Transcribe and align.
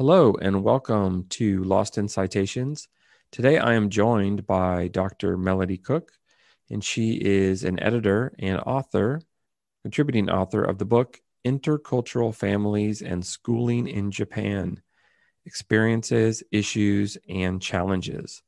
Hello, 0.00 0.34
and 0.40 0.64
welcome 0.64 1.26
to 1.28 1.62
Lost 1.62 1.98
in 1.98 2.08
Citations. 2.08 2.88
Today 3.30 3.58
I 3.58 3.74
am 3.74 3.90
joined 3.90 4.46
by 4.46 4.88
Dr. 4.88 5.36
Melodie 5.36 5.76
Cook, 5.76 6.12
and 6.70 6.82
she 6.82 7.20
is 7.20 7.64
an 7.64 7.78
editor 7.78 8.32
and 8.38 8.60
author, 8.60 9.20
contributing 9.82 10.30
author 10.30 10.64
of 10.64 10.78
the 10.78 10.86
book 10.86 11.20
Intercultural 11.44 12.34
Families 12.34 13.02
and 13.02 13.22
Schooling 13.26 13.86
in 13.88 14.10
Japan 14.10 14.80
Experiences, 15.44 16.42
Issues, 16.50 17.18
and 17.28 17.60
Challenges. 17.60 18.42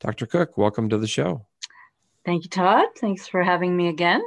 Dr. 0.00 0.26
Cook, 0.26 0.58
welcome 0.58 0.88
to 0.88 0.98
the 0.98 1.06
show. 1.06 1.46
Thank 2.24 2.42
you, 2.42 2.50
Todd. 2.50 2.88
Thanks 2.96 3.28
for 3.28 3.44
having 3.44 3.76
me 3.76 3.86
again. 3.86 4.24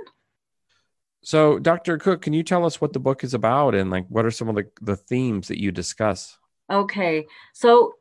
So, 1.22 1.60
Dr. 1.60 1.98
Cook, 1.98 2.22
can 2.22 2.32
you 2.32 2.44
tell 2.44 2.66
us 2.66 2.80
what 2.80 2.94
the 2.94 3.00
book 3.02 3.26
is 3.26 3.34
about 3.34 3.76
and 3.76 3.92
like 3.92 4.06
what 4.08 4.26
are 4.26 4.32
some 4.32 4.48
of 4.48 4.56
the, 4.56 4.70
the 4.82 4.96
themes 4.96 5.50
that 5.50 5.60
you 5.60 5.74
discuss? 5.74 6.38
Okay, 6.72 7.28
so 7.54 7.94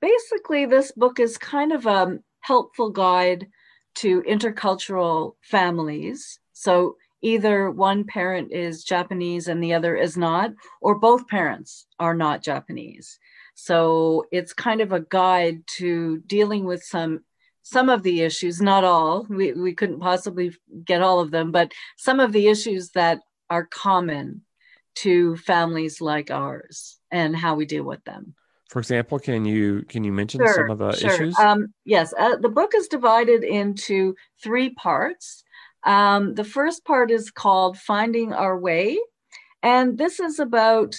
basically, 0.00 0.66
this 0.66 0.90
book 0.92 1.20
is 1.20 1.38
kind 1.38 1.72
of 1.72 1.86
a 1.86 2.18
helpful 2.40 2.90
guide 2.90 3.46
to 3.96 4.22
intercultural 4.22 5.34
families. 5.42 6.40
So 6.52 6.96
either 7.22 7.70
one 7.70 8.04
parent 8.04 8.52
is 8.52 8.84
Japanese 8.84 9.48
and 9.48 9.62
the 9.62 9.74
other 9.74 9.96
is 9.96 10.16
not, 10.16 10.52
or 10.80 10.98
both 10.98 11.28
parents 11.28 11.86
are 11.98 12.14
not 12.14 12.42
Japanese. 12.42 13.18
So 13.54 14.24
it's 14.32 14.52
kind 14.52 14.80
of 14.80 14.92
a 14.92 15.00
guide 15.00 15.62
to 15.78 16.18
dealing 16.26 16.64
with 16.64 16.82
some 16.82 17.20
some 17.62 17.90
of 17.90 18.02
the 18.02 18.22
issues, 18.22 18.62
not 18.62 18.82
all. 18.82 19.26
We 19.28 19.52
we 19.52 19.74
couldn't 19.74 20.00
possibly 20.00 20.52
get 20.84 21.02
all 21.02 21.20
of 21.20 21.30
them, 21.30 21.52
but 21.52 21.72
some 21.96 22.18
of 22.18 22.32
the 22.32 22.48
issues 22.48 22.90
that 22.90 23.20
are 23.50 23.66
common 23.66 24.42
to 25.02 25.36
families 25.36 26.00
like 26.00 26.30
ours 26.30 26.98
and 27.10 27.36
how 27.36 27.54
we 27.54 27.66
deal 27.66 27.84
with 27.84 28.02
them. 28.04 28.34
For 28.70 28.80
example, 28.80 29.18
can 29.18 29.44
you 29.44 29.82
can 29.88 30.04
you 30.04 30.12
mention 30.12 30.40
sure, 30.40 30.54
some 30.54 30.70
of 30.70 30.78
the 30.78 30.92
sure. 30.92 31.10
issues? 31.10 31.38
Um, 31.38 31.72
yes, 31.84 32.12
uh, 32.18 32.36
the 32.36 32.50
book 32.50 32.72
is 32.74 32.88
divided 32.88 33.42
into 33.42 34.14
three 34.42 34.70
parts. 34.70 35.42
Um, 35.84 36.34
the 36.34 36.44
first 36.44 36.84
part 36.84 37.10
is 37.10 37.30
called 37.30 37.78
"Finding 37.78 38.34
Our 38.34 38.58
Way," 38.58 38.98
and 39.62 39.96
this 39.96 40.20
is 40.20 40.38
about 40.38 40.94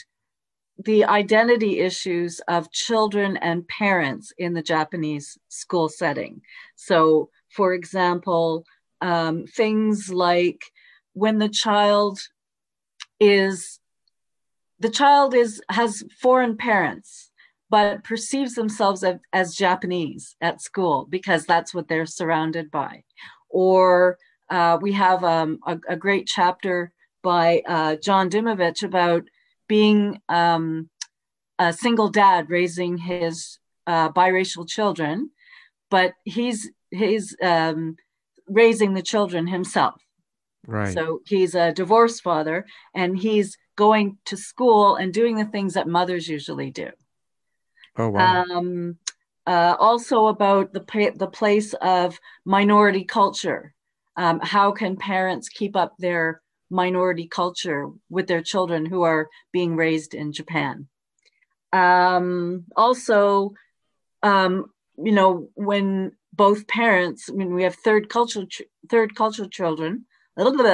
the 0.84 1.06
identity 1.06 1.80
issues 1.80 2.40
of 2.48 2.72
children 2.72 3.38
and 3.38 3.68
parents 3.68 4.32
in 4.38 4.54
the 4.54 4.64
Japanese 4.64 5.38
school 5.50 5.90
setting. 5.90 6.42
So, 6.76 7.30
for 7.50 7.74
example, 7.74 8.64
um, 9.02 9.46
things 9.46 10.10
like 10.10 10.64
when 11.14 11.38
the 11.38 11.50
child 11.50 12.20
is 13.20 13.80
the 14.80 14.90
child 14.90 15.34
is 15.34 15.62
has 15.70 16.04
foreign 16.22 16.58
parents 16.58 17.32
but 17.72 18.04
perceives 18.04 18.56
themselves 18.56 19.04
as, 19.04 19.18
as 19.34 19.56
japanese 19.56 20.36
at 20.42 20.62
school 20.62 21.06
because 21.10 21.46
that's 21.46 21.74
what 21.74 21.88
they're 21.88 22.06
surrounded 22.06 22.72
by. 22.72 23.04
Or 23.50 24.18
uh, 24.50 24.78
we 24.82 24.94
have 24.94 25.24
um, 25.24 25.60
a, 25.66 25.78
a, 25.88 25.96
great 25.96 26.28
chapter 26.28 26.92
by 27.22 27.62
uh, 27.68 27.96
john 27.96 28.30
dimovich 28.30 28.84
about 28.84 29.24
being 29.68 30.20
um, 30.30 30.90
a 31.60 31.72
single 31.74 32.10
dad 32.10 32.50
raising 32.50 32.98
his 32.98 33.60
uh, 33.86 34.10
biracial 34.12 34.68
children 34.68 35.30
but 35.90 36.14
he's 36.24 36.70
he's 36.92 37.36
um, 37.42 37.96
raising 38.48 38.94
the 38.94 39.02
children 39.02 39.48
himself. 39.48 40.02
Right. 40.68 40.94
So 40.94 41.22
he's 41.26 41.56
a 41.56 41.72
divorced 41.72 42.22
father 42.22 42.66
and 42.94 43.18
he's 43.18 43.58
going 43.80 44.18
to 44.26 44.36
school 44.36 44.98
and 44.98 45.14
doing 45.14 45.38
the 45.38 45.46
things 45.46 45.74
that 45.76 45.88
mothers 45.88 46.28
usually 46.28 46.70
do. 46.70 46.90
Oh, 47.98 48.10
wow. 48.10 48.44
Um, 48.44 48.98
uh, 49.48 49.76
also 49.80 50.28
about 50.28 50.74
the, 50.74 50.84
the 51.16 51.28
place 51.28 51.74
of 51.76 52.20
minority 52.44 53.06
culture. 53.06 53.74
Um, 54.18 54.42
how 54.42 54.74
can 54.74 54.98
parents 54.98 55.48
keep 55.48 55.78
up 55.78 55.96
their 55.98 56.42
minority 56.70 57.26
culture 57.26 57.88
with 58.10 58.28
their 58.28 58.44
children 58.44 58.86
who 58.86 59.04
are 59.04 59.30
being 59.54 59.78
raised 59.78 60.14
in 60.14 60.34
Japan? 60.34 60.90
Um, 61.72 62.66
also, 62.76 63.54
um, 64.24 64.66
you 64.98 65.14
know, 65.14 65.50
when 65.56 66.12
both 66.34 66.68
parents, 66.68 67.30
I 67.30 67.34
mean, 67.34 67.54
we 67.54 67.64
have 67.64 67.76
third 67.76 68.10
cultural, 68.10 68.46
third 68.90 69.16
cultural 69.16 69.48
children, 69.48 70.06
a 70.36 70.44
little 70.44 70.58
bit 70.58 70.68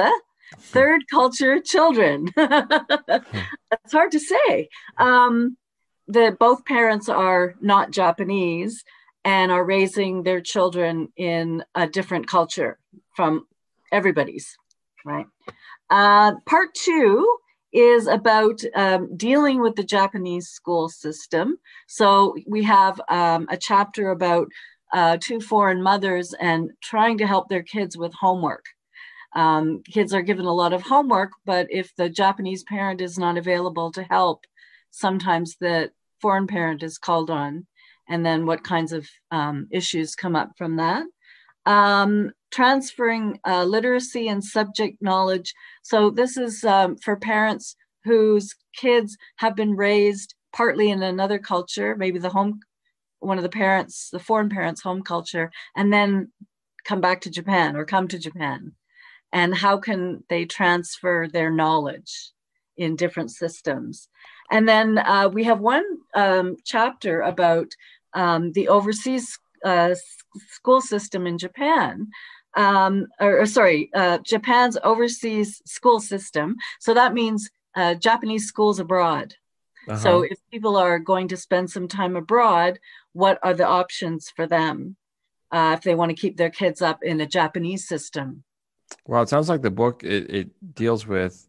third 0.58 1.02
culture 1.10 1.60
children. 1.60 2.28
That's 2.36 3.92
hard 3.92 4.12
to 4.12 4.20
say. 4.20 4.68
Um, 4.98 5.56
that 6.08 6.38
both 6.38 6.64
parents 6.64 7.08
are 7.08 7.54
not 7.60 7.90
Japanese 7.90 8.84
and 9.24 9.50
are 9.50 9.64
raising 9.64 10.22
their 10.22 10.40
children 10.40 11.08
in 11.16 11.64
a 11.74 11.86
different 11.86 12.28
culture 12.28 12.78
from 13.14 13.46
everybody's, 13.90 14.56
right? 15.04 15.26
Uh, 15.90 16.34
part 16.46 16.74
two 16.74 17.38
is 17.72 18.06
about 18.06 18.60
um, 18.74 19.16
dealing 19.16 19.60
with 19.60 19.74
the 19.74 19.84
Japanese 19.84 20.48
school 20.48 20.88
system. 20.88 21.58
So 21.88 22.36
we 22.46 22.62
have 22.62 23.00
um, 23.08 23.46
a 23.50 23.56
chapter 23.56 24.10
about 24.10 24.48
uh, 24.92 25.18
two 25.20 25.40
foreign 25.40 25.82
mothers 25.82 26.32
and 26.40 26.70
trying 26.82 27.18
to 27.18 27.26
help 27.26 27.48
their 27.48 27.62
kids 27.62 27.96
with 27.96 28.14
homework. 28.14 28.64
Um, 29.36 29.82
kids 29.82 30.14
are 30.14 30.22
given 30.22 30.46
a 30.46 30.54
lot 30.54 30.72
of 30.72 30.82
homework, 30.82 31.32
but 31.44 31.66
if 31.70 31.94
the 31.96 32.08
Japanese 32.08 32.64
parent 32.64 33.02
is 33.02 33.18
not 33.18 33.36
available 33.36 33.92
to 33.92 34.02
help, 34.02 34.44
sometimes 34.90 35.56
the 35.60 35.90
foreign 36.22 36.46
parent 36.46 36.82
is 36.82 36.96
called 36.96 37.30
on. 37.30 37.66
And 38.08 38.24
then 38.24 38.46
what 38.46 38.64
kinds 38.64 38.92
of 38.92 39.06
um, 39.30 39.68
issues 39.70 40.14
come 40.14 40.34
up 40.34 40.52
from 40.56 40.76
that? 40.76 41.04
Um, 41.66 42.32
transferring 42.50 43.38
uh, 43.46 43.64
literacy 43.64 44.28
and 44.28 44.42
subject 44.42 45.02
knowledge. 45.02 45.52
So, 45.82 46.10
this 46.10 46.38
is 46.38 46.64
um, 46.64 46.96
for 46.96 47.16
parents 47.16 47.76
whose 48.04 48.54
kids 48.74 49.18
have 49.36 49.54
been 49.54 49.76
raised 49.76 50.34
partly 50.54 50.90
in 50.90 51.02
another 51.02 51.38
culture, 51.38 51.94
maybe 51.96 52.18
the 52.18 52.30
home, 52.30 52.60
one 53.18 53.36
of 53.36 53.42
the 53.42 53.50
parents, 53.50 54.08
the 54.10 54.20
foreign 54.20 54.48
parents' 54.48 54.80
home 54.80 55.02
culture, 55.02 55.50
and 55.74 55.92
then 55.92 56.32
come 56.84 57.00
back 57.02 57.20
to 57.22 57.30
Japan 57.30 57.76
or 57.76 57.84
come 57.84 58.08
to 58.08 58.18
Japan 58.18 58.72
and 59.32 59.54
how 59.54 59.78
can 59.78 60.22
they 60.28 60.44
transfer 60.44 61.28
their 61.28 61.50
knowledge 61.50 62.32
in 62.76 62.96
different 62.96 63.30
systems. 63.30 64.08
And 64.50 64.68
then 64.68 64.98
uh, 64.98 65.28
we 65.32 65.44
have 65.44 65.60
one 65.60 65.84
um, 66.14 66.56
chapter 66.64 67.20
about 67.22 67.68
um, 68.14 68.52
the 68.52 68.68
overseas 68.68 69.38
uh, 69.64 69.94
school 70.50 70.80
system 70.80 71.26
in 71.26 71.38
Japan. 71.38 72.08
Um, 72.56 73.06
or, 73.20 73.40
or, 73.40 73.46
sorry, 73.46 73.90
uh, 73.94 74.18
Japan's 74.18 74.78
overseas 74.82 75.60
school 75.66 76.00
system. 76.00 76.56
So 76.80 76.94
that 76.94 77.12
means 77.12 77.50
uh, 77.74 77.94
Japanese 77.94 78.46
schools 78.46 78.80
abroad. 78.80 79.34
Uh-huh. 79.88 79.98
So 79.98 80.22
if 80.22 80.38
people 80.50 80.76
are 80.76 80.98
going 80.98 81.28
to 81.28 81.36
spend 81.36 81.70
some 81.70 81.86
time 81.86 82.16
abroad, 82.16 82.78
what 83.12 83.38
are 83.42 83.54
the 83.54 83.66
options 83.66 84.30
for 84.34 84.46
them 84.46 84.96
uh, 85.52 85.74
if 85.76 85.82
they 85.82 85.94
want 85.94 86.10
to 86.10 86.16
keep 86.16 86.36
their 86.36 86.50
kids 86.50 86.80
up 86.80 87.02
in 87.02 87.20
a 87.20 87.26
Japanese 87.26 87.86
system? 87.86 88.42
Well, 89.06 89.22
it 89.22 89.28
sounds 89.28 89.48
like 89.48 89.62
the 89.62 89.70
book 89.70 90.02
it, 90.04 90.30
it 90.30 90.74
deals 90.74 91.06
with 91.06 91.48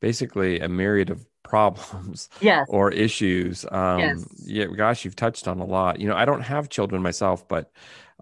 basically 0.00 0.60
a 0.60 0.68
myriad 0.68 1.10
of 1.10 1.26
problems 1.48 2.28
yes. 2.40 2.66
or 2.68 2.90
issues. 2.90 3.64
Um, 3.70 4.00
yes. 4.00 4.26
Yeah, 4.44 4.66
gosh, 4.66 5.04
you've 5.04 5.16
touched 5.16 5.48
on 5.48 5.60
a 5.60 5.64
lot. 5.64 5.98
You 5.98 6.08
know, 6.08 6.14
I 6.14 6.26
don't 6.26 6.42
have 6.42 6.68
children 6.68 7.00
myself, 7.00 7.48
but 7.48 7.72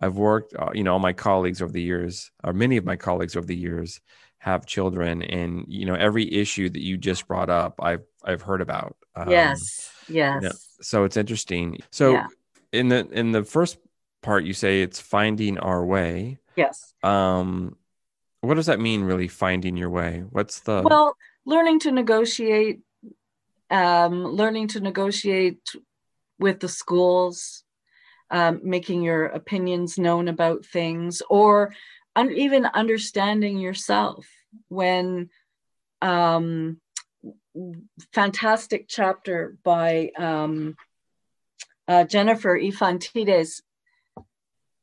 I've 0.00 0.16
worked. 0.16 0.54
Uh, 0.54 0.70
you 0.74 0.84
know, 0.84 0.92
all 0.92 0.98
my 1.00 1.12
colleagues 1.12 1.60
over 1.60 1.72
the 1.72 1.82
years, 1.82 2.30
or 2.44 2.52
many 2.52 2.76
of 2.76 2.84
my 2.84 2.96
colleagues 2.96 3.34
over 3.34 3.46
the 3.46 3.56
years, 3.56 4.00
have 4.38 4.64
children, 4.64 5.22
and 5.22 5.64
you 5.66 5.86
know, 5.86 5.94
every 5.94 6.32
issue 6.32 6.68
that 6.68 6.80
you 6.80 6.96
just 6.96 7.26
brought 7.26 7.50
up, 7.50 7.80
I've 7.82 8.04
I've 8.24 8.42
heard 8.42 8.60
about. 8.60 8.96
Um, 9.16 9.30
yes. 9.30 9.90
Yes. 10.08 10.42
You 10.42 10.48
know, 10.48 10.54
so 10.80 11.04
it's 11.04 11.16
interesting. 11.16 11.80
So 11.90 12.12
yeah. 12.12 12.26
in 12.72 12.88
the 12.88 13.08
in 13.10 13.32
the 13.32 13.42
first 13.42 13.78
part, 14.22 14.44
you 14.44 14.52
say 14.52 14.82
it's 14.82 15.00
finding 15.00 15.58
our 15.58 15.84
way. 15.84 16.38
Yes. 16.54 16.94
Um, 17.02 17.76
what 18.40 18.54
does 18.54 18.66
that 18.66 18.80
mean 18.80 19.02
really 19.02 19.28
finding 19.28 19.76
your 19.76 19.90
way? 19.90 20.24
What's 20.30 20.60
the 20.60 20.82
well 20.84 21.16
learning 21.44 21.80
to 21.80 21.92
negotiate 21.92 22.80
um, 23.70 24.24
learning 24.24 24.68
to 24.68 24.80
negotiate 24.80 25.60
with 26.38 26.60
the 26.60 26.68
schools 26.68 27.64
um, 28.30 28.60
making 28.62 29.02
your 29.02 29.26
opinions 29.26 29.98
known 29.98 30.28
about 30.28 30.64
things 30.64 31.22
or 31.30 31.72
un- 32.14 32.32
even 32.32 32.66
understanding 32.66 33.58
yourself 33.58 34.26
when 34.68 35.30
um, 36.02 36.80
fantastic 38.12 38.86
chapter 38.88 39.56
by 39.62 40.10
um, 40.18 40.76
uh, 41.88 42.04
Jennifer 42.04 42.58
Infantides 42.58 43.62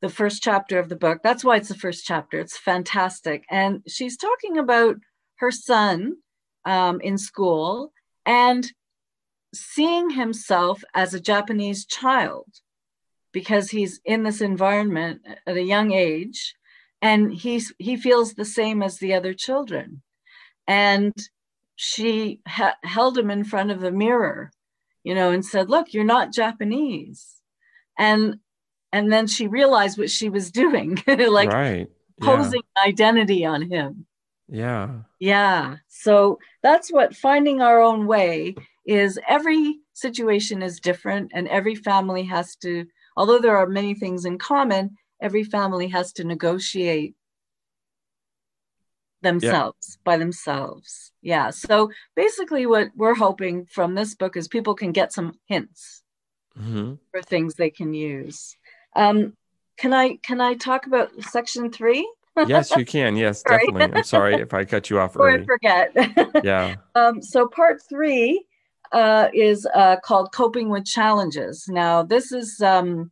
the 0.03 0.09
first 0.09 0.43
chapter 0.43 0.79
of 0.79 0.89
the 0.89 0.97
book. 0.97 1.21
That's 1.23 1.45
why 1.45 1.55
it's 1.55 1.69
the 1.69 1.75
first 1.75 2.05
chapter. 2.05 2.37
It's 2.37 2.57
fantastic. 2.57 3.45
And 3.49 3.81
she's 3.87 4.17
talking 4.17 4.57
about 4.57 4.97
her 5.35 5.49
son 5.49 6.17
um, 6.65 6.99
in 6.99 7.17
school 7.17 7.93
and 8.25 8.69
seeing 9.55 10.09
himself 10.09 10.83
as 10.93 11.13
a 11.13 11.21
Japanese 11.21 11.85
child 11.85 12.47
because 13.31 13.69
he's 13.69 14.01
in 14.03 14.23
this 14.23 14.41
environment 14.41 15.21
at 15.47 15.55
a 15.55 15.63
young 15.63 15.93
age 15.93 16.53
and 17.01 17.33
he's 17.33 17.73
he 17.79 17.95
feels 17.95 18.33
the 18.33 18.45
same 18.45 18.83
as 18.83 18.97
the 18.97 19.13
other 19.13 19.33
children 19.33 20.01
and 20.67 21.13
she 21.75 22.41
ha- 22.45 22.75
held 22.83 23.17
him 23.17 23.31
in 23.31 23.43
front 23.43 23.71
of 23.71 23.79
the 23.79 23.91
mirror 23.91 24.51
you 25.03 25.13
know 25.13 25.31
and 25.31 25.45
said 25.45 25.69
look 25.69 25.93
you're 25.93 26.03
not 26.03 26.31
japanese 26.31 27.41
and 27.97 28.37
and 28.93 29.11
then 29.11 29.25
she 29.25 29.47
realized 29.47 29.97
what 29.97 30.11
she 30.11 30.29
was 30.29 30.51
doing 30.51 31.01
like 31.07 31.49
right. 31.49 31.89
yeah. 32.21 32.25
posing 32.25 32.61
identity 32.85 33.43
on 33.43 33.69
him. 33.69 34.05
Yeah. 34.47 34.89
Yeah. 35.19 35.77
So 35.89 36.37
that's 36.61 36.91
what 36.91 37.15
finding 37.15 37.59
our 37.59 37.81
own 37.81 38.05
way 38.05 38.55
is 38.85 39.19
every 39.27 39.79
situation 39.93 40.61
is 40.61 40.79
different 40.79 41.31
and 41.33 41.47
every 41.47 41.75
family 41.75 42.23
has 42.23 42.55
to 42.57 42.85
although 43.17 43.39
there 43.39 43.57
are 43.57 43.67
many 43.67 43.95
things 43.95 44.25
in 44.25 44.37
common 44.37 44.95
every 45.21 45.43
family 45.43 45.87
has 45.87 46.13
to 46.13 46.23
negotiate 46.23 47.15
themselves 49.21 49.97
by 50.03 50.17
themselves. 50.17 51.11
Yeah. 51.21 51.49
So 51.49 51.91
basically 52.15 52.65
what 52.65 52.89
we're 52.95 53.15
hoping 53.15 53.65
from 53.65 53.95
this 53.95 54.13
book 54.13 54.35
is 54.37 54.47
people 54.47 54.75
can 54.75 54.91
get 54.91 55.13
some 55.13 55.39
hints 55.47 56.03
mm-hmm. 56.59 56.95
for 57.09 57.21
things 57.21 57.55
they 57.55 57.69
can 57.69 57.93
use 57.93 58.55
um, 58.95 59.33
can 59.77 59.93
i 59.93 60.17
can 60.17 60.39
i 60.41 60.53
talk 60.53 60.85
about 60.85 61.09
section 61.23 61.71
three? 61.71 62.07
Yes 62.47 62.71
you 62.75 62.85
can. 62.85 63.15
Yes 63.15 63.43
definitely. 63.47 63.91
I'm 63.93 64.03
sorry 64.03 64.35
if 64.35 64.53
i 64.53 64.65
cut 64.65 64.89
you 64.89 64.99
off 64.99 65.15
or 65.15 65.29
early. 65.29 65.45
forget. 65.45 65.95
Yeah. 66.43 66.75
Um, 66.95 67.21
so 67.21 67.47
part 67.47 67.81
three 67.87 68.45
uh, 68.91 69.29
is 69.33 69.67
uh, 69.73 69.97
called 70.03 70.33
coping 70.33 70.69
with 70.69 70.85
challenges. 70.85 71.65
Now 71.67 72.03
this 72.03 72.31
is 72.31 72.61
um, 72.61 73.11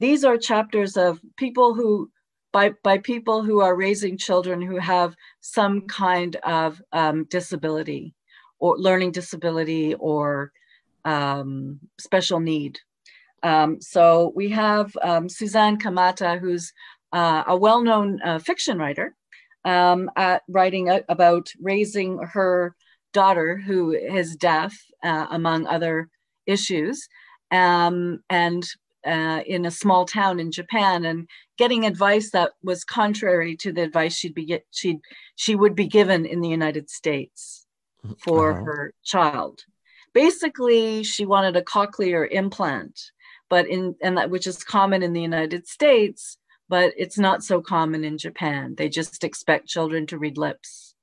these 0.00 0.24
are 0.24 0.36
chapters 0.36 0.96
of 0.96 1.20
people 1.36 1.74
who 1.74 2.10
by, 2.52 2.72
by 2.82 2.98
people 2.98 3.42
who 3.42 3.60
are 3.60 3.76
raising 3.76 4.16
children 4.16 4.62
who 4.62 4.78
have 4.78 5.14
some 5.40 5.82
kind 5.82 6.36
of 6.36 6.80
um, 6.92 7.24
disability 7.30 8.14
or 8.58 8.78
learning 8.78 9.12
disability 9.12 9.94
or 9.94 10.52
um, 11.04 11.78
special 11.98 12.40
need. 12.40 12.78
Um, 13.42 13.80
so 13.80 14.32
we 14.34 14.48
have 14.50 14.96
um, 15.02 15.28
Suzanne 15.28 15.78
Kamata, 15.78 16.38
who's 16.38 16.72
uh, 17.12 17.44
a 17.46 17.56
well-known 17.56 18.20
uh, 18.22 18.38
fiction 18.38 18.78
writer, 18.78 19.14
um, 19.64 20.10
writing 20.48 20.88
a, 20.88 21.02
about 21.08 21.52
raising 21.60 22.18
her 22.18 22.74
daughter 23.12 23.56
who 23.56 23.92
is 23.92 24.36
deaf, 24.36 24.76
uh, 25.02 25.26
among 25.30 25.66
other 25.66 26.08
issues, 26.46 27.08
um, 27.50 28.20
and 28.28 28.64
uh, 29.06 29.40
in 29.46 29.64
a 29.64 29.70
small 29.70 30.04
town 30.04 30.40
in 30.40 30.50
Japan 30.50 31.04
and 31.04 31.28
getting 31.56 31.86
advice 31.86 32.30
that 32.30 32.52
was 32.62 32.84
contrary 32.84 33.56
to 33.56 33.72
the 33.72 33.82
advice 33.82 34.14
she'd 34.14 34.34
be 34.34 34.44
get, 34.44 34.66
she'd 34.70 35.00
she 35.36 35.54
would 35.54 35.74
be 35.74 35.86
given 35.86 36.26
in 36.26 36.40
the 36.40 36.48
United 36.48 36.90
States 36.90 37.66
for 38.18 38.52
uh-huh. 38.52 38.64
her 38.64 38.94
child. 39.04 39.64
Basically, 40.12 41.02
she 41.04 41.24
wanted 41.24 41.56
a 41.56 41.62
cochlear 41.62 42.28
implant, 42.30 42.98
but 43.48 43.66
in 43.66 43.94
and 44.02 44.16
that 44.18 44.30
which 44.30 44.46
is 44.46 44.64
common 44.64 45.02
in 45.02 45.12
the 45.12 45.22
United 45.22 45.66
States, 45.66 46.38
but 46.68 46.92
it's 46.96 47.18
not 47.18 47.42
so 47.42 47.60
common 47.60 48.04
in 48.04 48.18
Japan. 48.18 48.74
They 48.76 48.88
just 48.88 49.24
expect 49.24 49.66
children 49.66 50.06
to 50.08 50.18
read 50.18 50.38
lips. 50.38 50.94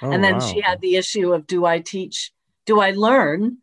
Oh, 0.00 0.10
and 0.10 0.22
then 0.22 0.34
wow. 0.34 0.40
she 0.40 0.60
had 0.60 0.80
the 0.80 0.96
issue 0.96 1.32
of 1.32 1.46
do 1.46 1.64
I 1.64 1.80
teach, 1.80 2.32
do 2.66 2.80
I 2.80 2.90
learn 2.92 3.58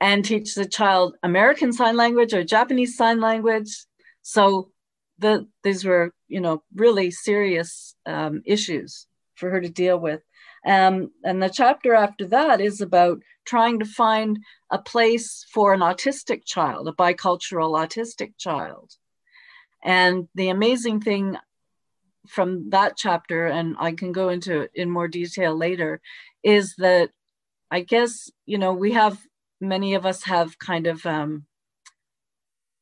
and 0.00 0.24
teach 0.24 0.54
the 0.54 0.66
child 0.66 1.16
American 1.22 1.72
Sign 1.72 1.96
Language 1.96 2.34
or 2.34 2.44
Japanese 2.44 2.96
Sign 2.96 3.20
Language. 3.20 3.84
So 4.22 4.70
the 5.18 5.46
these 5.62 5.84
were 5.84 6.12
you 6.28 6.40
know 6.40 6.62
really 6.74 7.10
serious 7.10 7.94
um, 8.04 8.42
issues 8.44 9.06
for 9.34 9.50
her 9.50 9.60
to 9.60 9.68
deal 9.68 9.98
with. 9.98 10.22
Um, 10.66 11.12
and 11.24 11.42
the 11.42 11.48
chapter 11.48 11.94
after 11.94 12.26
that 12.26 12.60
is 12.60 12.80
about 12.80 13.22
trying 13.44 13.78
to 13.78 13.84
find 13.84 14.40
a 14.70 14.78
place 14.78 15.46
for 15.54 15.72
an 15.72 15.80
autistic 15.80 16.44
child, 16.44 16.88
a 16.88 16.92
bicultural 16.92 17.78
autistic 17.78 18.32
child. 18.36 18.92
And 19.84 20.28
the 20.34 20.48
amazing 20.48 21.00
thing 21.00 21.36
from 22.26 22.70
that 22.70 22.96
chapter, 22.96 23.46
and 23.46 23.76
I 23.78 23.92
can 23.92 24.10
go 24.10 24.28
into 24.30 24.62
it 24.62 24.72
in 24.74 24.90
more 24.90 25.06
detail 25.06 25.56
later, 25.56 26.00
is 26.42 26.74
that 26.78 27.10
I 27.70 27.80
guess, 27.80 28.30
you 28.46 28.58
know, 28.58 28.72
we 28.72 28.92
have 28.92 29.18
many 29.60 29.94
of 29.94 30.04
us 30.04 30.24
have 30.24 30.58
kind 30.58 30.86
of 30.86 31.04
um, 31.06 31.46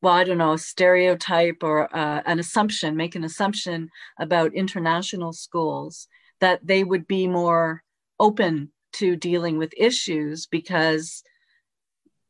well 0.02 0.12
i 0.12 0.24
don't 0.24 0.38
know 0.38 0.56
stereotype 0.56 1.62
or 1.62 1.94
uh, 1.96 2.22
an 2.26 2.38
assumption 2.38 2.96
make 2.96 3.14
an 3.14 3.24
assumption 3.24 3.88
about 4.18 4.54
international 4.54 5.32
schools 5.32 6.08
that 6.40 6.66
they 6.66 6.84
would 6.84 7.06
be 7.06 7.26
more 7.26 7.82
open 8.18 8.70
to 8.92 9.16
dealing 9.16 9.58
with 9.58 9.72
issues 9.76 10.46
because 10.46 11.22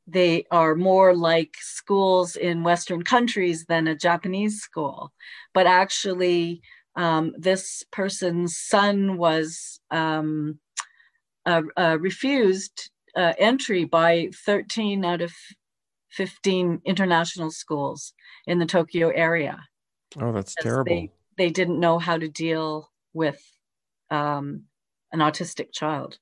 they 0.06 0.45
are 0.51 0.75
more 0.75 1.15
like 1.15 1.55
schools 1.61 2.37
in 2.37 2.62
western 2.62 3.03
countries 3.03 3.65
than 3.67 3.87
a 3.87 3.95
japanese 3.95 4.61
school 4.61 5.12
but 5.53 5.67
actually 5.67 6.61
um, 6.97 7.33
this 7.37 7.85
person's 7.91 8.56
son 8.56 9.17
was 9.17 9.81
um, 9.91 10.61
uh, 11.47 11.62
uh, 11.77 11.99
refused 12.00 12.91
uh, 13.17 13.33
entry 13.39 13.85
by 13.85 14.31
13 14.45 15.05
out 15.05 15.21
of 15.21 15.33
15 16.11 16.81
international 16.85 17.50
schools 17.50 18.12
in 18.47 18.59
the 18.59 18.67
Tokyo 18.67 19.09
area. 19.09 19.61
Oh, 20.21 20.33
that's 20.33 20.55
terrible. 20.55 20.85
They, 20.85 21.11
they 21.37 21.50
didn't 21.50 21.81
know 21.81 21.99
how 21.99 22.17
to 22.17 22.29
deal 22.29 22.91
with 23.12 23.43
um, 24.14 24.62
an 25.12 25.20
autistic 25.20 25.72
child. 25.72 26.19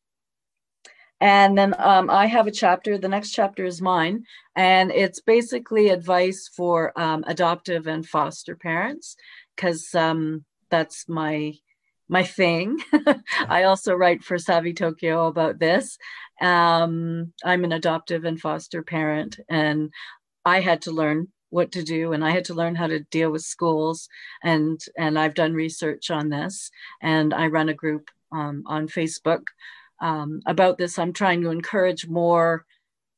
And 1.21 1.57
then 1.57 1.75
um, 1.79 2.11
I 2.11 2.27
have 2.27 2.49
a 2.49 2.51
chapter. 2.51 2.99
The 2.99 3.09
next 3.09 3.31
chapter 3.31 3.65
is 3.65 3.81
mine, 3.81 4.25
and 4.57 4.91
it's 4.91 5.21
basically 5.21 5.91
advice 5.91 6.51
for 6.57 6.99
um, 6.99 7.23
adoptive 7.29 7.87
and 7.87 8.05
foster 8.05 8.57
parents, 8.57 9.15
because 9.55 9.95
um, 9.95 10.45
that's 10.69 11.09
my 11.09 11.55
my 12.09 12.25
thing. 12.25 12.79
I 13.49 13.63
also 13.65 13.95
write 13.95 14.25
for 14.25 14.37
Savvy 14.37 14.75
Tokyo 14.75 15.29
about 15.29 15.61
this. 15.61 15.97
Um, 16.41 17.33
I'm 17.45 17.63
an 17.63 17.73
adoptive 17.73 18.25
and 18.25 18.41
foster 18.41 18.83
parent, 18.83 19.39
and 19.49 19.93
I 20.45 20.59
had 20.59 20.83
to 20.83 20.91
learn 20.91 21.29
what 21.53 21.73
to 21.73 21.83
do 21.83 22.13
and 22.13 22.25
i 22.25 22.31
had 22.31 22.45
to 22.45 22.55
learn 22.55 22.75
how 22.75 22.87
to 22.87 23.01
deal 23.11 23.31
with 23.31 23.43
schools 23.43 24.09
and 24.43 24.81
and 24.99 25.19
i've 25.19 25.35
done 25.35 25.53
research 25.55 26.11
on 26.11 26.29
this 26.29 26.71
and 27.01 27.33
i 27.35 27.47
run 27.47 27.69
a 27.69 27.75
group 27.75 28.11
um, 28.33 28.63
on 28.67 28.89
facebook 28.89 29.45
um, 30.01 30.41
about 30.47 30.79
this 30.79 30.99
i'm 30.99 31.13
trying 31.13 31.41
to 31.43 31.51
encourage 31.51 32.07
more 32.07 32.65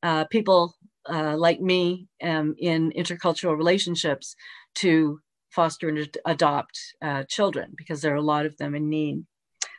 uh, 0.03 0.25
people 0.27 0.75
uh, 1.09 1.37
like 1.37 1.61
me 1.61 2.09
um, 2.23 2.55
in 2.59 2.93
intercultural 2.93 3.57
relationships 3.57 4.37
to 4.75 5.21
foster 5.55 5.89
and 5.89 6.17
adopt 6.27 6.79
uh, 7.03 7.23
children 7.29 7.73
because 7.77 8.03
there 8.03 8.13
are 8.13 8.17
a 8.17 8.23
lot 8.23 8.45
of 8.45 8.57
them 8.57 8.75
in 8.75 8.89
need. 8.89 9.25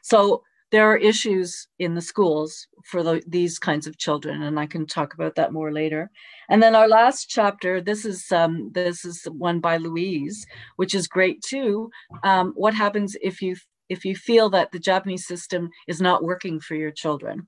So 0.01 0.43
there 0.75 0.91
are 0.91 0.97
issues 0.97 1.69
in 1.79 1.95
the 1.95 2.01
schools 2.01 2.67
for 2.83 3.01
the, 3.01 3.23
these 3.25 3.57
kinds 3.57 3.87
of 3.87 3.97
children, 3.97 4.41
and 4.41 4.59
I 4.59 4.65
can 4.65 4.85
talk 4.85 5.13
about 5.13 5.35
that 5.35 5.53
more 5.53 5.71
later. 5.71 6.11
And 6.49 6.61
then 6.61 6.75
our 6.75 6.89
last 6.89 7.29
chapter, 7.29 7.79
this 7.79 8.03
is 8.03 8.29
um, 8.33 8.71
this 8.73 9.05
is 9.05 9.23
one 9.31 9.61
by 9.61 9.77
Louise, 9.77 10.45
which 10.75 10.93
is 10.93 11.07
great 11.07 11.41
too. 11.41 11.89
Um, 12.23 12.51
what 12.57 12.73
happens 12.73 13.15
if 13.21 13.41
you 13.41 13.55
if 13.87 14.03
you 14.03 14.17
feel 14.17 14.49
that 14.49 14.73
the 14.73 14.79
Japanese 14.91 15.25
system 15.25 15.69
is 15.87 16.01
not 16.01 16.25
working 16.25 16.59
for 16.59 16.75
your 16.75 16.91
children, 16.91 17.47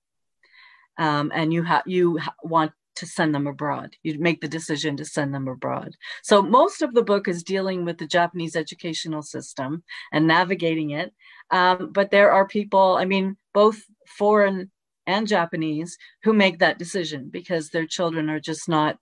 um, 0.97 1.29
and 1.35 1.51
you 1.51 1.63
have 1.63 1.83
you 1.85 2.19
ha- 2.19 2.33
want 2.43 2.71
to 2.97 3.07
send 3.07 3.33
them 3.33 3.47
abroad. 3.47 3.95
You 4.03 4.19
make 4.19 4.41
the 4.41 4.47
decision 4.47 4.97
to 4.97 5.05
send 5.05 5.33
them 5.33 5.47
abroad. 5.47 5.95
So 6.23 6.41
most 6.41 6.81
of 6.81 6.93
the 6.93 7.03
book 7.03 7.27
is 7.27 7.43
dealing 7.43 7.85
with 7.85 7.97
the 7.97 8.07
Japanese 8.07 8.55
educational 8.55 9.21
system 9.21 9.83
and 10.11 10.27
navigating 10.27 10.91
it. 10.91 11.13
Um, 11.51 11.91
but 11.91 12.11
there 12.11 12.31
are 12.31 12.47
people, 12.47 12.97
I 12.97 13.05
mean, 13.05 13.37
both 13.53 13.81
foreign 14.07 14.71
and 15.05 15.27
Japanese, 15.27 15.97
who 16.23 16.33
make 16.33 16.59
that 16.59 16.77
decision 16.77 17.29
because 17.31 17.69
their 17.69 17.87
children 17.87 18.29
are 18.29 18.41
just 18.41 18.67
not 18.67 18.97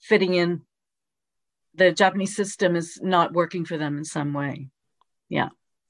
fitting 0.00 0.34
in. 0.34 0.62
The 1.74 1.90
Japanese 1.90 2.36
system 2.36 2.76
is 2.76 3.00
not 3.02 3.32
working 3.32 3.64
for 3.64 3.76
them 3.76 3.98
in 3.98 4.04
some 4.04 4.32
way. 4.32 4.68
Yeah. 5.28 5.48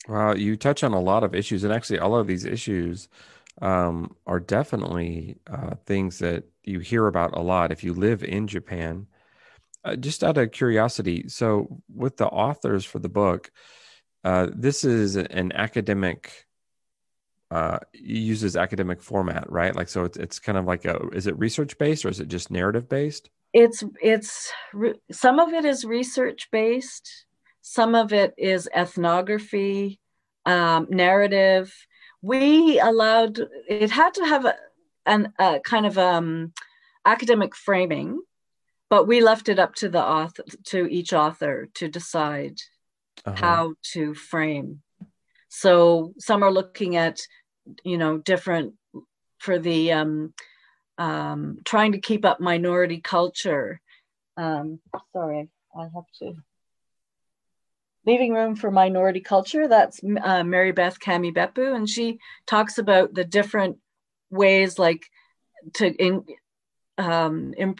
Wow, 0.09 0.35
you 0.35 0.57
touch 0.57 0.83
on 0.83 0.95
a 0.95 1.01
lot 1.01 1.25
of 1.25 1.35
issues, 1.35 1.63
and 1.63 1.73
actually, 1.73 1.99
all 1.99 2.17
of 2.17 2.27
these 2.27 2.45
issues 2.45 3.09
um, 3.61 4.17
are 4.27 4.41
definitely 4.41 5.37
uh, 5.49 5.75
things 5.87 6.19
that 6.19 6.45
you 6.65 6.79
hear 6.79 7.07
about 7.07 7.37
a 7.37 7.41
lot 7.41 7.73
if 7.73 7.85
you 7.85 7.95
live 7.95 8.23
in 8.23 8.47
Japan. 8.47 9.07
Uh, 9.85 9.97
just 9.97 10.23
out 10.23 10.39
of 10.39 10.53
curiosity, 10.53 11.29
so 11.29 11.83
with 11.93 12.17
the 12.17 12.27
authors 12.27 12.85
for 12.85 13.01
the 13.01 13.09
book, 13.09 13.51
uh, 14.23 14.47
this 14.55 14.85
is 14.85 15.17
an 15.17 15.53
academic 15.53 16.47
uh, 17.51 17.79
uses 17.93 18.57
academic 18.57 19.03
format, 19.03 19.51
right? 19.51 19.77
Like, 19.77 19.89
so 19.89 20.05
it's, 20.05 20.17
it's 20.17 20.39
kind 20.39 20.57
of 20.57 20.65
like 20.65 20.87
a, 20.87 21.09
is 21.09 21.27
it 21.27 21.39
research 21.39 21.77
based 21.77 22.07
or 22.07 22.09
is 22.09 22.19
it 22.19 22.29
just 22.29 22.51
narrative 22.51 22.89
based? 22.89 23.29
It's, 23.53 23.85
it's, 24.01 24.51
some 25.11 25.39
of 25.39 25.53
it 25.53 25.67
is 25.67 25.85
research 25.85 26.49
based. 26.51 27.27
Some 27.61 27.95
of 27.95 28.15
it 28.15 28.33
is 28.39 28.71
ethnography, 28.75 30.01
um, 30.47 30.87
narrative. 30.89 31.75
We 32.23 32.81
allowed, 32.81 33.39
it 33.69 33.91
had 33.91 34.15
to 34.15 34.25
have 34.25 34.47
a, 34.47 34.55
an, 35.07 35.33
a 35.39 35.61
kind 35.61 35.87
of 35.87 35.99
um, 35.99 36.53
academic 37.05 37.55
framing, 37.55 38.21
but 38.89 39.07
we 39.07 39.21
left 39.21 39.49
it 39.49 39.59
up 39.59 39.75
to 39.77 39.89
the 39.89 40.03
author, 40.03 40.45
to 40.65 40.87
each 40.87 41.13
author 41.13 41.69
to 41.75 41.89
decide 41.89 42.59
uh-huh. 43.25 43.37
how 43.37 43.75
to 43.93 44.15
frame. 44.15 44.83
So 45.49 46.15
some 46.19 46.43
are 46.43 46.53
looking 46.53 46.97
at 46.97 47.21
you 47.85 47.99
know 47.99 48.19
different 48.19 48.75
for 49.39 49.59
the 49.59 49.93
um, 49.93 50.35
um, 50.99 51.59
trying 51.65 51.93
to 51.93 52.01
keep 52.01 52.25
up 52.25 52.41
minority 52.41 53.01
culture. 53.01 53.81
Um, 54.37 54.81
sorry, 55.13 55.49
I 55.77 55.83
have 55.83 56.05
to. 56.21 56.35
Leaving 58.05 58.33
room 58.33 58.57
for 58.57 58.71
minority 58.71 59.21
culture. 59.21 59.69
That's 59.69 60.01
uh, 60.23 60.43
Mary 60.43 60.73
Beth 60.73 60.99
Kami 60.99 61.33
Beppu, 61.33 61.75
and 61.75 61.89
she 61.89 62.19
talks 62.47 62.79
about 62.79 63.15
the 63.15 63.25
different 63.25 63.79
ways, 64.33 64.79
like 64.79 65.05
to 65.75 65.87
in, 65.93 66.25
um, 66.99 67.55
in, 67.57 67.77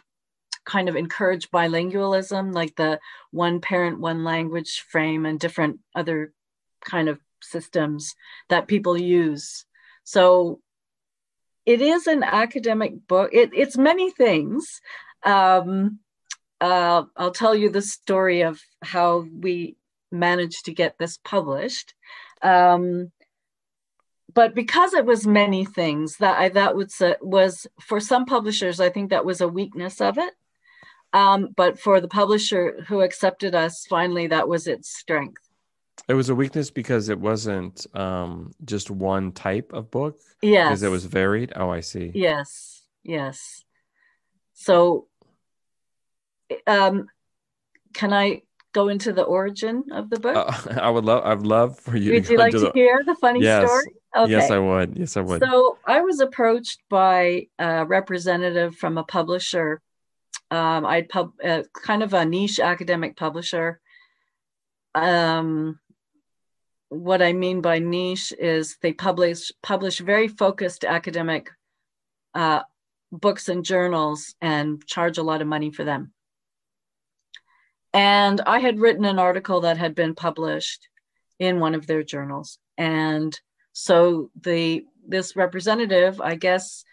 kind 0.65 0.89
of 0.89 0.97
encourage 0.97 1.51
bilingualism, 1.51 2.55
like 2.55 2.77
the 2.77 3.01
one 3.31 3.61
parent, 3.61 3.99
one 3.99 4.23
language 4.23 4.85
frame, 4.89 5.27
and 5.27 5.41
different 5.41 5.81
other 5.95 6.33
kind 6.85 7.09
of 7.09 7.19
systems 7.43 8.15
that 8.49 8.69
people 8.69 8.97
use. 8.97 9.65
So 10.05 10.61
it 11.67 11.81
is 11.81 12.07
an 12.07 12.23
academic 12.23 13.07
book. 13.07 13.31
It, 13.33 13.51
it's 13.53 13.77
many 13.77 14.11
things. 14.11 14.81
Um, 15.25 15.99
uh, 16.61 17.05
I'll 17.17 17.33
tell 17.33 17.55
you 17.55 17.71
the 17.71 17.83
story 17.83 18.43
of 18.43 18.61
how 18.83 19.27
we 19.33 19.77
managed 20.11 20.67
to 20.67 20.75
get 20.75 20.99
this 20.99 21.19
published. 21.25 21.95
Um, 22.41 23.11
but 24.35 24.55
because 24.55 24.95
it 24.95 25.05
was 25.05 25.27
many 25.27 25.65
things, 25.65 26.17
that 26.19 26.39
I 26.39 26.49
that 26.51 26.77
was 26.77 27.01
uh, 27.01 27.15
was 27.21 27.67
for 27.81 28.01
some 28.01 28.25
publishers, 28.25 28.81
I 28.81 28.89
think 28.89 29.11
that 29.11 29.25
was 29.25 29.41
a 29.41 29.49
weakness 29.49 30.01
of 30.01 30.19
it. 30.19 30.35
Um, 31.13 31.51
but 31.57 31.79
for 31.79 32.01
the 32.01 32.09
publisher 32.09 32.85
who 32.89 33.03
accepted 33.03 33.55
us, 33.55 33.87
finally, 33.87 34.29
that 34.29 34.49
was 34.49 34.67
its 34.67 34.89
strength. 34.97 35.43
It 36.09 36.15
was 36.15 36.31
a 36.31 36.35
weakness 36.35 36.71
because 36.71 37.11
it 37.11 37.21
wasn't 37.21 37.87
um, 37.95 38.53
just 38.65 38.91
one 38.91 39.33
type 39.33 39.73
of 39.73 39.91
book. 39.91 40.19
Yes. 40.41 40.69
Because 40.69 40.83
it 40.83 40.89
was 40.89 41.05
varied. 41.05 41.53
Oh, 41.55 41.71
I 41.71 41.81
see. 41.81 42.11
Yes. 42.15 42.83
Yes. 43.03 43.63
So, 44.55 45.09
um, 46.67 47.09
can 47.93 48.13
I 48.13 48.43
go 48.73 48.89
into 48.89 49.13
the 49.13 49.23
origin 49.23 49.85
of 49.93 50.11
the 50.11 50.19
book? 50.19 50.37
Uh, 50.37 50.81
I 50.81 50.91
would 50.91 51.05
love. 51.05 51.25
I'd 51.25 51.47
love 51.47 51.79
for 51.79 51.97
you. 51.97 52.13
Would 52.13 52.29
you 52.29 52.39
like 52.39 52.53
to 52.53 52.61
the... 52.61 52.73
hear 52.73 53.03
the 53.05 53.15
funny 53.17 53.41
yes. 53.43 53.67
story? 53.67 53.93
Okay. 54.17 54.33
Yes, 54.33 54.51
I 54.51 54.59
would. 54.59 54.99
Yes, 54.99 55.17
I 55.17 55.21
would. 55.21 55.43
So 55.43 55.79
I 55.87 56.01
was 56.01 56.21
approached 56.21 56.81
by 56.91 57.47
a 57.59 57.85
representative 57.87 58.77
from 58.77 58.99
a 58.99 59.05
publisher. 59.05 59.81
Um, 60.51 60.85
I'd 60.85 61.09
pub 61.09 61.33
uh, 61.43 61.63
kind 61.73 62.03
of 62.03 62.13
a 62.13 62.25
niche 62.25 62.61
academic 62.61 63.17
publisher. 63.17 63.81
Um, 64.95 65.79
what 66.91 67.23
I 67.23 67.33
mean 67.33 67.63
by 67.63 67.79
niche 67.79 68.35
is 68.39 68.77
they 68.83 68.93
publish 68.93 69.51
publish 69.63 69.99
very 69.99 70.29
focused 70.29 70.85
academic 70.85 71.49
uh, 72.35 72.63
books 73.11 73.49
and 73.49 73.65
journals 73.65 74.35
and 74.43 74.85
charge 74.87 75.17
a 75.17 75.23
lot 75.23 75.41
of 75.41 75.49
money 75.49 75.71
for 75.71 75.85
them. 75.85 76.13
And 77.95 78.41
I 78.47 78.61
had 78.61 78.81
written 78.81 79.05
an 79.05 79.19
article 79.19 79.63
that 79.63 79.77
had 79.77 79.95
been 79.95 80.15
published 80.15 80.89
in 81.39 81.61
one 81.61 81.75
of 81.75 81.87
their 81.87 82.03
journals, 82.03 82.59
and 82.79 83.39
so 83.73 84.31
the 84.41 84.85
this 85.07 85.35
representative, 85.35 86.21
I 86.21 86.37
guess, 86.37 86.85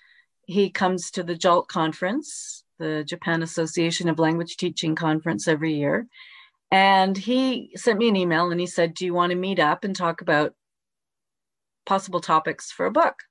he 0.45 0.69
comes 0.69 1.11
to 1.11 1.23
the 1.23 1.35
JALT 1.35 1.67
conference, 1.67 2.63
the 2.79 3.03
Japan 3.03 3.43
Association 3.43 4.09
of 4.09 4.17
Language 4.17 4.57
Teaching 4.57 4.95
conference 4.95 5.47
every 5.47 5.75
year, 5.75 6.07
and 6.71 7.17
he 7.17 7.71
sent 7.75 7.97
me 7.99 8.09
an 8.09 8.15
email 8.15 8.51
and 8.51 8.59
he 8.59 8.67
said, 8.67 8.93
Do 8.93 9.05
you 9.05 9.13
want 9.13 9.31
to 9.31 9.35
meet 9.35 9.59
up 9.59 9.83
and 9.83 9.95
talk 9.95 10.21
about 10.21 10.53
possible 11.85 12.21
topics 12.21 12.71
for 12.71 12.85
a 12.85 12.91
book? 12.91 13.23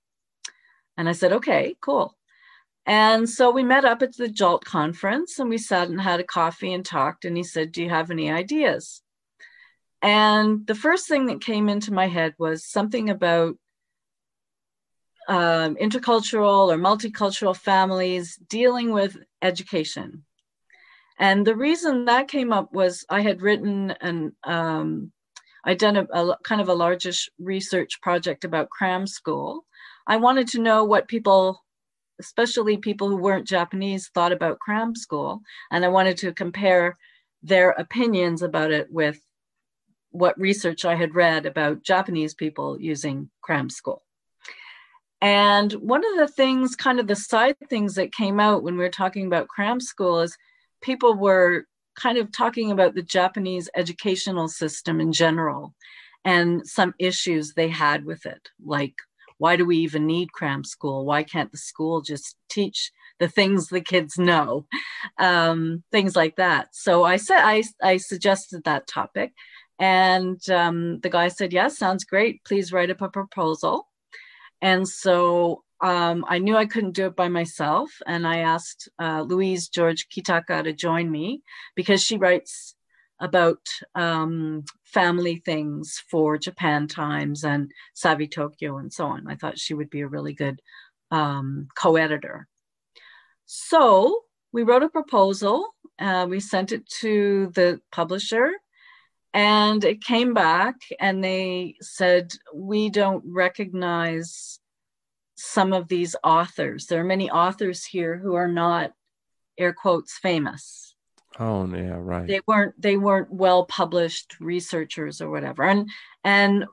And 0.97 1.09
I 1.09 1.13
said, 1.13 1.33
Okay, 1.33 1.77
cool. 1.81 2.17
And 2.88 3.28
so 3.28 3.50
we 3.50 3.62
met 3.62 3.85
up 3.85 4.02
at 4.02 4.16
the 4.16 4.28
JALT 4.28 4.64
conference 4.64 5.38
and 5.38 5.49
we 5.49 5.59
sat 5.59 5.88
and 5.88 6.00
had 6.00 6.21
a 6.21 6.25
coffee 6.25 6.73
and 6.73 6.85
talked. 6.85 7.25
And 7.25 7.37
he 7.37 7.45
said, 7.45 7.71
Do 7.71 7.83
you 7.83 7.90
have 7.90 8.11
any 8.11 8.30
ideas? 8.30 9.02
And 10.02 10.66
the 10.66 10.75
first 10.75 11.07
thing 11.07 11.26
that 11.26 11.40
came 11.40 11.68
into 11.68 11.92
my 11.92 12.09
head 12.09 12.35
was 12.38 12.64
something 12.64 13.11
about 13.11 13.57
um, 15.28 15.76
intercultural 15.76 16.73
or 16.73 16.78
multicultural 16.78 17.54
families 17.54 18.37
dealing 18.49 18.92
with 18.92 19.18
education 19.42 20.25
and 21.18 21.45
the 21.45 21.57
reason 21.57 22.04
that 22.04 22.28
came 22.28 22.52
up 22.52 22.73
was 22.73 23.04
I 23.11 23.23
had 23.23 23.42
written 23.42 23.90
and 24.00 24.33
um, 24.45 25.12
I'd 25.64 25.78
done 25.78 25.97
a, 25.97 26.04
a, 26.04 26.38
kind 26.45 26.61
of 26.61 26.68
a 26.68 26.75
largish 26.75 27.28
research 27.40 28.00
project 28.00 28.45
about 28.45 28.71
cram 28.71 29.07
school. 29.07 29.64
I 30.07 30.16
wanted 30.16 30.49
to 30.49 30.61
know 30.61 30.85
what 30.85 31.09
people, 31.09 31.64
especially 32.21 32.77
people 32.77 33.09
who 33.09 33.17
weren't 33.17 33.47
Japanese, 33.47 34.09
thought 34.09 34.33
about 34.33 34.59
cram 34.59 34.95
school. 34.95 35.43
And 35.71 35.85
I 35.85 35.89
wanted 35.89 36.17
to 36.19 36.33
compare 36.33 36.97
their 37.43 37.71
opinions 37.71 38.43
about 38.43 38.73
it 38.73 38.91
with 38.91 39.21
what 40.11 40.39
research 40.39 40.85
I 40.85 40.95
had 40.95 41.15
read 41.15 41.47
about 41.47 41.83
Japanese 41.83 42.35
people 42.35 42.81
using 42.81 43.31
cram 43.43 43.71
school. 43.71 44.03
And 45.21 45.73
one 45.73 46.05
of 46.05 46.17
the 46.17 46.29
things, 46.29 46.77
kind 46.77 47.01
of 47.01 47.07
the 47.07 47.17
side 47.17 47.57
things 47.69 47.95
that 47.97 48.15
came 48.15 48.39
out 48.39 48.63
when 48.63 48.77
we 48.77 48.85
were 48.85 48.91
talking 48.91 49.27
about 49.27 49.49
cram 49.49 49.81
school 49.81 50.21
is 50.21 50.37
people 50.81 51.15
were 51.15 51.65
kind 51.97 52.19
of 52.19 52.31
talking 52.31 52.71
about 52.71 52.95
the 52.95 53.03
Japanese 53.03 53.69
educational 53.77 54.49
system 54.49 55.01
in 55.01 55.13
general 55.13 55.75
and 56.25 56.67
some 56.67 56.95
issues 56.99 57.55
they 57.55 57.69
had 57.69 58.05
with 58.05 58.27
it, 58.27 58.49
like 58.65 58.95
why 59.38 59.57
do 59.57 59.64
we 59.64 59.78
even 59.78 60.07
need 60.07 60.33
cram 60.33 60.64
school? 60.64 61.04
Why 61.04 61.23
can't 61.23 61.50
the 61.50 61.59
school 61.59 62.00
just 62.00 62.37
teach 62.49 62.92
the 63.18 63.28
things 63.28 63.68
the 63.68 63.80
kids 63.80 64.18
know? 64.18 64.66
Um, 65.18 65.83
things 65.90 66.14
like 66.14 66.37
that. 66.37 66.68
So 66.73 67.04
I 67.04 67.16
said 67.16 67.40
I, 67.42 67.62
I 67.83 67.97
suggested 67.97 68.64
that 68.64 68.87
topic, 68.87 69.33
and 69.78 70.40
um, 70.50 71.00
the 71.00 71.11
guy 71.11 71.28
said, 71.28 71.52
"Yes, 71.52 71.73
yeah, 71.73 71.76
sounds 71.76 72.04
great. 72.04 72.45
Please 72.45 72.73
write 72.73 72.90
up 72.90 73.02
a 73.02 73.09
proposal." 73.09 73.88
And 74.61 74.88
so 74.88 75.62
um, 75.80 76.25
I 76.28 76.38
knew 76.38 76.57
I 76.57 76.66
couldn't 76.66 76.97
do 76.97 77.07
it 77.07 77.16
by 77.16 77.28
myself, 77.28 77.90
and 78.07 78.26
I 78.26 78.38
asked 78.38 78.88
uh, 78.99 79.23
Louise 79.23 79.68
George 79.68 80.09
Kittaka 80.09 80.64
to 80.64 80.73
join 80.73 81.11
me 81.11 81.42
because 81.76 82.02
she 82.02 82.16
writes 82.18 82.75
about 83.21 83.61
um, 83.95 84.65
family 84.85 85.37
things 85.37 86.03
for 86.11 86.39
Japan 86.39 86.87
Times 86.87 87.45
and 87.45 87.71
Savvy 87.95 88.29
Tokyo 88.29 88.79
and 88.79 88.93
so 88.93 89.07
on. 89.07 89.27
I 89.29 89.37
thought 89.37 89.59
she 89.59 89.75
would 89.75 89.91
be 89.91 90.01
a 90.01 90.09
really 90.09 90.33
good 90.33 90.61
um, 91.11 91.69
co 91.75 91.97
editor. 91.97 92.47
So 93.47 94.23
we 94.53 94.63
wrote 94.63 94.83
a 94.83 94.89
proposal, 94.89 95.69
uh, 95.99 96.27
we 96.29 96.41
sent 96.41 96.73
it 96.73 96.87
to 97.01 97.51
the 97.55 97.81
publisher, 97.91 98.51
and 99.35 99.85
it 99.85 100.03
came 100.03 100.35
back, 100.35 100.77
and 101.01 101.23
they 101.23 101.77
said, 101.81 102.33
We 102.55 102.91
don't 102.91 103.25
recognize 103.27 104.59
some 105.37 105.73
of 105.73 105.89
these 105.89 106.17
authors. 106.25 106.87
There 106.87 107.01
are 107.01 107.05
many 107.05 107.31
authors 107.31 107.85
here 107.85 108.19
who 108.19 108.35
are 108.35 108.49
not 108.49 108.93
air 109.59 109.73
quotes 109.73 110.19
famous. 110.19 110.88
Oh 111.39 111.67
yeah, 111.67 111.97
right. 111.99 112.27
They 112.27 112.41
weren't 112.47 112.81
they 112.81 112.97
weren't 112.97 113.33
well 113.33 113.65
published 113.67 114.37
researchers 114.41 115.21
or 115.21 115.31
whatever. 115.31 115.65
And 115.65 115.89
and 116.25 116.65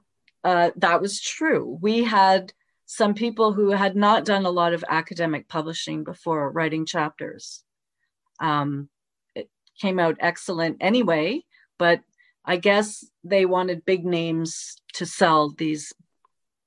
uh, 0.43 0.71
that 0.77 1.01
was 1.01 1.21
true. 1.21 1.77
We 1.81 2.03
had 2.03 2.53
some 2.85 3.15
people 3.15 3.51
who 3.51 3.71
had 3.71 3.95
not 3.95 4.25
done 4.25 4.45
a 4.45 4.51
lot 4.51 4.73
of 4.73 4.85
academic 4.87 5.47
publishing 5.47 6.03
before 6.03 6.51
writing 6.51 6.85
chapters. 6.85 7.63
Um, 8.39 8.89
it 9.33 9.49
came 9.81 9.99
out 9.99 10.17
excellent 10.19 10.77
anyway, 10.81 11.43
but 11.79 12.01
I 12.45 12.57
guess 12.57 13.03
they 13.23 13.45
wanted 13.45 13.85
big 13.85 14.05
names 14.05 14.75
to 14.93 15.05
sell 15.05 15.49
these 15.49 15.93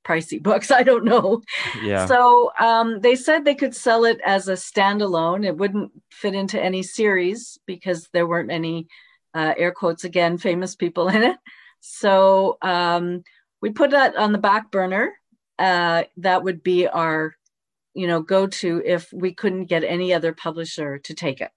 pricey 0.04 0.42
books. 0.48 0.70
I 0.70 0.82
don't 0.82 1.04
know. 1.04 1.42
Yeah. 1.82 2.06
So 2.06 2.50
um, 2.58 3.00
they 3.00 3.16
said 3.16 3.44
they 3.44 3.54
could 3.54 3.74
sell 3.74 4.04
it 4.04 4.20
as 4.24 4.48
a 4.48 4.54
standalone. 4.54 5.44
It 5.46 5.56
wouldn't 5.56 5.92
fit 6.10 6.34
into 6.34 6.60
any 6.62 6.82
series 6.82 7.58
because 7.66 8.08
there 8.12 8.26
weren't 8.26 8.50
any 8.50 8.88
uh, 9.34 9.54
air 9.56 9.72
quotes 9.72 10.04
again 10.04 10.38
famous 10.38 10.74
people 10.74 11.08
in 11.08 11.22
it. 11.22 11.36
So 11.80 12.58
um, 12.62 13.22
we 13.60 13.70
put 13.70 13.90
that 13.90 14.16
on 14.16 14.32
the 14.32 14.38
back 14.38 14.70
burner. 14.70 15.12
uh, 15.58 16.04
that 16.18 16.42
would 16.44 16.62
be 16.62 16.86
our, 16.86 17.34
you 17.94 18.06
know, 18.06 18.22
go 18.22 18.46
to 18.46 18.82
if 18.84 19.12
we 19.12 19.34
couldn't 19.34 19.66
get 19.66 19.84
any 19.84 20.14
other 20.14 20.32
publisher 20.32 20.98
to 20.98 21.14
take 21.14 21.40
it. 21.40 21.50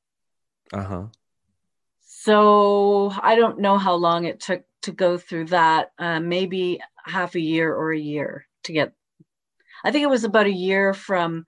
Uh 0.74 0.84
huh. 0.84 1.04
So 2.02 3.12
I 3.22 3.36
don't 3.36 3.60
know 3.60 3.78
how 3.78 3.96
long 3.96 4.26
it 4.26 4.40
took 4.40 4.64
to 4.84 4.92
go 4.92 5.18
through 5.18 5.46
that. 5.46 5.92
Uh, 5.98 6.20
maybe 6.20 6.80
half 7.06 7.36
a 7.36 7.40
year 7.40 7.74
or 7.74 7.92
a 7.92 8.00
year 8.00 8.48
to 8.64 8.74
get. 8.74 8.94
I 9.84 9.92
think 9.92 10.04
it 10.04 10.10
was 10.10 10.24
about 10.24 10.46
a 10.46 10.54
year 10.54 10.94
from 10.94 11.46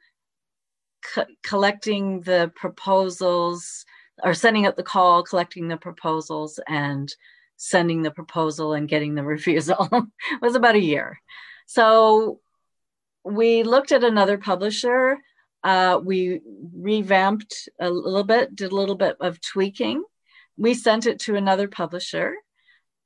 co- 1.14 1.26
collecting 1.44 2.22
the 2.22 2.52
proposals 2.56 3.86
or 4.24 4.34
sending 4.34 4.66
out 4.66 4.76
the 4.76 4.84
call, 4.84 5.24
collecting 5.24 5.68
the 5.68 5.78
proposals, 5.78 6.60
and 6.68 7.14
sending 7.58 8.02
the 8.02 8.12
proposal 8.12 8.74
and 8.74 8.90
getting 8.90 9.16
the 9.16 9.24
refusal. 9.36 9.88
it 9.92 10.42
was 10.42 10.56
about 10.56 10.76
a 10.76 10.82
year. 10.82 11.20
So 11.66 12.40
we 13.24 13.64
looked 13.64 13.92
at 13.92 14.04
another 14.04 14.38
publisher. 14.38 15.18
Uh, 15.64 16.00
we 16.04 16.42
revamped 16.76 17.70
a 17.80 17.90
little 17.90 18.24
bit, 18.24 18.56
did 18.56 18.72
a 18.72 18.76
little 18.76 18.96
bit 18.96 19.16
of 19.22 19.40
tweaking. 19.40 20.04
We 20.58 20.74
sent 20.74 21.06
it 21.08 21.20
to 21.22 21.36
another 21.36 21.68
publisher 21.68 22.36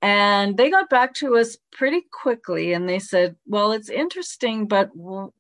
and 0.02 0.58
they 0.58 0.70
got 0.70 0.90
back 0.90 1.14
to 1.16 1.38
us 1.38 1.58
pretty 1.72 2.02
quickly 2.12 2.74
and 2.74 2.88
they 2.88 3.00
said, 3.00 3.36
well, 3.46 3.72
it's 3.72 3.90
interesting, 3.90 4.68
but 4.68 4.90
what, 4.94 5.34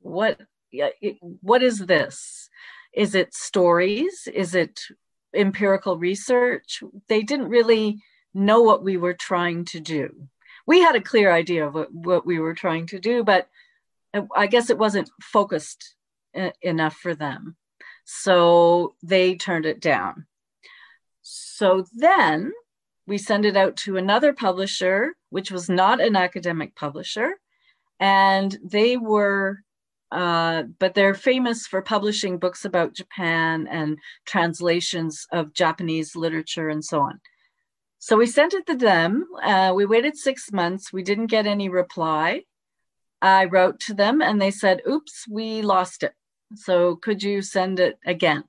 what 0.00 1.62
is 1.62 1.78
this? 1.78 2.50
Is 2.92 3.14
it 3.14 3.34
stories? 3.34 4.28
Is 4.32 4.54
it 4.54 4.82
empirical 5.34 5.96
research? 5.96 6.82
They 7.08 7.22
didn't 7.22 7.48
really 7.48 8.02
know 8.34 8.62
what 8.62 8.82
we 8.82 8.96
were 8.96 9.14
trying 9.14 9.64
to 9.66 9.80
do. 9.80 10.28
We 10.66 10.80
had 10.80 10.96
a 10.96 11.00
clear 11.00 11.32
idea 11.32 11.66
of 11.66 11.74
what, 11.74 11.92
what 11.92 12.26
we 12.26 12.38
were 12.38 12.54
trying 12.54 12.86
to 12.88 12.98
do, 12.98 13.24
but 13.24 13.48
uh, 14.12 14.22
I 14.36 14.46
guess 14.46 14.70
it 14.70 14.78
wasn't 14.78 15.10
focused 15.22 15.94
uh, 16.36 16.50
enough 16.60 16.96
for 16.96 17.14
them. 17.14 17.56
So 18.04 18.94
they 19.02 19.36
turned 19.36 19.66
it 19.66 19.80
down. 19.80 20.26
So 21.22 21.86
then 21.94 22.52
we 23.10 23.18
sent 23.18 23.44
it 23.44 23.56
out 23.56 23.76
to 23.76 23.96
another 23.96 24.32
publisher, 24.32 25.16
which 25.30 25.50
was 25.50 25.68
not 25.68 26.00
an 26.00 26.14
academic 26.14 26.76
publisher. 26.76 27.32
And 27.98 28.56
they 28.64 28.96
were, 28.96 29.64
uh, 30.12 30.62
but 30.78 30.94
they're 30.94 31.14
famous 31.14 31.66
for 31.66 31.82
publishing 31.82 32.38
books 32.38 32.64
about 32.64 32.94
Japan 32.94 33.66
and 33.68 33.98
translations 34.26 35.26
of 35.32 35.52
Japanese 35.52 36.14
literature 36.14 36.68
and 36.68 36.84
so 36.84 37.00
on. 37.00 37.20
So 37.98 38.16
we 38.16 38.26
sent 38.26 38.54
it 38.54 38.64
to 38.66 38.76
them. 38.76 39.26
Uh, 39.42 39.72
we 39.74 39.86
waited 39.86 40.16
six 40.16 40.52
months. 40.52 40.92
We 40.92 41.02
didn't 41.02 41.34
get 41.34 41.46
any 41.48 41.68
reply. 41.68 42.44
I 43.20 43.46
wrote 43.46 43.80
to 43.86 43.92
them 43.92 44.22
and 44.22 44.40
they 44.40 44.52
said, 44.52 44.82
oops, 44.88 45.26
we 45.28 45.62
lost 45.62 46.04
it. 46.04 46.12
So 46.54 46.94
could 46.94 47.24
you 47.24 47.42
send 47.42 47.80
it 47.80 47.98
again? 48.06 48.44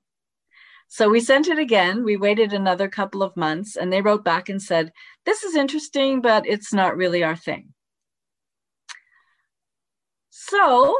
So 0.92 1.08
we 1.08 1.20
sent 1.20 1.48
it 1.48 1.58
again. 1.58 2.04
We 2.04 2.18
waited 2.18 2.52
another 2.52 2.86
couple 2.86 3.22
of 3.22 3.34
months 3.34 3.76
and 3.76 3.90
they 3.90 4.02
wrote 4.02 4.24
back 4.24 4.50
and 4.50 4.60
said, 4.60 4.92
this 5.24 5.42
is 5.42 5.56
interesting, 5.56 6.20
but 6.20 6.46
it's 6.46 6.70
not 6.70 6.98
really 6.98 7.22
our 7.24 7.34
thing. 7.34 7.72
So 10.28 10.94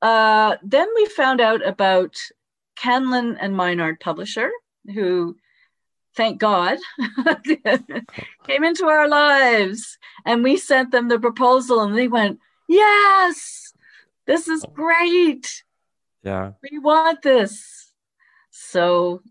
uh, 0.00 0.56
then 0.62 0.88
we 0.94 1.04
found 1.04 1.42
out 1.42 1.62
about 1.66 2.16
Candlin 2.78 3.36
and 3.38 3.54
Mynard 3.54 4.00
Publisher, 4.00 4.50
who 4.94 5.36
thank 6.16 6.40
God, 6.40 6.78
came 8.46 8.64
into 8.64 8.86
our 8.86 9.06
lives. 9.06 9.98
And 10.24 10.42
we 10.42 10.56
sent 10.56 10.92
them 10.92 11.08
the 11.08 11.18
proposal 11.18 11.82
and 11.82 11.94
they 11.94 12.08
went, 12.08 12.38
Yes, 12.70 13.74
this 14.26 14.48
is 14.48 14.64
great. 14.72 15.62
Yeah. 16.22 16.52
We 16.62 16.78
want 16.78 17.20
this. 17.20 17.83
So 18.70 19.22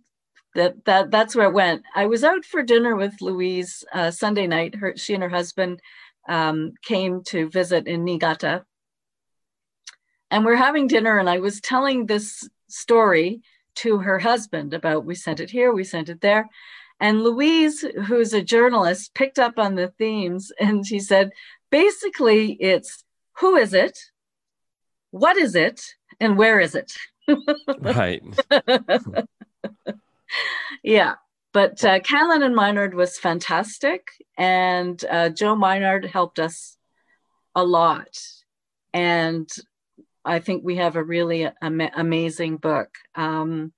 that 0.56 0.86
that 0.86 1.12
that's 1.12 1.36
where 1.36 1.48
it 1.48 1.54
went. 1.54 1.84
I 1.96 2.06
was 2.06 2.24
out 2.24 2.46
for 2.46 2.64
dinner 2.64 2.96
with 2.96 3.22
Louise 3.22 3.84
uh, 3.94 4.12
Sunday 4.12 4.48
night. 4.48 4.76
Her 4.76 4.96
she 4.96 5.14
and 5.14 5.24
her 5.24 5.30
husband 5.30 5.80
um, 6.30 6.74
came 6.84 7.24
to 7.26 7.50
visit 7.50 7.88
in 7.88 8.04
Niigata, 8.04 8.66
and 10.32 10.46
we're 10.46 10.56
having 10.56 10.88
dinner. 10.88 11.18
And 11.18 11.30
I 11.30 11.40
was 11.40 11.60
telling 11.62 12.06
this 12.06 12.48
story 12.68 13.42
to 13.76 13.98
her 14.00 14.20
husband 14.20 14.74
about 14.74 15.06
we 15.06 15.16
sent 15.16 15.40
it 15.40 15.50
here, 15.50 15.74
we 15.74 15.84
sent 15.84 16.10
it 16.10 16.22
there. 16.22 16.48
And 17.00 17.24
Louise, 17.24 17.84
who's 18.06 18.34
a 18.34 18.42
journalist, 18.42 19.14
picked 19.14 19.40
up 19.40 19.58
on 19.58 19.76
the 19.76 19.90
themes 19.98 20.52
and 20.60 20.86
she 20.86 21.00
said, 21.00 21.32
basically, 21.70 22.54
it's 22.54 23.04
who 23.40 23.56
is 23.56 23.74
it? 23.74 23.98
What 25.12 25.38
is 25.38 25.56
it? 25.56 25.84
And 26.20 26.38
where 26.38 26.60
is 26.60 26.76
it? 26.76 26.94
Right. 27.80 28.24
yeah. 30.84 31.16
But 31.54 31.84
uh, 31.86 32.00
Candlin 32.00 32.44
and 32.44 32.56
Mynard 32.56 32.96
was 32.96 33.20
fantastic. 33.20 34.08
And 34.38 35.04
uh, 35.10 35.30
Jo 35.30 35.56
Mynard 35.56 36.06
helped 36.06 36.40
us 36.40 36.78
a 37.56 37.64
lot. 37.64 38.18
And 38.94 39.50
I 40.26 40.40
think 40.40 40.64
we 40.64 40.78
have 40.78 40.96
a 40.96 41.04
really 41.04 41.50
am- 41.62 41.82
amazing 41.96 42.58
book. 42.58 42.90
Um, 43.16 43.74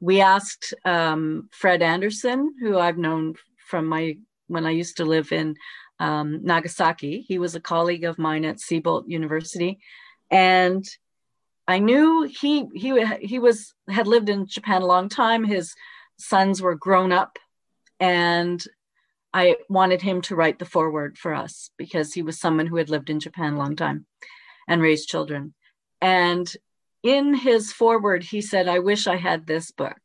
we 0.00 0.20
asked 0.20 0.74
um, 0.84 1.48
Fred 1.52 1.82
Anderson, 1.82 2.54
who 2.60 2.78
I've 2.78 2.98
known 2.98 3.34
from 3.68 3.86
my 3.86 4.16
when 4.48 4.66
I 4.66 4.70
used 4.70 4.96
to 4.96 5.04
live 5.04 5.30
in 5.30 5.56
um, 6.00 6.40
Nagasaki. 6.42 7.20
He 7.20 7.38
was 7.38 7.54
a 7.54 7.60
colleague 7.60 8.04
of 8.04 8.18
mine 8.18 8.44
at 8.44 8.58
Siebold 8.58 9.04
University, 9.08 9.78
and 10.30 10.84
I 11.70 11.78
knew 11.78 12.22
he 12.22 12.66
he 12.74 13.04
he 13.20 13.38
was 13.38 13.74
had 13.88 14.06
lived 14.06 14.28
in 14.28 14.46
Japan 14.46 14.82
a 14.82 14.86
long 14.86 15.08
time. 15.08 15.44
His 15.44 15.74
sons 16.18 16.60
were 16.60 16.74
grown 16.74 17.12
up, 17.12 17.38
and 18.00 18.62
I 19.32 19.56
wanted 19.68 20.02
him 20.02 20.20
to 20.22 20.34
write 20.34 20.58
the 20.58 20.64
foreword 20.64 21.16
for 21.16 21.32
us 21.32 21.70
because 21.78 22.12
he 22.12 22.22
was 22.22 22.40
someone 22.40 22.66
who 22.66 22.76
had 22.76 22.90
lived 22.90 23.08
in 23.08 23.20
Japan 23.20 23.54
a 23.54 23.58
long 23.58 23.76
time 23.76 24.06
and 24.66 24.82
raised 24.82 25.08
children. 25.08 25.54
And 26.00 26.52
in 27.02 27.34
his 27.34 27.72
foreword, 27.72 28.24
he 28.24 28.40
said, 28.40 28.66
I 28.66 28.80
wish 28.80 29.06
I 29.06 29.16
had 29.16 29.46
this 29.46 29.70
book. 29.70 29.96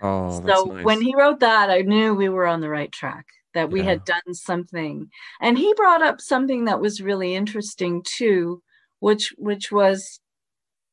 Oh, 0.00 0.40
so 0.46 0.66
nice. 0.66 0.84
when 0.84 1.00
he 1.00 1.16
wrote 1.16 1.40
that, 1.40 1.70
I 1.70 1.80
knew 1.80 2.14
we 2.14 2.28
were 2.28 2.46
on 2.46 2.60
the 2.60 2.68
right 2.68 2.92
track, 2.92 3.26
that 3.54 3.70
we 3.70 3.80
Yeah. 3.80 3.90
had 3.90 4.04
done 4.04 4.34
something. 4.34 5.10
And 5.40 5.58
he 5.58 5.74
brought 5.74 6.02
up 6.02 6.20
something 6.20 6.66
that 6.66 6.80
was 6.80 7.02
really 7.02 7.34
interesting 7.34 8.04
too, 8.04 8.62
which 9.00 9.34
which 9.36 9.72
was 9.72 10.20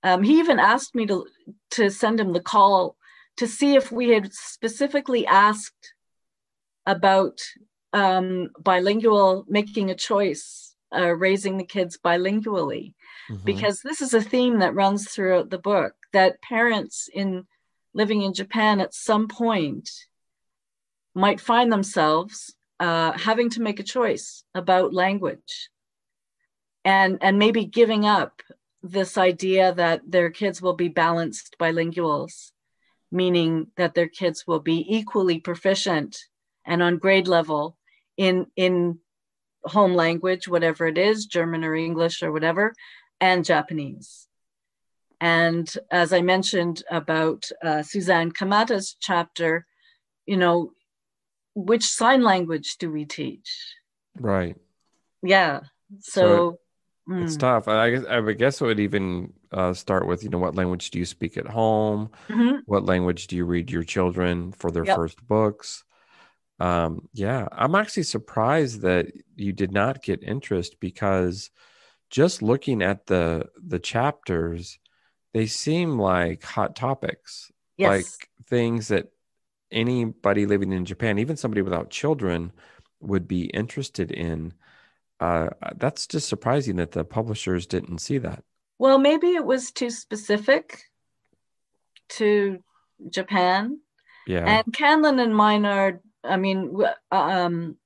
um, 0.06 0.22
he 0.24 0.40
even 0.40 0.60
asked 0.60 0.94
me 0.96 1.06
to 1.08 1.26
to 1.72 1.90
send 1.90 2.20
him 2.20 2.32
the 2.32 2.48
call 2.54 2.96
to 3.38 3.48
see 3.48 3.76
if 3.76 3.92
we 3.92 4.10
had 4.10 4.32
specifically 4.34 5.26
asked 5.26 5.94
about 6.86 7.42
um, 7.92 8.50
bilingual 8.60 9.46
making 9.50 9.90
a 9.90 9.96
choice, 9.96 10.76
uh, 10.96 11.14
raising 11.16 11.58
the 11.58 11.66
kids 11.66 11.98
bilingually 11.98 12.94
Mhm. 13.30 13.44
because 13.44 13.82
this 13.82 14.02
is 14.02 14.14
a 14.14 14.22
theme 14.22 14.60
that 14.60 14.76
runs 14.76 15.10
throughout 15.10 15.50
the 15.50 15.58
book 15.72 15.94
that 16.14 16.42
parents 16.42 17.10
in 17.12 17.48
living 17.94 18.22
in 18.22 18.34
Japan 18.34 18.80
at 18.80 18.94
some 18.94 19.28
point 19.28 19.90
might 21.16 21.40
find 21.40 21.72
themselves 21.72 22.56
uh, 22.80 23.14
having 23.14 23.50
to 23.50 23.62
make 23.62 23.80
a 23.80 23.92
choice 23.98 24.44
about 24.54 24.94
language 24.94 25.70
and 26.84 27.18
and 27.22 27.40
maybe 27.40 27.66
giving 27.66 28.06
up 28.06 28.42
this 28.92 29.18
idea 29.18 29.74
that 29.74 30.02
their 30.08 30.30
kids 30.30 30.62
will 30.62 30.76
be 30.76 30.88
balanced 30.88 31.56
bilinguals 31.60 32.52
meaning 33.12 33.68
that 33.78 33.94
their 33.94 34.08
kids 34.08 34.46
will 34.48 34.60
be 34.60 34.86
equally 34.88 35.40
proficient 35.40 36.18
and 36.66 36.82
on 36.82 36.98
grade 36.98 37.28
level 37.28 37.78
in 38.18 38.46
in 38.56 39.00
home 39.64 39.94
language 39.94 40.48
whatever 40.48 40.88
it 40.88 40.98
is 40.98 41.26
german 41.26 41.64
or 41.64 41.76
english 41.76 42.22
or 42.24 42.32
whatever 42.32 42.74
and 43.20 43.46
Japanese. 43.46 44.28
And 45.22 45.72
as 45.90 46.12
I 46.12 46.22
mentioned 46.22 46.84
about 46.92 47.50
uh, 47.64 47.84
Suzanne 47.84 48.32
Kamata's 48.32 48.96
chapter, 49.00 49.66
you 50.26 50.38
know, 50.38 50.74
which 51.56 51.86
sign 51.86 52.22
language 52.22 52.78
do 52.78 52.92
we 52.92 53.06
teach? 53.06 53.76
Right. 54.20 54.58
Yeah. 55.24 55.62
So 56.02 56.22
So, 56.22 56.60
It's 57.18 57.38
mm, 57.38 57.38
tough. 57.38 57.68
I 57.68 57.92
guess 57.92 58.06
I 58.06 58.20
would 58.20 58.38
guess 58.38 58.60
it 58.62 58.66
would 58.66 58.80
even 58.80 59.34
uh, 59.52 59.74
start 59.74 60.06
with, 60.08 60.24
you 60.24 60.30
know, 60.30 60.40
what 60.40 60.56
language 60.56 60.92
do 60.92 61.00
you 61.00 61.06
speak 61.06 61.38
at 61.38 61.48
home? 61.48 62.12
mhm. 62.30 62.66
What 62.66 62.86
language 62.86 63.28
do 63.28 63.36
you 63.36 63.46
read 63.46 63.72
your 63.72 63.84
children 63.84 64.52
for 64.52 64.72
their 64.72 64.86
Yep. 64.86 64.88
first 64.88 65.26
books? 65.26 65.84
Um, 66.60 67.10
yeah, 67.14 67.48
I'm 67.52 67.76
actually 67.76 68.04
surprised 68.04 68.82
that 68.82 69.08
you 69.36 69.54
did 69.54 69.72
not 69.72 70.04
get 70.04 70.24
interest 70.24 70.80
because 70.80 71.52
just 72.10 72.42
looking 72.42 72.82
at 72.84 73.08
the 73.08 73.50
the 73.58 73.80
chapters, 73.80 74.80
they 75.34 75.48
seem 75.48 76.00
like 76.00 76.44
hot 76.44 76.76
topics, 76.76 77.52
yes. 77.78 78.20
like 78.20 78.30
things 78.48 78.90
that 78.90 79.10
anybody 79.72 80.46
living 80.46 80.72
in 80.74 80.86
Japan, 80.86 81.20
even 81.20 81.38
somebody 81.38 81.62
without 81.62 81.90
children, 81.90 82.52
would 83.00 83.28
be 83.28 83.46
interested 83.48 84.12
in. 84.12 84.54
Uh, 85.20 85.50
that's 85.78 86.08
just 86.08 86.28
surprising 86.28 86.76
that 86.78 86.92
the 86.92 87.06
publishers 87.06 87.66
didn't 87.66 88.00
see 88.00 88.18
that. 88.18 88.44
Well, 88.78 88.98
maybe 88.98 89.28
it 89.28 89.46
was 89.46 89.72
too 89.72 89.90
specific 89.90 90.82
to 92.10 92.60
Japan. 93.10 93.80
Yeah. 94.28 94.46
And 94.46 94.74
Candlin 94.74 95.22
and 95.22 95.36
Mynard, 95.36 96.02
I 96.24 96.38
mean, 96.38 96.76
um, 97.12 97.78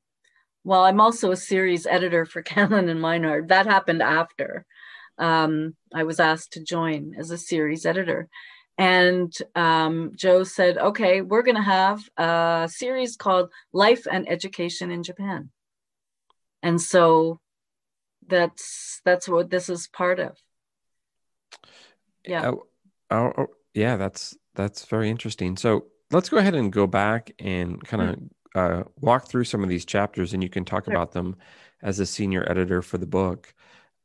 well, 0.63 0.83
I'm 0.83 1.01
also 1.01 1.31
a 1.31 1.37
series 1.37 1.85
editor 1.85 2.25
for 2.25 2.41
Candlin 2.43 2.89
and 2.89 3.01
Mynard. 3.01 3.49
That 3.49 3.65
happened 3.65 4.01
after 4.01 4.65
um, 5.19 5.75
I 5.93 6.03
was 6.03 6.19
asked 6.19 6.53
to 6.53 6.63
join 6.63 7.13
as 7.17 7.29
a 7.29 7.37
series 7.37 7.85
editor. 7.85 8.29
And 8.77 9.33
um, 9.55 10.13
Jo 10.15 10.43
said, 10.43 10.77
okay, 10.77 11.21
we're 11.21 11.43
going 11.43 11.57
to 11.57 11.61
have 11.61 12.01
a 12.17 12.69
series 12.71 13.17
called 13.17 13.51
Life 13.73 14.07
and 14.09 14.29
Education 14.29 14.89
in 14.89 15.03
Japan. 15.03 15.49
And 16.61 16.81
so 16.81 17.39
that's 18.27 19.01
that's 19.05 19.27
what 19.27 19.49
this 19.49 19.69
is 19.69 19.87
part 19.87 20.19
of. 20.19 20.37
Yeah. 22.25 22.47
Oh, 22.49 22.67
oh, 23.11 23.33
oh 23.37 23.47
yeah, 23.73 23.97
that's 23.97 24.37
that's 24.55 24.85
very 24.85 25.09
interesting. 25.09 25.57
So 25.57 25.85
let's 26.11 26.29
go 26.29 26.37
ahead 26.37 26.55
and 26.55 26.71
go 26.71 26.87
back 26.87 27.31
and 27.39 27.83
kind 27.85 28.03
of 28.03 28.15
mm-hmm. 28.15 28.79
uh, 28.79 28.83
walk 28.99 29.27
through 29.27 29.45
some 29.45 29.63
of 29.63 29.69
these 29.69 29.85
chapters, 29.85 30.33
and 30.33 30.43
you 30.43 30.49
can 30.49 30.65
talk 30.65 30.85
sure. 30.85 30.93
about 30.93 31.11
them 31.11 31.35
as 31.81 31.99
a 31.99 32.05
senior 32.05 32.49
editor 32.49 32.81
for 32.81 32.97
the 32.97 33.07
book. 33.07 33.53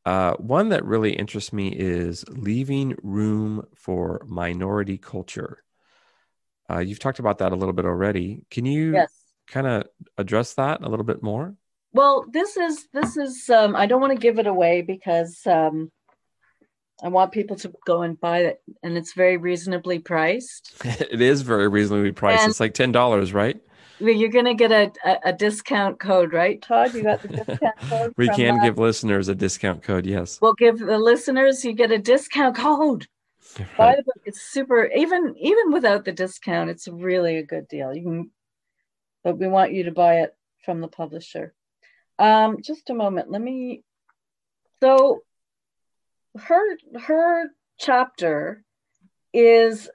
Uh, 0.07 0.35
one 0.35 0.69
that 0.69 0.85
really 0.85 1.13
interests 1.13 1.53
me 1.53 1.69
is 1.69 2.25
leaving 2.29 2.95
room 3.03 3.67
for 3.75 4.23
minority 4.27 4.99
culture. 4.99 5.63
Uh, 6.71 6.79
you've 6.79 6.99
talked 6.99 7.19
about 7.19 7.39
that 7.39 7.53
a 7.53 7.57
little 7.57 7.73
bit 7.73 7.87
already. 7.87 8.45
Can 8.51 8.67
you 8.67 8.93
yes. 8.93 9.13
kind 9.47 9.67
of 9.67 9.85
address 10.19 10.55
that 10.55 10.83
a 10.83 10.89
little 10.89 11.05
bit 11.05 11.23
more? 11.23 11.55
Well, 11.95 12.27
this 12.29 12.57
is 12.57 12.89
this 12.93 13.17
is 13.17 13.49
um, 13.49 13.77
I 13.77 13.87
don't 13.87 14.01
want 14.01 14.13
to 14.13 14.19
give 14.19 14.41
it 14.41 14.49
away 14.49 14.83
because 14.83 15.41
um, 15.47 15.93
I 17.03 17.09
want 17.09 17.31
people 17.31 17.57
to 17.57 17.73
go 17.87 18.03
and 18.03 18.21
buy 18.21 18.41
it, 18.41 18.61
and 18.83 18.99
it's 18.99 19.15
very 19.15 19.37
reasonably 19.37 20.01
priced. 20.01 20.75
it 20.85 21.23
is 21.23 21.43
very 21.43 21.69
reasonably 21.69 22.11
priced. 22.11 22.43
And, 22.43 22.51
it's 22.51 22.61
like 22.61 22.75
ten 22.75 22.91
dollars, 22.91 23.33
right? 23.33 23.61
You're 24.01 24.29
going 24.29 24.45
to 24.47 24.55
get 24.55 24.73
a, 24.73 24.91
a, 25.09 25.29
a, 25.29 25.33
discount 25.33 26.01
code, 26.01 26.33
right, 26.33 26.61
Todd? 26.61 26.93
You 26.95 27.05
got 27.05 27.23
the 27.23 27.29
discount 27.29 27.79
code? 27.89 28.13
we 28.17 28.29
can 28.29 28.61
give 28.61 28.77
listeners 28.77 29.29
a 29.29 29.37
discount 29.37 29.85
code, 29.85 30.05
yes. 30.05 30.41
We'll 30.43 30.55
give 30.55 30.81
the 30.81 30.99
listeners, 30.99 31.65
you 31.65 31.75
get 31.75 31.93
a 31.93 31.99
discount 31.99 32.57
code. 32.57 33.07
Right. 33.57 33.77
Buy 33.79 33.95
the 33.97 34.03
book. 34.03 34.21
It's 34.25 34.43
super, 34.43 34.87
even 34.87 35.37
even 35.39 35.73
without 35.73 36.05
the 36.05 36.11
discount, 36.13 36.71
it's 36.71 36.89
really 36.89 37.37
a 37.37 37.45
good 37.45 37.69
deal. 37.69 37.95
You 37.95 38.03
can, 38.03 38.31
but 39.23 39.39
we 39.39 39.47
want 39.47 39.73
you 39.73 39.85
to 39.85 39.93
buy 39.93 40.23
it 40.23 40.35
from 40.65 40.81
the 40.81 40.89
publisher. 40.89 41.55
Um, 42.19 42.63
just 42.63 42.91
a 42.91 42.95
moment. 42.95 43.31
Let 43.31 43.43
me, 43.43 43.83
so 44.81 45.23
her 46.37 46.77
her 47.01 47.51
chapter 47.79 48.63
is 49.33 49.89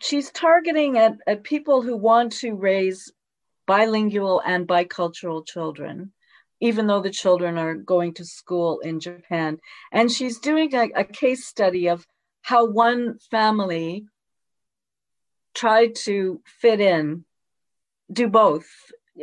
she's 0.00 0.30
targeting 0.30 0.98
at, 0.98 1.16
at 1.26 1.42
people 1.42 1.82
who 1.82 1.96
want 1.96 2.32
to 2.32 2.54
raise 2.54 3.12
bilingual 3.66 4.42
and 4.44 4.68
bicultural 4.68 5.46
children, 5.46 6.12
even 6.60 6.86
though 6.86 7.00
the 7.00 7.10
children 7.10 7.58
are 7.58 7.74
going 7.74 8.14
to 8.14 8.24
school 8.24 8.80
in 8.80 9.00
Japan. 9.00 9.58
And 9.92 10.10
she's 10.10 10.38
doing 10.38 10.74
a, 10.74 10.90
a 10.94 11.04
case 11.04 11.46
study 11.46 11.88
of 11.88 12.06
how 12.42 12.66
one 12.66 13.18
family 13.30 14.06
tried 15.54 15.94
to 15.94 16.40
fit 16.44 16.80
in, 16.80 17.24
do 18.12 18.28
both, 18.28 18.68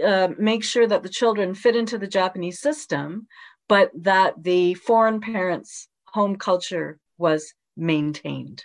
uh, 0.04 0.30
make 0.38 0.64
sure 0.64 0.88
that 0.88 1.04
the 1.04 1.10
children 1.10 1.54
fit 1.54 1.76
into 1.76 1.98
the 1.98 2.08
Japanese 2.08 2.60
system, 2.60 3.28
but 3.68 3.92
that 3.96 4.44
the 4.44 4.74
foreign 4.76 5.20
parents' 5.20 5.88
home 6.06 6.36
culture 6.36 7.00
was 7.18 7.54
maintained. 7.76 8.64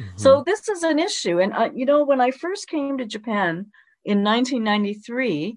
Mm-hmm. 0.00 0.18
So 0.18 0.42
this 0.44 0.68
is 0.68 0.82
an 0.82 0.98
issue. 0.98 1.40
And, 1.40 1.52
uh, 1.52 1.70
you 1.74 1.86
know, 1.86 2.04
when 2.04 2.20
I 2.20 2.30
first 2.30 2.68
came 2.68 2.98
to 2.98 3.04
Japan 3.04 3.66
in 4.04 4.24
1993, 4.24 5.56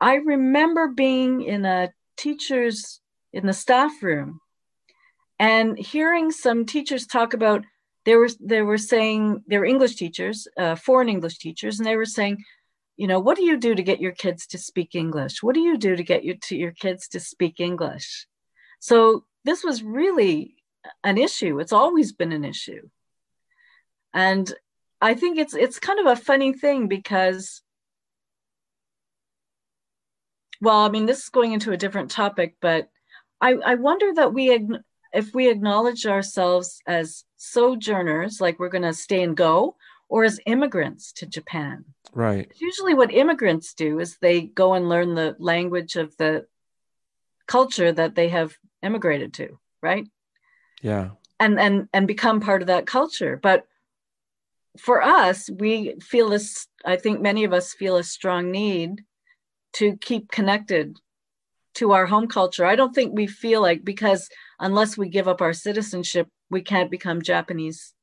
I 0.00 0.14
remember 0.14 0.88
being 0.88 1.42
in 1.42 1.64
a 1.64 1.90
teacher's, 2.16 3.00
in 3.32 3.46
the 3.46 3.52
staff 3.52 4.02
room 4.02 4.40
and 5.38 5.78
hearing 5.78 6.30
some 6.30 6.64
teachers 6.64 7.06
talk 7.06 7.34
about 7.34 7.64
they 8.04 8.14
were 8.14 8.30
they 8.40 8.62
were 8.62 8.78
saying 8.78 9.42
they 9.46 9.58
were 9.58 9.64
english 9.64 9.96
teachers 9.96 10.46
uh, 10.56 10.74
foreign 10.74 11.08
english 11.08 11.38
teachers 11.38 11.78
and 11.78 11.86
they 11.86 11.96
were 11.96 12.04
saying 12.04 12.42
you 12.96 13.06
know 13.06 13.20
what 13.20 13.36
do 13.36 13.44
you 13.44 13.56
do 13.56 13.74
to 13.74 13.82
get 13.82 14.00
your 14.00 14.12
kids 14.12 14.46
to 14.48 14.58
speak 14.58 14.94
english? 14.94 15.42
What 15.42 15.54
do 15.54 15.60
you 15.60 15.76
do 15.76 15.96
to 15.96 16.02
get 16.02 16.24
your 16.24 16.36
to 16.44 16.56
your 16.56 16.72
kids 16.72 17.08
to 17.08 17.20
speak 17.20 17.60
english? 17.60 18.26
So 18.80 19.24
this 19.44 19.64
was 19.64 19.82
really 19.82 20.56
an 21.02 21.18
issue. 21.18 21.60
It's 21.60 21.72
always 21.72 22.12
been 22.12 22.32
an 22.32 22.44
issue. 22.44 22.88
And 24.14 24.52
i 25.00 25.14
think 25.14 25.38
it's 25.38 25.54
it's 25.54 25.78
kind 25.78 26.00
of 26.00 26.06
a 26.06 26.16
funny 26.16 26.52
thing 26.52 26.88
because 26.88 27.62
well 30.60 30.78
i 30.78 30.88
mean 30.88 31.06
this 31.06 31.24
is 31.24 31.28
going 31.28 31.52
into 31.52 31.72
a 31.72 31.76
different 31.76 32.10
topic 32.10 32.56
but 32.60 32.88
i 33.40 33.52
i 33.64 33.74
wonder 33.74 34.12
that 34.14 34.32
we 34.32 34.68
if 35.12 35.34
we 35.34 35.48
acknowledge 35.48 36.06
ourselves 36.06 36.80
as 36.86 37.24
sojourners 37.36 38.40
like 38.40 38.58
we're 38.58 38.68
going 38.68 38.82
to 38.82 38.92
stay 38.92 39.22
and 39.22 39.36
go 39.36 39.76
or 40.08 40.24
as 40.24 40.40
immigrants 40.46 41.12
to 41.12 41.26
japan. 41.26 41.84
Right. 42.12 42.50
Usually 42.58 42.94
what 42.94 43.12
immigrants 43.12 43.74
do 43.74 43.98
is 44.00 44.16
they 44.18 44.42
go 44.42 44.74
and 44.74 44.88
learn 44.88 45.14
the 45.14 45.36
language 45.38 45.96
of 45.96 46.16
the 46.16 46.46
culture 47.46 47.92
that 47.92 48.14
they 48.14 48.28
have 48.28 48.56
immigrated 48.82 49.34
to 49.34 49.58
right? 49.86 50.06
Yeah. 50.82 51.10
And 51.38 51.60
and 51.60 51.88
and 51.92 52.06
become 52.06 52.40
part 52.40 52.62
of 52.62 52.68
that 52.68 52.86
culture. 52.86 53.38
But 53.40 53.66
for 54.78 55.02
us, 55.02 55.48
we 55.50 55.96
feel 56.02 56.28
this, 56.30 56.66
I 56.84 56.96
think 56.96 57.20
many 57.20 57.44
of 57.44 57.52
us 57.52 57.72
feel 57.72 57.96
a 57.96 58.02
strong 58.02 58.50
need 58.50 59.02
to 59.74 59.96
keep 59.96 60.30
connected 60.30 60.98
to 61.74 61.92
our 61.92 62.06
home 62.06 62.26
culture. 62.26 62.66
I 62.66 62.76
don't 62.76 62.94
think 62.94 63.14
we 63.14 63.26
feel 63.26 63.62
like 63.62 63.84
because 63.84 64.28
unless 64.58 64.98
we 64.98 65.08
give 65.08 65.28
up 65.28 65.40
our 65.40 65.52
citizenship, 65.52 66.28
we 66.50 66.62
can't 66.62 66.90
become 66.90 67.22
Japanese 67.22 67.94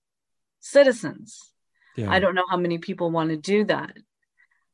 citizens. 0.59 1.52
Yeah. 1.95 2.11
I 2.11 2.19
don't 2.19 2.35
know 2.35 2.45
how 2.49 2.57
many 2.57 2.77
people 2.77 3.11
want 3.11 3.29
to 3.29 3.37
do 3.37 3.65
that. 3.65 3.97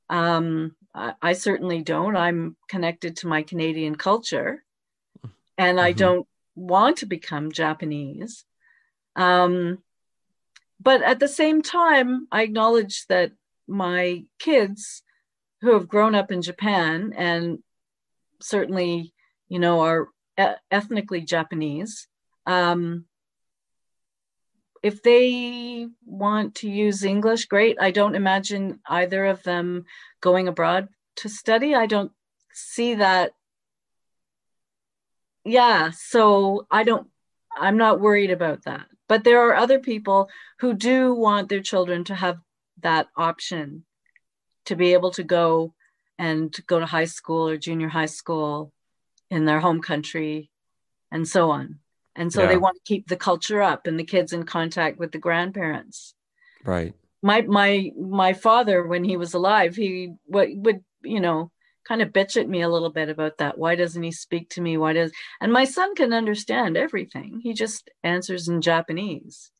Um, 0.10 0.75
I, 0.93 1.13
I, 1.21 1.34
certainly 1.34 1.82
don't. 1.82 2.15
I'm 2.15 2.55
connected 2.67 3.17
to 3.17 3.27
my 3.27 3.43
Canadian 3.43 3.95
culture 3.95 4.63
and 5.58 5.77
mm-hmm. 5.77 5.86
I 5.86 5.91
don't 5.91 6.27
want 6.55 6.97
to 6.97 7.05
become 7.05 7.51
Japanese. 7.51 8.45
Um, 9.15 9.79
but 10.82 11.03
at 11.03 11.19
the 11.19 11.27
same 11.27 11.62
time, 11.62 12.27
I 12.32 12.43
acknowledge 12.43 13.05
that 13.08 13.32
my 13.67 14.23
kids 14.39 15.03
who 15.62 15.73
have 15.73 15.88
grown 15.88 16.15
up 16.15 16.32
in 16.32 16.41
Japan 16.41 17.13
and 17.15 17.60
certainly, 18.41 19.13
you 19.49 19.60
know, 19.60 19.82
are 19.82 20.08
ethnically 20.71 21.21
Japanese, 21.21 22.08
um, 22.45 23.05
if 24.81 25.03
they 25.03 25.87
want 26.05 26.55
to 26.55 26.69
use 26.69 27.03
English, 27.03 27.45
great. 27.45 27.77
I 27.79 27.91
don't 27.91 28.15
imagine 28.15 28.79
either 28.87 29.25
of 29.25 29.43
them 29.43 29.85
going 30.21 30.47
abroad 30.47 30.89
to 31.17 31.29
study. 31.29 31.75
I 31.75 31.85
don't 31.85 32.11
see 32.53 32.95
that. 32.95 33.33
Yeah, 35.43 35.91
so 35.91 36.67
I 36.69 36.83
don't, 36.83 37.07
I'm 37.55 37.77
not 37.77 37.99
worried 37.99 38.31
about 38.31 38.63
that. 38.63 38.87
But 39.07 39.23
there 39.23 39.41
are 39.47 39.55
other 39.55 39.79
people 39.79 40.29
who 40.59 40.73
do 40.73 41.13
want 41.13 41.49
their 41.49 41.61
children 41.61 42.03
to 42.05 42.15
have 42.15 42.37
that 42.81 43.07
option 43.15 43.85
to 44.65 44.75
be 44.75 44.93
able 44.93 45.11
to 45.11 45.23
go 45.23 45.73
and 46.17 46.55
go 46.67 46.79
to 46.79 46.85
high 46.85 47.05
school 47.05 47.47
or 47.47 47.57
junior 47.57 47.87
high 47.87 48.05
school 48.05 48.71
in 49.31 49.45
their 49.45 49.59
home 49.59 49.81
country 49.81 50.51
and 51.11 51.27
so 51.27 51.49
on. 51.51 51.79
And 52.15 52.34
so 52.34 52.41
yeah. 52.41 52.48
they 52.50 52.58
want 52.58 52.76
to 52.76 52.82
keep 52.88 53.08
the 53.08 53.15
culture 53.15 53.62
up 53.62 53.88
and 53.88 54.00
the 54.00 54.04
kids 54.04 54.34
in 54.34 54.43
contact 54.43 54.98
with 54.98 55.12
the 55.12 55.17
grandparents. 55.17 56.13
Right. 56.63 56.93
My 57.22 57.41
my 57.41 57.91
my 57.98 58.34
father 58.34 58.86
when 58.86 59.04
he 59.04 59.17
was 59.17 59.34
alive, 59.34 59.76
he 59.76 60.13
would, 60.28 60.50
would 60.65 60.84
you 61.04 61.19
know, 61.19 61.52
kind 61.88 62.02
of 62.02 62.10
bitch 62.10 62.38
at 62.39 62.48
me 62.48 62.62
a 62.62 62.69
little 62.69 62.89
bit 62.89 63.10
about 63.10 63.38
that. 63.38 63.58
Why 63.58 63.76
doesn't 63.76 64.04
he 64.04 64.12
speak 64.12 64.50
to 64.52 64.62
me? 64.62 64.78
Why 64.78 64.93
does 64.93 65.12
and 65.41 65.52
my 65.52 65.65
son 65.65 65.95
can 65.95 66.13
understand 66.13 66.78
everything. 66.78 67.39
He 67.43 67.54
just 67.54 67.89
answers 68.04 68.48
in 68.48 68.62
Japanese. 68.62 69.52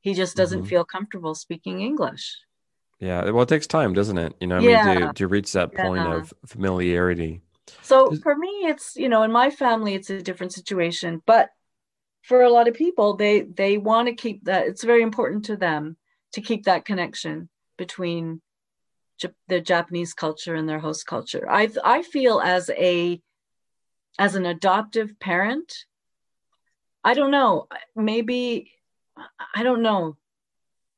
He 0.00 0.14
just 0.14 0.36
doesn't 0.36 0.60
mm-hmm. 0.60 0.68
feel 0.68 0.84
comfortable 0.84 1.34
speaking 1.34 1.80
English. 1.80 2.38
Yeah, 3.00 3.30
well, 3.30 3.42
it 3.42 3.48
takes 3.48 3.66
time, 3.66 3.92
doesn't 3.92 4.18
it? 4.18 4.34
You 4.40 4.46
know, 4.46 4.58
I 4.58 4.60
yeah. 4.60 4.94
mean, 4.94 5.00
to, 5.08 5.12
to 5.14 5.28
reach 5.28 5.52
that 5.52 5.70
yeah. 5.72 5.86
point 5.86 6.06
of 6.06 6.32
familiarity. 6.46 7.42
So 7.82 8.14
for 8.22 8.36
me, 8.36 8.48
it's 8.64 8.96
you 8.96 9.08
know, 9.08 9.22
in 9.22 9.32
my 9.32 9.50
family, 9.50 9.94
it's 9.94 10.10
a 10.10 10.22
different 10.22 10.52
situation. 10.52 11.22
But 11.26 11.50
for 12.24 12.42
a 12.42 12.50
lot 12.50 12.68
of 12.68 12.74
people, 12.74 13.16
they 13.16 13.42
they 13.42 13.76
want 13.78 14.08
to 14.08 14.14
keep 14.14 14.44
that. 14.44 14.66
It's 14.66 14.82
very 14.84 15.02
important 15.02 15.44
to 15.46 15.56
them 15.56 15.96
to 16.32 16.40
keep 16.40 16.64
that 16.64 16.84
connection 16.84 17.48
between 17.76 18.40
the 19.48 19.60
Japanese 19.60 20.12
culture 20.14 20.54
and 20.54 20.68
their 20.68 20.80
host 20.80 21.06
culture. 21.06 21.48
I 21.48 21.68
I 21.84 22.02
feel 22.02 22.40
as 22.40 22.70
a 22.70 23.20
as 24.18 24.34
an 24.34 24.46
adoptive 24.46 25.18
parent, 25.20 25.84
I 27.02 27.14
don't 27.14 27.30
know. 27.30 27.68
Maybe, 27.94 28.70
I 29.54 29.62
don't 29.62 29.82
know. 29.82 30.16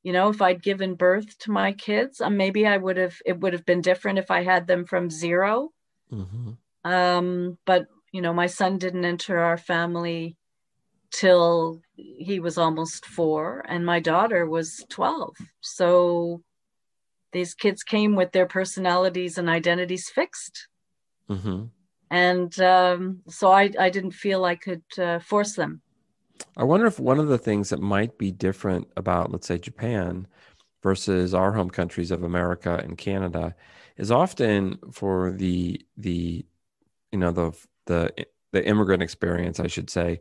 You 0.02 0.12
know, 0.12 0.28
if 0.28 0.40
I'd 0.40 0.62
given 0.62 0.94
birth 0.94 1.36
to 1.40 1.50
my 1.50 1.72
kids, 1.72 2.20
uh, 2.20 2.30
maybe 2.30 2.66
I 2.66 2.76
would 2.76 2.96
have, 2.96 3.16
it 3.24 3.40
would 3.40 3.54
have 3.54 3.64
been 3.64 3.80
different 3.80 4.18
if 4.18 4.30
I 4.30 4.44
had 4.44 4.66
them 4.66 4.84
from 4.84 5.10
0 5.10 5.72
mm-hmm. 6.12 6.50
Um, 6.84 7.58
but, 7.64 7.88
you 8.12 8.20
know, 8.20 8.32
my 8.32 8.46
son 8.46 8.78
didn't 8.78 9.04
enter 9.04 9.40
our 9.40 9.56
family 9.56 10.36
till 11.10 11.80
he 11.94 12.40
was 12.40 12.58
almost 12.58 13.06
four, 13.06 13.64
and 13.68 13.84
my 13.84 14.00
daughter 14.00 14.46
was 14.46 14.84
12. 14.88 15.34
So 15.60 16.42
these 17.32 17.54
kids 17.54 17.82
came 17.82 18.14
with 18.14 18.32
their 18.32 18.46
personalities 18.46 19.38
and 19.38 19.48
identities 19.48 20.08
fixed. 20.08 20.68
Mm-hmm. 21.28 21.64
And 22.10 22.60
um, 22.60 23.20
so 23.28 23.50
I, 23.50 23.70
I 23.78 23.90
didn't 23.90 24.12
feel 24.12 24.44
I 24.44 24.54
could 24.54 24.84
uh, 24.98 25.18
force 25.18 25.54
them. 25.54 25.82
I 26.56 26.64
wonder 26.64 26.86
if 26.86 26.98
one 26.98 27.18
of 27.18 27.28
the 27.28 27.38
things 27.38 27.70
that 27.70 27.80
might 27.80 28.16
be 28.18 28.30
different 28.30 28.88
about, 28.96 29.32
let's 29.32 29.46
say, 29.46 29.58
Japan 29.58 30.26
versus 30.82 31.34
our 31.34 31.52
home 31.52 31.70
countries 31.70 32.10
of 32.10 32.22
America 32.22 32.80
and 32.82 32.96
Canada 32.96 33.54
is 33.96 34.10
often 34.10 34.78
for 34.92 35.32
the 35.32 35.84
the 35.96 36.44
you 37.12 37.18
know 37.18 37.32
the 37.32 37.52
the 37.86 38.26
the 38.52 38.66
immigrant 38.66 39.02
experience, 39.02 39.58
I 39.60 39.66
should 39.66 39.90
say, 39.90 40.20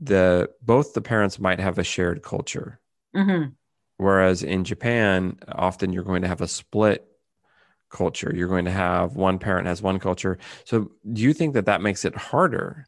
the 0.00 0.50
both 0.62 0.94
the 0.94 1.00
parents 1.00 1.38
might 1.38 1.60
have 1.60 1.78
a 1.78 1.84
shared 1.84 2.22
culture. 2.22 2.80
Mm-hmm. 3.14 3.50
Whereas 3.96 4.42
in 4.42 4.64
Japan, 4.64 5.38
often 5.48 5.92
you're 5.92 6.04
going 6.04 6.22
to 6.22 6.28
have 6.28 6.40
a 6.40 6.48
split 6.48 7.06
culture. 7.90 8.32
You're 8.34 8.48
going 8.48 8.64
to 8.64 8.70
have 8.70 9.14
one 9.14 9.38
parent 9.38 9.66
has 9.66 9.82
one 9.82 9.98
culture. 9.98 10.38
So 10.64 10.90
do 11.12 11.22
you 11.22 11.34
think 11.34 11.54
that 11.54 11.66
that 11.66 11.82
makes 11.82 12.04
it 12.04 12.16
harder 12.16 12.86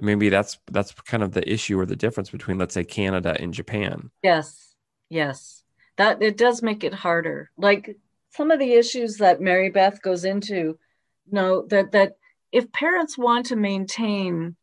maybe 0.00 0.28
that's 0.28 0.58
that's 0.70 0.92
kind 0.92 1.22
of 1.22 1.32
the 1.32 1.50
issue 1.50 1.78
or 1.78 1.86
the 1.86 1.96
difference 1.96 2.30
between 2.30 2.58
let's 2.58 2.74
say 2.74 2.84
canada 2.84 3.36
and 3.38 3.54
japan 3.54 4.10
yes 4.22 4.74
yes 5.08 5.62
that 5.96 6.22
it 6.22 6.36
does 6.36 6.62
make 6.62 6.84
it 6.84 6.94
harder 6.94 7.50
like 7.56 7.96
some 8.30 8.50
of 8.50 8.58
the 8.58 8.72
issues 8.72 9.16
that 9.16 9.40
mary 9.40 9.70
beth 9.70 10.00
goes 10.02 10.24
into 10.24 10.54
you 10.54 10.78
know 11.32 11.66
that 11.66 11.92
that 11.92 12.16
if 12.52 12.70
parents 12.72 13.18
want 13.18 13.46
to 13.46 13.56
maintain 13.56 14.56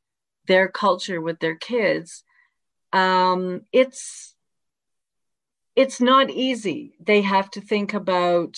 their 0.47 0.67
culture 0.67 1.21
with 1.21 1.39
their 1.39 1.55
kids 1.55 2.23
um 2.93 3.62
it's 3.71 4.36
it's 5.75 5.99
not 5.99 6.29
easy. 6.29 6.95
They 6.99 7.21
have 7.21 7.49
to 7.51 7.62
think 7.62 7.93
about 7.93 8.58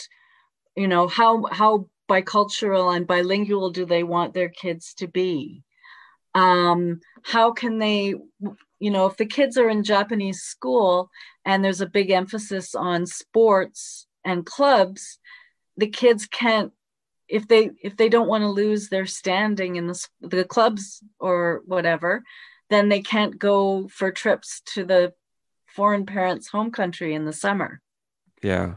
you 0.75 0.87
know 0.87 1.07
how 1.07 1.45
how 1.45 1.89
bicultural 2.09 2.95
and 2.95 3.07
bilingual 3.07 3.71
do 3.71 3.85
they 3.85 4.03
want 4.03 4.33
their 4.33 4.49
kids 4.49 4.93
to 4.95 5.07
be? 5.07 5.63
Um, 6.35 7.01
how 7.23 7.51
can 7.51 7.79
they 7.79 8.13
you 8.79 8.91
know 8.91 9.07
if 9.07 9.17
the 9.17 9.25
kids 9.25 9.57
are 9.57 9.69
in 9.69 9.83
japanese 9.83 10.41
school 10.41 11.09
and 11.45 11.65
there's 11.65 11.81
a 11.81 11.87
big 11.87 12.11
emphasis 12.11 12.75
on 12.75 13.07
sports 13.07 14.05
and 14.23 14.45
clubs 14.45 15.17
the 15.77 15.87
kids 15.87 16.27
can't 16.27 16.71
if 17.27 17.47
they 17.47 17.71
if 17.81 17.97
they 17.97 18.09
don't 18.09 18.27
want 18.27 18.43
to 18.43 18.49
lose 18.49 18.89
their 18.89 19.05
standing 19.05 19.75
in 19.75 19.87
the, 19.87 20.07
the 20.21 20.43
clubs 20.43 21.03
or 21.19 21.61
whatever 21.65 22.23
then 22.69 22.89
they 22.89 23.01
can't 23.01 23.39
go 23.39 23.87
for 23.87 24.11
trips 24.11 24.61
to 24.65 24.83
the 24.83 25.13
foreign 25.67 26.05
parents 26.05 26.47
home 26.47 26.71
country 26.71 27.13
in 27.13 27.25
the 27.25 27.33
summer. 27.33 27.81
Yeah. 28.41 28.75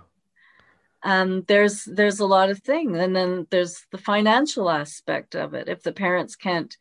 Um, 1.02 1.44
there's 1.48 1.84
there's 1.86 2.20
a 2.20 2.26
lot 2.26 2.50
of 2.50 2.60
things 2.60 2.98
and 2.98 3.16
then 3.16 3.46
there's 3.50 3.86
the 3.90 3.98
financial 3.98 4.68
aspect 4.68 5.34
of 5.34 5.54
it. 5.54 5.68
If 5.68 5.82
the 5.82 5.92
parents 5.92 6.36
can't 6.36 6.76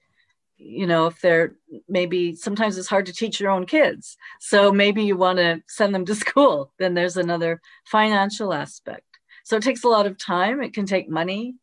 you 0.57 0.85
know 0.85 1.07
if 1.07 1.21
they're 1.21 1.55
maybe 1.87 2.35
sometimes 2.35 2.77
it's 2.77 2.89
hard 2.89 3.05
to 3.05 3.13
teach 3.13 3.39
your 3.39 3.49
own 3.49 3.65
kids 3.65 4.17
so 4.41 4.73
maybe 4.73 5.05
you 5.05 5.15
want 5.15 5.37
to 5.37 5.63
send 5.67 5.95
them 5.95 6.05
to 6.05 6.13
school 6.25 6.73
then 6.77 6.93
there's 6.93 7.15
another 7.15 7.61
financial 7.85 8.53
aspect 8.53 9.08
so 9.49 9.57
it 9.57 9.63
takes 9.63 9.83
a 9.83 9.87
lot 9.87 10.05
of 10.05 10.15
time. 10.15 10.61
It 10.61 10.75
can 10.75 10.85
take 10.85 11.09
money. 11.09 11.55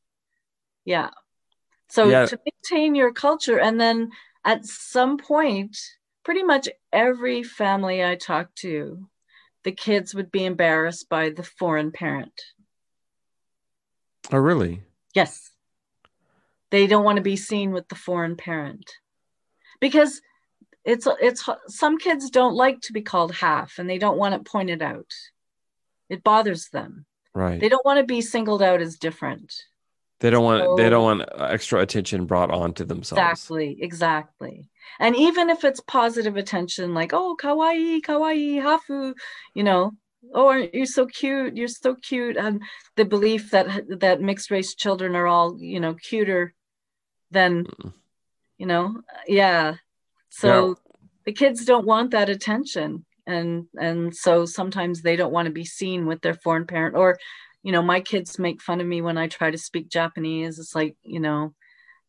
Yeah. 0.85 1.11
So 1.88 2.09
yeah. 2.09 2.27
to 2.27 2.37
maintain 2.44 2.96
your 2.96 3.12
culture 3.12 3.61
and 3.61 3.81
then 3.81 4.11
at 4.44 4.66
some 4.66 5.18
point 5.18 5.79
pretty 6.25 6.42
much 6.42 6.68
every 6.92 7.44
family 7.44 8.05
i 8.05 8.16
talk 8.16 8.53
to 8.57 9.09
the 9.62 9.70
kids 9.70 10.16
would 10.16 10.33
be 10.33 10.44
embarrassed 10.44 11.09
by 11.09 11.31
the 11.31 11.44
foreign 11.44 11.92
parent. 11.92 12.42
Oh 14.33 14.38
really? 14.38 14.83
Yes. 15.14 15.53
They 16.70 16.88
don't 16.88 17.05
want 17.05 17.18
to 17.18 17.22
be 17.22 17.37
seen 17.37 17.70
with 17.70 17.87
the 17.87 17.94
foreign 17.94 18.37
parent. 18.37 18.90
Because 19.81 20.20
it's 20.85 21.07
it's 21.20 21.49
some 21.68 21.99
kids 21.99 22.31
don't 22.31 22.55
like 22.55 22.81
to 22.83 22.92
be 22.92 23.03
called 23.03 23.33
half 23.33 23.79
and 23.79 23.88
they 23.88 23.99
don't 23.99 24.18
want 24.18 24.35
it 24.35 24.44
pointed 24.44 24.83
out. 24.83 25.12
It 26.09 26.25
bothers 26.25 26.68
them 26.70 27.07
right. 27.37 27.61
They 27.61 27.68
don't 27.68 27.85
want 27.85 27.99
to 27.99 28.05
be 28.05 28.20
singled 28.20 28.62
out 28.62 28.81
as 28.81 28.96
different. 28.96 29.53
They 30.20 30.31
don't 30.31 30.44
want 30.44 30.79
they 30.79 30.88
don't 30.88 31.05
want 31.05 31.29
extra 31.38 31.81
attention 31.81 32.25
brought 32.25 32.51
on 32.51 32.72
to 32.75 32.85
themselves. 32.85 33.20
Exactly 33.20 33.77
exactly. 33.81 34.70
And 34.99 35.14
even 35.14 35.51
if 35.51 35.62
it's 35.62 35.81
positive 35.81 36.37
attention 36.37 36.94
like 36.94 37.12
oh 37.12 37.37
kawaii 37.38 38.01
kawaii 38.01 38.62
hafu 38.62 39.14
you 39.55 39.62
know 39.62 39.92
oh 40.33 40.49
aren't 40.49 40.75
you 40.75 40.87
so 40.87 41.07
cute? 41.07 41.57
You're 41.57 41.68
so 41.68 41.94
cute. 41.94 42.38
And 42.38 42.62
the 42.96 43.05
belief 43.05 43.51
that 43.51 44.01
that 44.01 44.22
mixed 44.22 44.51
race 44.51 44.75
children 44.75 45.14
are 45.14 45.27
all 45.27 45.59
you 45.61 45.81
know 45.81 45.94
cuter 45.94 46.55
than, 47.31 47.64
mm. 47.64 47.92
you 48.57 48.66
know 48.66 49.03
yeah. 49.27 49.75
So 50.31 50.68
yeah. 50.68 50.75
the 51.27 51.33
kids 51.33 51.66
don't 51.66 51.87
want 51.87 52.12
that 52.12 52.31
attention 52.31 53.05
and 53.27 53.67
and 53.79 54.15
so 54.15 54.45
sometimes 54.45 55.03
they 55.03 55.17
don't 55.17 55.33
want 55.33 55.47
to 55.47 55.53
be 55.53 55.65
seen 55.65 56.07
with 56.07 56.21
their 56.21 56.35
foreign 56.35 56.67
parent 56.67 56.97
or 56.97 57.19
you 57.62 57.73
know 57.73 57.83
my 57.83 58.01
kids 58.01 58.39
make 58.39 58.62
fun 58.62 58.81
of 58.81 58.87
me 58.87 59.01
when 59.01 59.19
i 59.19 59.27
try 59.27 59.51
to 59.51 59.59
speak 59.59 59.89
japanese 59.89 60.59
it's 60.59 60.75
like 60.75 60.97
you 61.03 61.21
know 61.21 61.53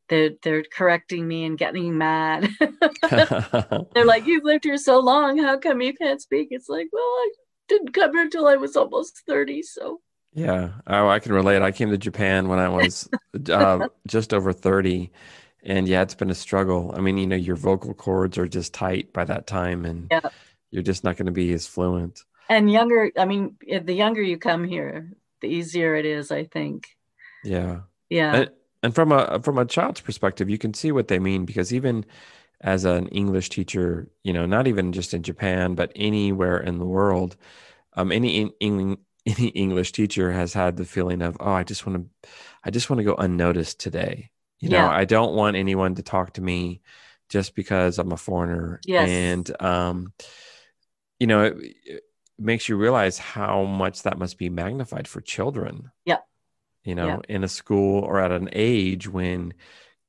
they're 0.09 0.31
they're 0.43 0.63
correcting 0.63 1.27
me 1.27 1.43
and 1.45 1.57
getting 1.57 1.97
mad 1.97 2.49
they're 3.09 4.05
like 4.05 4.25
you've 4.25 4.43
lived 4.43 4.63
here 4.63 4.77
so 4.77 4.99
long 4.99 5.37
how 5.37 5.57
come 5.57 5.81
you 5.81 5.93
can't 5.93 6.21
speak 6.21 6.49
it's 6.51 6.69
like 6.69 6.87
well 6.93 7.01
i 7.01 7.31
didn't 7.67 7.93
come 7.93 8.13
here 8.13 8.21
until 8.21 8.47
i 8.47 8.55
was 8.55 8.75
almost 8.75 9.23
30 9.27 9.63
so 9.63 9.99
yeah, 10.37 10.73
oh, 10.85 11.07
I 11.07 11.17
can 11.17 11.33
relate. 11.33 11.63
I 11.63 11.71
came 11.71 11.89
to 11.89 11.97
Japan 11.97 12.47
when 12.47 12.59
I 12.59 12.69
was 12.69 13.09
uh, 13.51 13.87
just 14.05 14.35
over 14.35 14.53
30. 14.53 15.11
And 15.63 15.87
yeah, 15.87 16.03
it's 16.03 16.13
been 16.13 16.29
a 16.29 16.35
struggle. 16.35 16.93
I 16.95 17.01
mean, 17.01 17.17
you 17.17 17.25
know, 17.25 17.35
your 17.35 17.55
vocal 17.55 17.95
cords 17.95 18.37
are 18.37 18.47
just 18.47 18.71
tight 18.71 19.11
by 19.13 19.25
that 19.25 19.47
time, 19.47 19.83
and 19.83 20.07
yeah. 20.11 20.29
You're 20.71 20.83
just 20.83 21.03
not 21.03 21.17
going 21.17 21.27
to 21.27 21.31
be 21.31 21.53
as 21.53 21.67
fluent. 21.67 22.23
And 22.49 22.71
younger, 22.71 23.11
I 23.17 23.25
mean, 23.25 23.57
the 23.61 23.93
younger 23.93 24.21
you 24.21 24.37
come 24.37 24.63
here, 24.63 25.11
the 25.41 25.47
easier 25.47 25.95
it 25.95 26.05
is, 26.05 26.31
I 26.31 26.45
think. 26.45 26.87
Yeah. 27.43 27.81
Yeah. 28.09 28.35
And, 28.35 28.51
and 28.83 28.95
from 28.95 29.11
a 29.11 29.39
from 29.41 29.57
a 29.57 29.65
child's 29.65 30.01
perspective, 30.01 30.49
you 30.49 30.57
can 30.57 30.73
see 30.73 30.91
what 30.91 31.07
they 31.07 31.19
mean 31.19 31.45
because 31.45 31.73
even 31.73 32.05
as 32.61 32.85
an 32.85 33.07
English 33.09 33.49
teacher, 33.49 34.09
you 34.23 34.33
know, 34.33 34.45
not 34.45 34.67
even 34.67 34.91
just 34.91 35.13
in 35.13 35.23
Japan, 35.23 35.75
but 35.75 35.91
anywhere 35.95 36.57
in 36.57 36.79
the 36.79 36.85
world, 36.85 37.35
um, 37.93 38.11
any 38.11 38.41
in, 38.41 38.51
in, 38.59 38.97
any 39.25 39.49
English 39.49 39.91
teacher 39.91 40.31
has 40.31 40.53
had 40.53 40.77
the 40.77 40.85
feeling 40.85 41.21
of, 41.21 41.37
oh, 41.39 41.51
I 41.51 41.63
just 41.63 41.85
want 41.85 42.09
to, 42.23 42.29
I 42.63 42.71
just 42.71 42.89
want 42.89 42.99
to 42.99 43.03
go 43.03 43.15
unnoticed 43.15 43.79
today. 43.79 44.31
You 44.59 44.69
know, 44.69 44.77
yeah. 44.77 44.89
I 44.89 45.05
don't 45.05 45.35
want 45.35 45.55
anyone 45.55 45.95
to 45.95 46.01
talk 46.01 46.33
to 46.33 46.41
me 46.41 46.81
just 47.29 47.53
because 47.53 47.99
I'm 47.99 48.11
a 48.11 48.17
foreigner. 48.17 48.79
Yes. 48.85 49.09
And, 49.09 49.61
um, 49.61 50.13
you 51.19 51.27
know, 51.27 51.43
it, 51.43 51.75
it 51.85 52.03
makes 52.37 52.69
you 52.69 52.77
realize 52.77 53.17
how 53.17 53.63
much 53.63 54.03
that 54.03 54.17
must 54.17 54.37
be 54.37 54.49
magnified 54.49 55.07
for 55.07 55.21
children. 55.21 55.91
Yeah. 56.05 56.19
You 56.83 56.95
know, 56.95 57.21
in 57.27 57.43
a 57.43 57.49
school 57.49 58.03
or 58.03 58.19
at 58.21 58.31
an 58.31 58.49
age 58.53 59.09
when, 59.09 59.53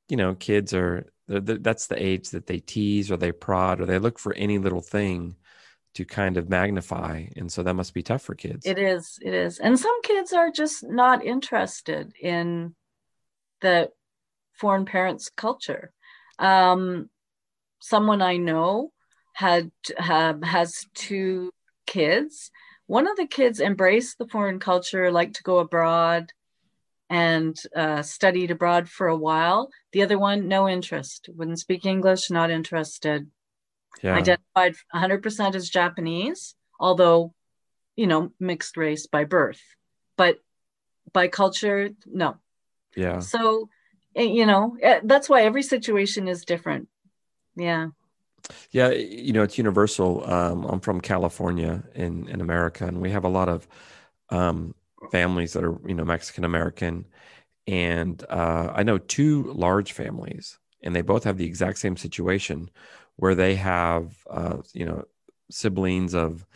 you 0.09 0.17
know, 0.17 0.35
kids 0.35 0.73
are, 0.75 1.11
that's 1.27 1.89
the 1.89 2.01
age 2.01 2.31
that 2.31 2.47
they 2.47 2.61
tease 2.61 3.11
or 3.11 3.17
they 3.17 3.33
prod 3.33 3.81
or 3.81 3.87
they 3.87 3.99
look 3.99 4.19
for 4.19 4.33
any 4.35 4.59
little 4.59 4.81
thing 4.81 5.35
to 5.95 6.05
kind 6.05 6.37
of 6.37 6.49
magnify. 6.49 7.27
And 7.37 7.51
so 7.51 7.65
that 7.65 7.75
must 7.75 7.95
be 7.95 8.05
tough 8.05 8.23
for 8.23 8.37
kids. 8.37 8.65
It 8.65 8.79
is 8.79 9.19
it 9.21 9.35
is. 9.35 9.59
And 9.59 9.77
some 9.79 10.01
kids 10.03 10.33
are 10.33 10.53
just 10.53 10.85
not 10.85 11.25
interested 11.25 12.13
in 12.21 12.77
the 13.61 13.91
foreign 14.53 14.85
parents 14.85 15.31
culture. 15.37 15.93
Um, 16.39 17.11
someone 17.81 18.23
i 18.23 18.37
know 18.37 18.93
had 19.39 19.71
uh, 19.99 20.35
has 20.43 20.85
two 20.95 21.51
kids 21.87 22.51
one 22.87 23.07
of 23.07 23.17
the 23.17 23.27
kids 23.27 23.61
embraced 23.61 24.19
the 24.19 24.29
foreign 24.29 24.59
culture 24.59 25.11
liked 25.13 25.37
to 25.37 25.43
go 25.43 25.59
abroad 25.59 26.33
and 27.11 27.57
uh, 27.75 28.03
studied 28.03 28.51
abroad 28.51 28.89
for 28.89 29.09
a 29.09 29.17
while 29.17 29.71
the 29.93 30.03
other 30.03 30.19
one 30.19 30.49
no 30.49 30.69
interest 30.69 31.29
wouldn't 31.35 31.59
speak 31.59 31.87
english 31.87 32.31
not 32.31 32.51
interested 32.51 33.31
yeah. 34.03 34.15
identified 34.15 34.77
100% 34.95 35.55
as 35.55 35.69
Japanese, 35.69 36.55
although, 36.79 37.35
you 37.97 38.07
know, 38.07 38.33
mixed 38.39 38.77
race 38.77 39.07
by 39.07 39.25
birth, 39.25 39.61
but 40.17 40.39
by 41.13 41.29
culture, 41.29 41.91
no. 42.07 42.37
Yeah. 42.97 43.21
So 43.21 43.69
you 44.17 44.47
know, 44.47 44.77
eh, 44.83 45.01
that's 45.05 45.29
why 45.29 45.43
every 45.43 45.63
situation 45.63 46.27
is 46.27 46.45
different. 46.45 46.89
Yeah. 47.55 47.89
Yeah, 48.71 48.91
you 48.91 49.33
know, 49.33 49.43
it's 49.43 49.59
universal. 49.59 50.25
Um, 50.31 50.65
I'm 50.65 50.81
from 50.81 51.01
California 51.01 51.83
in, 51.95 52.29
in 52.29 52.41
America, 52.41 52.87
and 52.87 53.01
we 53.01 53.11
have 53.11 53.25
a 53.25 53.29
lot 53.29 53.49
of 53.49 53.67
um, 54.31 54.75
families 55.11 55.53
that 55.53 55.65
are, 55.65 55.79
you 55.87 55.95
know, 55.95 56.05
Mexican 56.05 56.45
American. 56.45 57.07
And 57.67 58.25
uh, 58.31 58.73
I 58.75 58.83
know 58.83 58.99
two 58.99 59.53
large 59.55 59.93
families, 59.93 60.59
and 60.83 60.95
they 60.97 61.03
both 61.03 61.25
have 61.25 61.39
the 61.39 61.47
exact 61.47 61.79
same 61.79 61.97
situation 61.97 62.71
where 63.17 63.35
they 63.35 63.57
have, 63.57 64.17
uh, 64.31 64.59
you 64.75 64.87
know, 64.87 65.05
siblings 65.51 66.15
of 66.15 66.47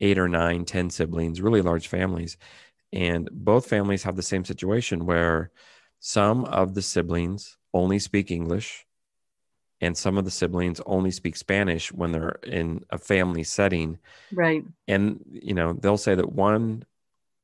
eight 0.00 0.18
or 0.18 0.28
nine, 0.28 0.64
ten 0.64 0.90
siblings, 0.90 1.40
really 1.40 1.62
large 1.62 1.88
families. 1.88 2.36
And 2.92 3.28
both 3.32 3.68
families 3.68 4.02
have 4.04 4.16
the 4.16 4.22
same 4.22 4.44
situation 4.44 5.06
where 5.06 5.50
some 6.00 6.44
of 6.46 6.74
the 6.74 6.82
siblings 6.82 7.58
only 7.74 7.98
speak 7.98 8.30
English 8.30 8.86
and 9.82 9.98
some 9.98 10.16
of 10.16 10.24
the 10.24 10.30
siblings 10.30 10.80
only 10.86 11.10
speak 11.10 11.36
Spanish 11.36 11.92
when 11.92 12.12
they're 12.12 12.38
in 12.44 12.84
a 12.90 12.98
family 12.98 13.42
setting. 13.42 13.98
Right. 14.32 14.64
And 14.86 15.22
you 15.26 15.54
know, 15.54 15.74
they'll 15.74 15.98
say 15.98 16.14
that 16.14 16.32
one 16.32 16.84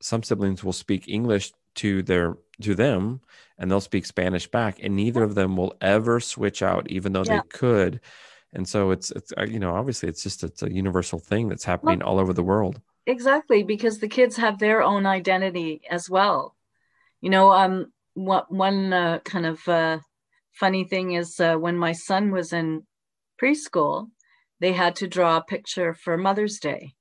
some 0.01 0.22
siblings 0.22 0.62
will 0.62 0.72
speak 0.72 1.09
English 1.09 1.53
to 1.74 2.03
their 2.05 2.37
to 2.62 2.74
them 2.77 3.20
and 3.59 3.68
they'll 3.68 3.81
speak 3.81 4.07
Spanish 4.07 4.46
back 4.46 4.79
and 4.81 4.94
neither 4.94 5.24
of 5.24 5.35
them 5.35 5.57
will 5.57 5.77
ever 5.81 6.20
switch 6.20 6.62
out 6.62 6.88
even 6.90 7.12
though 7.12 7.24
yeah. 7.24 7.40
they 7.42 7.48
could. 7.48 8.01
And 8.53 8.66
so 8.66 8.92
it's 8.92 9.11
it's 9.11 9.33
uh, 9.37 9.42
you 9.42 9.59
know, 9.59 9.74
obviously 9.74 10.09
it's 10.09 10.22
just 10.22 10.44
it's 10.44 10.62
a 10.62 10.72
universal 10.72 11.18
thing 11.18 11.48
that's 11.48 11.64
happening 11.64 11.98
well, 11.98 12.09
all 12.09 12.18
over 12.20 12.33
the 12.33 12.44
world. 12.44 12.81
Exactly, 13.05 13.64
because 13.64 13.98
the 13.98 14.09
kids 14.09 14.37
have 14.37 14.61
their 14.61 14.81
own 14.83 15.07
identity 15.07 15.83
as 15.90 16.09
well. 16.09 16.55
You 17.20 17.31
know, 17.31 17.51
um 17.51 17.92
what 18.14 18.51
one 18.51 18.92
uh, 18.92 19.18
kind 19.24 19.46
of 19.46 19.68
uh 19.68 19.98
funny 20.58 20.84
thing 20.84 21.12
is 21.12 21.38
uh, 21.40 21.56
when 21.56 21.76
my 21.76 21.92
son 21.92 22.30
was 22.30 22.52
in 22.52 22.86
preschool, 23.40 24.08
they 24.60 24.72
had 24.72 24.96
to 24.96 25.08
draw 25.08 25.36
a 25.36 25.44
picture 25.44 25.94
for 25.94 26.16
Mother's 26.16 26.58
Day. 26.58 26.94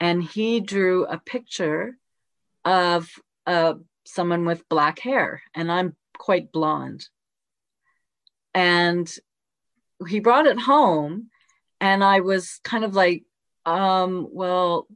And 0.00 0.22
he 0.22 0.60
drew 0.60 1.04
a 1.04 1.18
picture 1.18 1.96
of 2.64 3.08
uh, 3.46 3.74
someone 4.06 4.44
with 4.44 4.68
black 4.68 4.98
hair, 4.98 5.42
and 5.54 5.70
I'm 5.70 5.96
quite 6.16 6.52
blonde. 6.52 7.08
And 8.54 9.10
he 10.06 10.20
brought 10.20 10.46
it 10.46 10.58
home, 10.58 11.30
and 11.80 12.02
I 12.02 12.20
was 12.20 12.60
kind 12.64 12.84
of 12.84 12.94
like, 12.94 13.24
um, 13.66 14.28
well, 14.30 14.86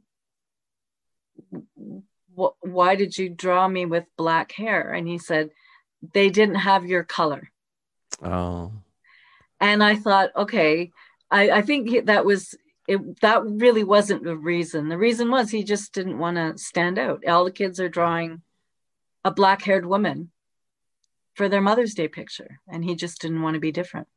wh- 2.37 2.57
why 2.61 2.95
did 2.95 3.17
you 3.17 3.29
draw 3.29 3.67
me 3.67 3.85
with 3.85 4.05
black 4.17 4.51
hair? 4.51 4.91
And 4.91 5.07
he 5.07 5.17
said, 5.17 5.49
they 6.13 6.29
didn't 6.29 6.55
have 6.55 6.85
your 6.85 7.03
color. 7.03 7.49
Oh. 8.21 8.71
And 9.59 9.83
I 9.83 9.95
thought, 9.95 10.31
okay, 10.35 10.91
I, 11.31 11.49
I 11.49 11.61
think 11.61 12.05
that 12.05 12.25
was 12.25 12.55
it. 12.87 13.21
That 13.21 13.43
really 13.45 13.83
wasn't 13.83 14.23
the 14.23 14.35
reason. 14.35 14.89
The 14.89 14.97
reason 14.97 15.31
was 15.31 15.49
he 15.49 15.63
just 15.63 15.93
didn't 15.93 16.19
want 16.19 16.37
to 16.37 16.57
stand 16.61 16.99
out. 16.99 17.25
All 17.27 17.45
the 17.45 17.51
kids 17.51 17.79
are 17.79 17.89
drawing 17.89 18.41
a 19.23 19.31
black 19.31 19.61
haired 19.61 19.85
woman 19.85 20.31
for 21.33 21.49
their 21.49 21.61
Mother's 21.61 21.93
Day 21.93 22.07
picture, 22.07 22.59
and 22.67 22.83
he 22.83 22.95
just 22.95 23.21
didn't 23.21 23.41
want 23.41 23.55
to 23.55 23.59
be 23.59 23.71
different. 23.71 24.07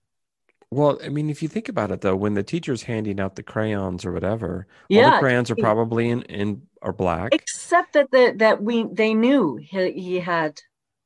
Well, 0.70 0.98
I 1.02 1.10
mean, 1.10 1.30
if 1.30 1.42
you 1.42 1.48
think 1.48 1.68
about 1.68 1.92
it, 1.92 2.00
though, 2.00 2.16
when 2.16 2.34
the 2.34 2.42
teacher's 2.42 2.82
handing 2.82 3.20
out 3.20 3.36
the 3.36 3.42
crayons 3.42 4.04
or 4.04 4.12
whatever, 4.12 4.66
yeah, 4.88 5.04
all 5.04 5.10
the 5.12 5.18
crayons 5.18 5.50
are 5.50 5.56
probably 5.56 6.08
in, 6.10 6.22
in 6.22 6.62
are 6.82 6.92
black, 6.92 7.32
except 7.32 7.92
that 7.92 8.10
the, 8.10 8.34
that 8.38 8.62
we 8.62 8.84
they 8.90 9.14
knew 9.14 9.56
he, 9.56 9.92
he 9.92 10.18
had 10.18 10.60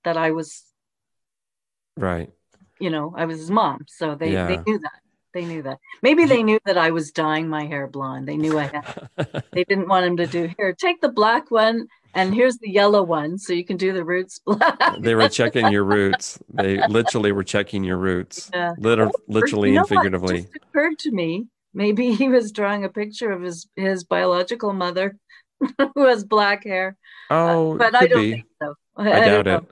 that 0.05 0.17
I 0.17 0.31
was 0.31 0.65
right 1.97 2.31
you 2.81 2.91
know, 2.91 3.15
I 3.17 3.27
was 3.27 3.39
his 3.39 3.51
mom. 3.51 3.85
So 3.89 4.15
they, 4.15 4.33
yeah. 4.33 4.47
they 4.47 4.57
knew 4.57 4.79
that. 4.79 5.01
They 5.33 5.45
knew 5.45 5.63
that. 5.63 5.79
Maybe 6.03 6.25
they 6.25 6.43
knew 6.43 6.59
that 6.65 6.77
I 6.77 6.91
was 6.91 7.13
dyeing 7.13 7.49
my 7.49 7.65
hair 7.65 7.87
blonde. 7.87 8.27
They 8.27 8.37
knew 8.37 8.59
I 8.59 8.65
had. 8.65 9.45
they 9.53 9.65
didn't 9.65 9.89
want 9.89 10.07
him 10.07 10.17
to 10.17 10.27
do 10.27 10.51
here. 10.59 10.73
Take 10.73 11.01
the 11.01 11.09
black 11.09 11.53
one, 11.53 11.87
and 12.15 12.35
here's 12.35 12.59
the 12.59 12.69
yellow 12.69 13.03
one, 13.05 13.39
so 13.39 13.53
you 13.53 13.65
can 13.65 13.77
do 13.77 13.93
the 13.93 14.05
roots 14.05 14.39
black. 14.45 14.97
they 14.99 15.15
were 15.15 15.29
checking 15.29 15.71
your 15.71 15.85
roots. 15.85 16.39
They 16.53 16.85
literally 16.89 17.31
were 17.31 17.45
checking 17.45 17.85
your 17.85 17.99
roots. 17.99 18.51
Yeah. 18.53 18.73
Liter- 18.79 19.11
literally 19.29 19.77
and 19.77 19.87
figuratively. 19.87 20.39
It 20.39 20.43
just 20.43 20.57
occurred 20.57 20.99
to 21.01 21.13
me. 21.13 21.47
Maybe 21.73 22.13
he 22.15 22.29
was 22.29 22.51
drawing 22.51 22.85
a 22.85 22.89
picture 22.89 23.31
of 23.31 23.43
his 23.43 23.69
his 23.77 24.03
biological 24.03 24.73
mother, 24.73 25.17
who 25.95 26.07
has 26.07 26.25
black 26.25 26.65
hair. 26.65 26.97
Oh, 27.31 27.75
uh, 27.75 27.79
but 27.79 27.95
I 27.95 28.07
don't 28.09 28.21
be. 28.21 28.33
think 28.33 28.47
so. 28.61 28.75
I, 28.97 29.13
I 29.13 29.25
doubt 29.27 29.47
it. 29.47 29.65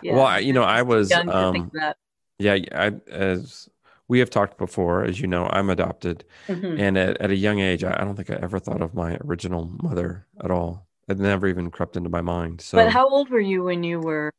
Yeah. 0.00 0.14
Well, 0.16 0.40
you 0.40 0.54
know, 0.54 0.62
I 0.62 0.82
was 0.82 1.12
um, 1.12 1.70
yeah, 2.42 2.58
I, 2.74 2.92
as 3.10 3.68
we 4.08 4.18
have 4.18 4.30
talked 4.30 4.58
before, 4.58 5.04
as 5.04 5.20
you 5.20 5.26
know, 5.26 5.48
I'm 5.50 5.70
adopted, 5.70 6.24
mm-hmm. 6.46 6.78
and 6.78 6.98
at, 6.98 7.20
at, 7.20 7.30
a 7.30 7.36
young 7.36 7.60
age, 7.60 7.84
I, 7.84 7.96
I, 7.98 8.04
don't 8.04 8.16
think 8.16 8.30
I 8.30 8.34
ever 8.42 8.58
thought 8.58 8.82
of 8.82 8.94
my 8.94 9.16
original 9.24 9.70
mother 9.82 10.26
at 10.42 10.50
all. 10.50 10.86
It 11.08 11.18
never 11.18 11.46
even 11.46 11.70
crept 11.70 11.96
into 11.96 12.10
my 12.10 12.20
mind. 12.20 12.60
So, 12.60 12.78
but 12.78 12.90
how 12.90 13.08
old 13.08 13.30
were 13.30 13.40
you 13.40 13.64
when 13.64 13.82
you 13.82 14.00
were? 14.00 14.32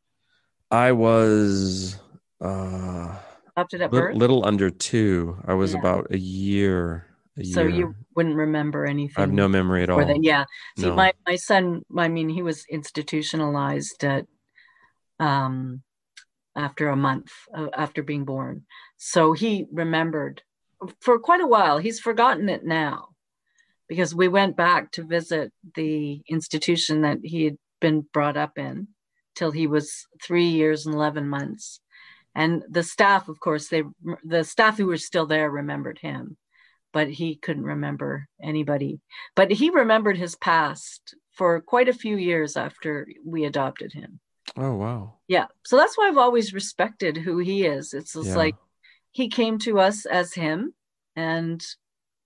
I 0.69 0.91
was 0.91 1.99
uh, 2.39 3.15
adopted 3.55 3.81
at 3.81 3.91
li- 3.91 3.99
birth. 3.99 4.15
Little 4.15 4.45
under 4.45 4.69
two. 4.69 5.37
I 5.45 5.53
was 5.53 5.73
yeah. 5.73 5.79
about 5.79 6.11
a 6.11 6.17
year. 6.17 7.07
A 7.37 7.43
so 7.43 7.61
year. 7.61 7.69
you 7.69 7.95
wouldn't 8.15 8.35
remember 8.35 8.85
anything. 8.85 9.15
I 9.17 9.21
have 9.21 9.33
no 9.33 9.47
memory 9.47 9.83
at 9.83 9.89
all. 9.89 10.03
Yeah. 10.21 10.45
See, 10.77 10.85
no. 10.85 10.95
my 10.95 11.13
my 11.25 11.35
son. 11.35 11.81
I 11.97 12.07
mean, 12.07 12.29
he 12.29 12.41
was 12.41 12.65
institutionalized 12.69 14.03
at 14.03 14.25
um 15.19 15.81
after 16.55 16.89
a 16.89 16.95
month 16.95 17.31
uh, 17.55 17.67
after 17.73 18.03
being 18.03 18.25
born. 18.25 18.63
So 18.97 19.33
he 19.33 19.65
remembered 19.71 20.41
for 20.99 21.19
quite 21.19 21.41
a 21.41 21.47
while. 21.47 21.77
He's 21.77 21.99
forgotten 21.99 22.49
it 22.49 22.65
now 22.65 23.09
because 23.87 24.15
we 24.15 24.27
went 24.27 24.57
back 24.57 24.91
to 24.91 25.03
visit 25.03 25.51
the 25.75 26.21
institution 26.29 27.01
that 27.01 27.19
he 27.23 27.45
had 27.45 27.57
been 27.81 28.05
brought 28.13 28.37
up 28.37 28.57
in 28.57 28.87
till 29.35 29.51
he 29.51 29.67
was 29.67 30.07
three 30.21 30.47
years 30.47 30.85
and 30.85 30.95
11 30.95 31.27
months. 31.27 31.79
And 32.35 32.63
the 32.69 32.83
staff, 32.83 33.29
of 33.29 33.39
course, 33.39 33.67
they 33.67 33.83
the 34.23 34.43
staff 34.43 34.77
who 34.77 34.87
were 34.87 34.97
still 34.97 35.27
there 35.27 35.49
remembered 35.49 35.99
him, 35.99 36.37
but 36.91 37.09
he 37.09 37.35
couldn't 37.35 37.63
remember 37.63 38.27
anybody. 38.41 39.01
But 39.35 39.51
he 39.51 39.69
remembered 39.69 40.17
his 40.17 40.35
past 40.35 41.15
for 41.33 41.61
quite 41.61 41.89
a 41.89 41.93
few 41.93 42.17
years 42.17 42.57
after 42.57 43.07
we 43.23 43.45
adopted 43.45 43.93
him. 43.93 44.19
Oh 44.57 44.75
wow. 44.75 45.15
Yeah. 45.27 45.47
So 45.65 45.77
that's 45.77 45.97
why 45.97 46.07
I've 46.07 46.17
always 46.17 46.53
respected 46.53 47.17
who 47.17 47.39
he 47.39 47.65
is. 47.65 47.93
It's 47.93 48.13
just 48.13 48.29
yeah. 48.29 48.35
like 48.35 48.55
he 49.11 49.29
came 49.29 49.57
to 49.59 49.79
us 49.79 50.05
as 50.05 50.33
him 50.33 50.73
and 51.15 51.63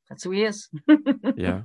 that's 0.10 0.24
who 0.24 0.32
he 0.32 0.44
is. 0.44 0.70
yeah. 1.36 1.62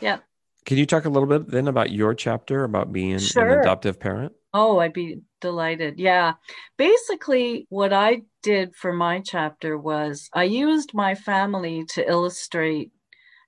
Yeah. 0.00 0.18
Can 0.64 0.78
you 0.78 0.86
talk 0.86 1.04
a 1.04 1.08
little 1.08 1.28
bit 1.28 1.48
then 1.48 1.68
about 1.68 1.90
your 1.90 2.14
chapter 2.14 2.64
about 2.64 2.92
being 2.92 3.18
sure. 3.18 3.48
an 3.48 3.60
adoptive 3.60 3.98
parent? 3.98 4.32
Oh, 4.54 4.78
I'd 4.78 4.92
be 4.92 5.20
delighted. 5.40 5.98
Yeah. 5.98 6.34
Basically, 6.76 7.66
what 7.68 7.92
I 7.92 8.22
did 8.42 8.76
for 8.76 8.92
my 8.92 9.20
chapter 9.20 9.78
was 9.78 10.28
I 10.32 10.44
used 10.44 10.94
my 10.94 11.14
family 11.14 11.84
to 11.90 12.08
illustrate 12.08 12.92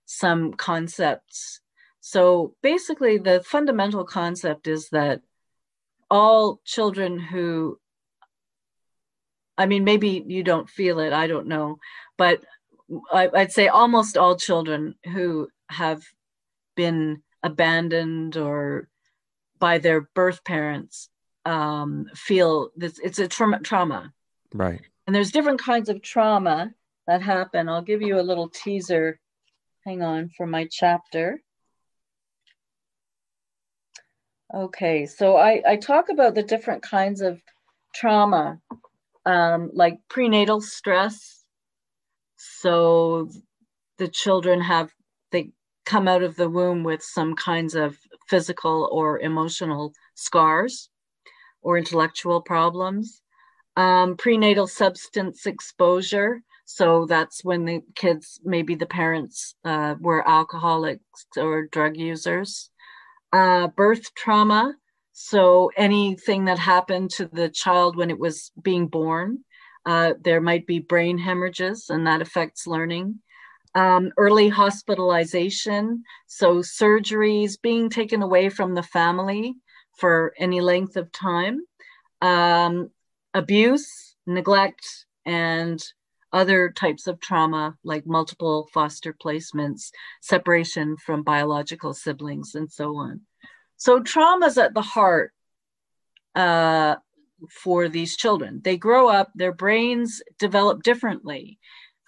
some 0.06 0.54
concepts. 0.54 1.60
So 2.00 2.54
basically, 2.62 3.18
the 3.18 3.42
fundamental 3.42 4.04
concept 4.04 4.66
is 4.66 4.88
that 4.90 5.20
all 6.10 6.60
children 6.64 7.18
who 7.18 7.78
I 9.56 9.66
mean, 9.66 9.84
maybe 9.84 10.24
you 10.26 10.42
don't 10.42 10.68
feel 10.68 10.98
it, 10.98 11.12
I 11.12 11.28
don't 11.28 11.46
know, 11.46 11.78
but 12.18 12.44
I, 13.12 13.28
would 13.28 13.52
say 13.52 13.68
almost 13.68 14.16
all 14.16 14.36
children 14.36 14.96
who 15.04 15.48
have 15.68 16.02
been 16.76 17.22
abandoned 17.42 18.36
or 18.36 18.88
by 19.60 19.78
their 19.78 20.02
birth 20.14 20.42
parents 20.44 21.08
um, 21.44 22.06
feel 22.14 22.70
this 22.76 22.98
it's 22.98 23.18
a 23.18 23.28
trauma 23.28 23.60
trauma. 23.60 24.12
Right. 24.52 24.80
And 25.06 25.14
there's 25.14 25.32
different 25.32 25.60
kinds 25.60 25.88
of 25.88 26.02
trauma 26.02 26.72
that 27.06 27.22
happen. 27.22 27.68
I'll 27.68 27.82
give 27.82 28.02
you 28.02 28.18
a 28.18 28.22
little 28.22 28.48
teaser. 28.48 29.20
Hang 29.84 30.02
on 30.02 30.30
for 30.30 30.46
my 30.46 30.66
chapter 30.70 31.43
Okay, 34.54 35.06
so 35.06 35.36
I, 35.36 35.60
I 35.66 35.76
talk 35.76 36.10
about 36.10 36.36
the 36.36 36.42
different 36.44 36.80
kinds 36.80 37.20
of 37.20 37.40
trauma, 37.92 38.60
um, 39.26 39.70
like 39.72 39.98
prenatal 40.08 40.60
stress. 40.60 41.42
So 42.36 43.30
the 43.98 44.06
children 44.06 44.60
have, 44.60 44.92
they 45.32 45.50
come 45.84 46.06
out 46.06 46.22
of 46.22 46.36
the 46.36 46.48
womb 46.48 46.84
with 46.84 47.02
some 47.02 47.34
kinds 47.34 47.74
of 47.74 47.98
physical 48.28 48.88
or 48.92 49.18
emotional 49.18 49.92
scars 50.14 50.88
or 51.60 51.76
intellectual 51.76 52.40
problems. 52.40 53.22
Um, 53.76 54.16
prenatal 54.16 54.68
substance 54.68 55.46
exposure. 55.46 56.42
So 56.64 57.06
that's 57.06 57.44
when 57.44 57.64
the 57.64 57.80
kids, 57.96 58.40
maybe 58.44 58.76
the 58.76 58.86
parents 58.86 59.56
uh, 59.64 59.96
were 59.98 60.26
alcoholics 60.28 61.26
or 61.36 61.66
drug 61.66 61.96
users 61.96 62.70
uh, 63.34 63.66
birth 63.66 64.14
trauma. 64.14 64.74
So 65.12 65.70
anything 65.76 66.44
that 66.44 66.58
happened 66.58 67.10
to 67.16 67.26
the 67.26 67.48
child 67.48 67.96
when 67.96 68.10
it 68.10 68.18
was 68.18 68.52
being 68.62 68.86
born, 68.86 69.40
uh, 69.84 70.14
there 70.22 70.40
might 70.40 70.66
be 70.66 70.78
brain 70.78 71.18
hemorrhages, 71.18 71.90
and 71.90 72.06
that 72.06 72.22
affects 72.22 72.66
learning. 72.66 73.20
Um, 73.74 74.12
early 74.16 74.48
hospitalization, 74.48 76.04
so 76.28 76.58
surgeries 76.58 77.60
being 77.60 77.90
taken 77.90 78.22
away 78.22 78.48
from 78.50 78.74
the 78.74 78.84
family 78.84 79.56
for 79.98 80.32
any 80.38 80.60
length 80.60 80.96
of 80.96 81.10
time, 81.10 81.60
um, 82.22 82.90
abuse, 83.34 84.14
neglect, 84.26 84.86
and 85.26 85.82
other 86.34 86.70
types 86.70 87.06
of 87.06 87.20
trauma 87.20 87.76
like 87.84 88.06
multiple 88.06 88.68
foster 88.74 89.14
placements, 89.14 89.90
separation 90.20 90.96
from 90.96 91.22
biological 91.22 91.94
siblings, 91.94 92.54
and 92.56 92.70
so 92.70 92.96
on. 92.96 93.20
So 93.76 94.00
trauma 94.00 94.46
is 94.46 94.58
at 94.58 94.74
the 94.74 94.82
heart 94.82 95.32
uh, 96.34 96.96
for 97.50 97.88
these 97.88 98.16
children. 98.16 98.60
They 98.64 98.76
grow 98.76 99.08
up, 99.08 99.30
their 99.34 99.52
brains 99.52 100.22
develop 100.38 100.82
differently. 100.82 101.58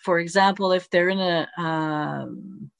For 0.05 0.19
example, 0.19 0.73
if 0.73 0.91
they're 0.91 1.09
in 1.09 1.21
a, 1.21 1.49
um, 1.57 2.71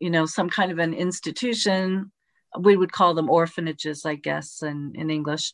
you 0.00 0.10
know, 0.10 0.24
some 0.24 0.48
kind 0.48 0.72
of 0.72 0.78
an 0.78 0.94
institution, 0.94 2.10
we 2.58 2.76
would 2.76 2.92
call 2.92 3.12
them 3.12 3.28
orphanages, 3.28 4.06
I 4.06 4.14
guess, 4.14 4.62
in, 4.62 4.92
in 4.94 5.10
English. 5.10 5.52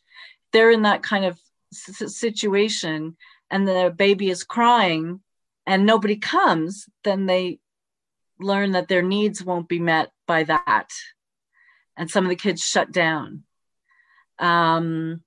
They're 0.53 0.71
in 0.71 0.83
that 0.83 1.03
kind 1.03 1.25
of 1.25 1.37
situation 1.71 3.17
and 3.49 3.67
the 3.67 3.93
baby 3.95 4.29
is 4.29 4.43
crying 4.43 5.19
and 5.65 5.85
nobody 5.85 6.15
comes, 6.15 6.87
then 7.03 7.25
they 7.25 7.59
learn 8.39 8.71
that 8.71 8.87
their 8.87 9.01
needs 9.01 9.43
won't 9.43 9.69
be 9.69 9.79
met 9.79 10.11
by 10.27 10.43
that 10.43 10.89
and 11.97 12.09
some 12.09 12.25
of 12.25 12.29
the 12.29 12.35
kids 12.35 12.63
shut 12.63 12.91
down. 12.91 13.43
Um, 14.39 15.21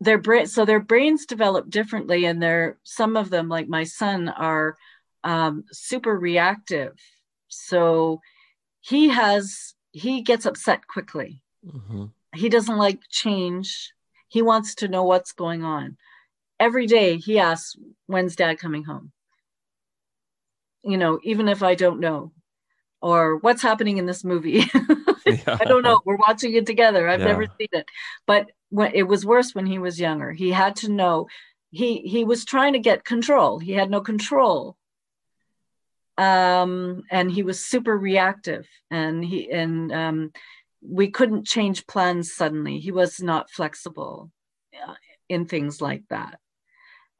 their 0.00 0.18
brain, 0.18 0.46
so 0.46 0.64
their 0.64 0.80
brains 0.80 1.26
develop 1.26 1.70
differently, 1.70 2.24
and 2.24 2.42
they're 2.42 2.78
some 2.84 3.16
of 3.16 3.30
them, 3.30 3.48
like 3.48 3.68
my 3.68 3.84
son, 3.84 4.28
are 4.28 4.76
um, 5.24 5.64
super 5.72 6.16
reactive. 6.16 6.98
So 7.48 8.20
he 8.80 9.08
has 9.08 9.74
he 9.90 10.22
gets 10.22 10.46
upset 10.46 10.86
quickly. 10.86 11.42
Mm-hmm. 11.66 12.04
He 12.34 12.48
doesn't 12.48 12.76
like 12.76 13.00
change. 13.10 13.92
He 14.28 14.42
wants 14.42 14.76
to 14.76 14.88
know 14.88 15.02
what's 15.04 15.32
going 15.32 15.64
on. 15.64 15.96
Every 16.60 16.86
day 16.86 17.16
he 17.16 17.38
asks, 17.38 17.76
"When's 18.06 18.36
Dad 18.36 18.58
coming 18.58 18.84
home?" 18.84 19.12
You 20.82 20.96
know, 20.96 21.20
even 21.22 21.48
if 21.48 21.62
I 21.62 21.74
don't 21.74 22.00
know, 22.00 22.32
or 23.00 23.36
what's 23.36 23.62
happening 23.62 23.98
in 23.98 24.06
this 24.06 24.24
movie. 24.24 24.64
yeah. 25.26 25.36
I 25.60 25.64
don't 25.64 25.82
know. 25.82 26.00
We're 26.04 26.16
watching 26.16 26.54
it 26.54 26.66
together. 26.66 27.08
I've 27.08 27.20
yeah. 27.20 27.26
never 27.26 27.46
seen 27.58 27.68
it, 27.72 27.86
but 28.26 28.50
when, 28.70 28.92
it 28.94 29.04
was 29.04 29.24
worse 29.24 29.54
when 29.54 29.66
he 29.66 29.78
was 29.78 30.00
younger. 30.00 30.32
He 30.32 30.50
had 30.50 30.76
to 30.76 30.90
know. 30.90 31.28
He 31.70 31.98
he 31.98 32.24
was 32.24 32.44
trying 32.44 32.72
to 32.72 32.78
get 32.78 33.04
control. 33.04 33.58
He 33.58 33.72
had 33.72 33.90
no 33.90 34.00
control. 34.00 34.76
Um, 36.16 37.04
and 37.10 37.30
he 37.30 37.44
was 37.44 37.64
super 37.64 37.96
reactive, 37.96 38.66
and 38.90 39.24
he 39.24 39.50
and 39.50 39.92
um, 39.92 40.32
we 40.80 41.10
couldn't 41.10 41.46
change 41.46 41.86
plans 41.86 42.32
suddenly. 42.32 42.80
He 42.80 42.90
was 42.90 43.22
not 43.22 43.50
flexible 43.50 44.30
uh, 44.74 44.94
in 45.28 45.46
things 45.46 45.80
like 45.80 46.02
that, 46.10 46.40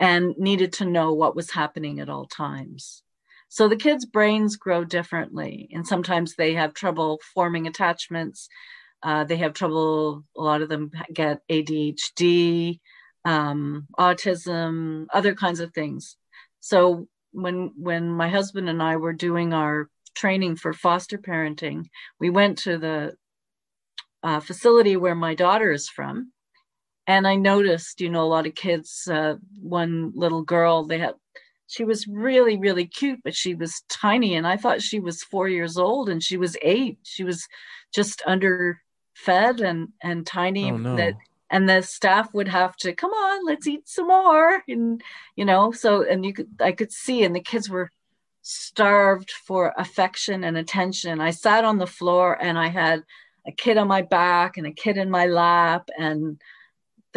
and 0.00 0.34
needed 0.38 0.72
to 0.74 0.84
know 0.84 1.12
what 1.12 1.36
was 1.36 1.50
happening 1.50 2.00
at 2.00 2.08
all 2.08 2.26
times. 2.26 3.02
So 3.48 3.68
the 3.68 3.76
kids' 3.76 4.04
brains 4.04 4.56
grow 4.56 4.84
differently, 4.84 5.68
and 5.72 5.86
sometimes 5.86 6.34
they 6.34 6.54
have 6.54 6.74
trouble 6.74 7.20
forming 7.34 7.66
attachments. 7.66 8.48
Uh, 9.02 9.24
they 9.24 9.36
have 9.36 9.54
trouble, 9.54 10.24
a 10.36 10.42
lot 10.42 10.60
of 10.60 10.68
them 10.68 10.90
get 11.12 11.40
ADHD, 11.48 12.80
um, 13.24 13.86
autism, 13.98 15.06
other 15.12 15.34
kinds 15.34 15.60
of 15.60 15.72
things. 15.72 16.16
So 16.60 17.08
when 17.32 17.72
when 17.76 18.10
my 18.10 18.28
husband 18.28 18.68
and 18.68 18.82
I 18.82 18.96
were 18.96 19.12
doing 19.12 19.52
our 19.52 19.88
training 20.14 20.56
for 20.56 20.72
foster 20.72 21.18
parenting, 21.18 21.86
we 22.18 22.30
went 22.30 22.58
to 22.58 22.76
the 22.78 23.14
uh, 24.22 24.40
facility 24.40 24.96
where 24.96 25.14
my 25.14 25.34
daughter 25.34 25.70
is 25.70 25.88
from, 25.88 26.32
and 27.08 27.26
I 27.26 27.34
noticed, 27.34 28.00
you 28.00 28.10
know, 28.10 28.22
a 28.22 28.28
lot 28.28 28.46
of 28.46 28.54
kids. 28.54 29.08
Uh, 29.10 29.36
one 29.60 30.12
little 30.14 30.42
girl, 30.42 30.84
they 30.84 30.98
had 30.98 31.14
she 31.70 31.84
was 31.84 32.06
really 32.06 32.56
really 32.56 32.86
cute 32.86 33.20
but 33.22 33.36
she 33.36 33.54
was 33.54 33.82
tiny 33.88 34.34
and 34.34 34.46
i 34.46 34.56
thought 34.56 34.82
she 34.82 34.98
was 34.98 35.22
four 35.22 35.48
years 35.48 35.76
old 35.76 36.08
and 36.08 36.22
she 36.22 36.36
was 36.36 36.56
eight 36.62 36.98
she 37.02 37.22
was 37.22 37.46
just 37.94 38.22
under 38.26 38.80
fed 39.14 39.60
and 39.60 39.88
and 40.02 40.26
tiny 40.26 40.70
oh, 40.70 40.76
no. 40.76 40.96
that 40.96 41.14
and 41.50 41.68
the 41.68 41.82
staff 41.82 42.32
would 42.34 42.48
have 42.48 42.74
to 42.76 42.94
come 42.94 43.10
on 43.10 43.46
let's 43.46 43.66
eat 43.66 43.86
some 43.88 44.08
more 44.08 44.62
and 44.66 45.02
you 45.36 45.44
know 45.44 45.70
so 45.70 46.02
and 46.08 46.24
you 46.24 46.32
could 46.32 46.48
i 46.60 46.72
could 46.72 46.90
see 46.90 47.22
and 47.22 47.36
the 47.36 47.40
kids 47.40 47.68
were 47.68 47.90
starved 48.40 49.30
for 49.30 49.74
affection 49.76 50.44
and 50.44 50.56
attention 50.56 51.20
i 51.20 51.30
sat 51.30 51.64
on 51.64 51.76
the 51.76 51.86
floor 51.86 52.42
and 52.42 52.58
i 52.58 52.68
had 52.68 53.04
a 53.46 53.52
kid 53.52 53.76
on 53.76 53.86
my 53.86 54.00
back 54.02 54.56
and 54.56 54.66
a 54.66 54.72
kid 54.72 54.96
in 54.96 55.10
my 55.10 55.26
lap 55.26 55.88
and 55.98 56.40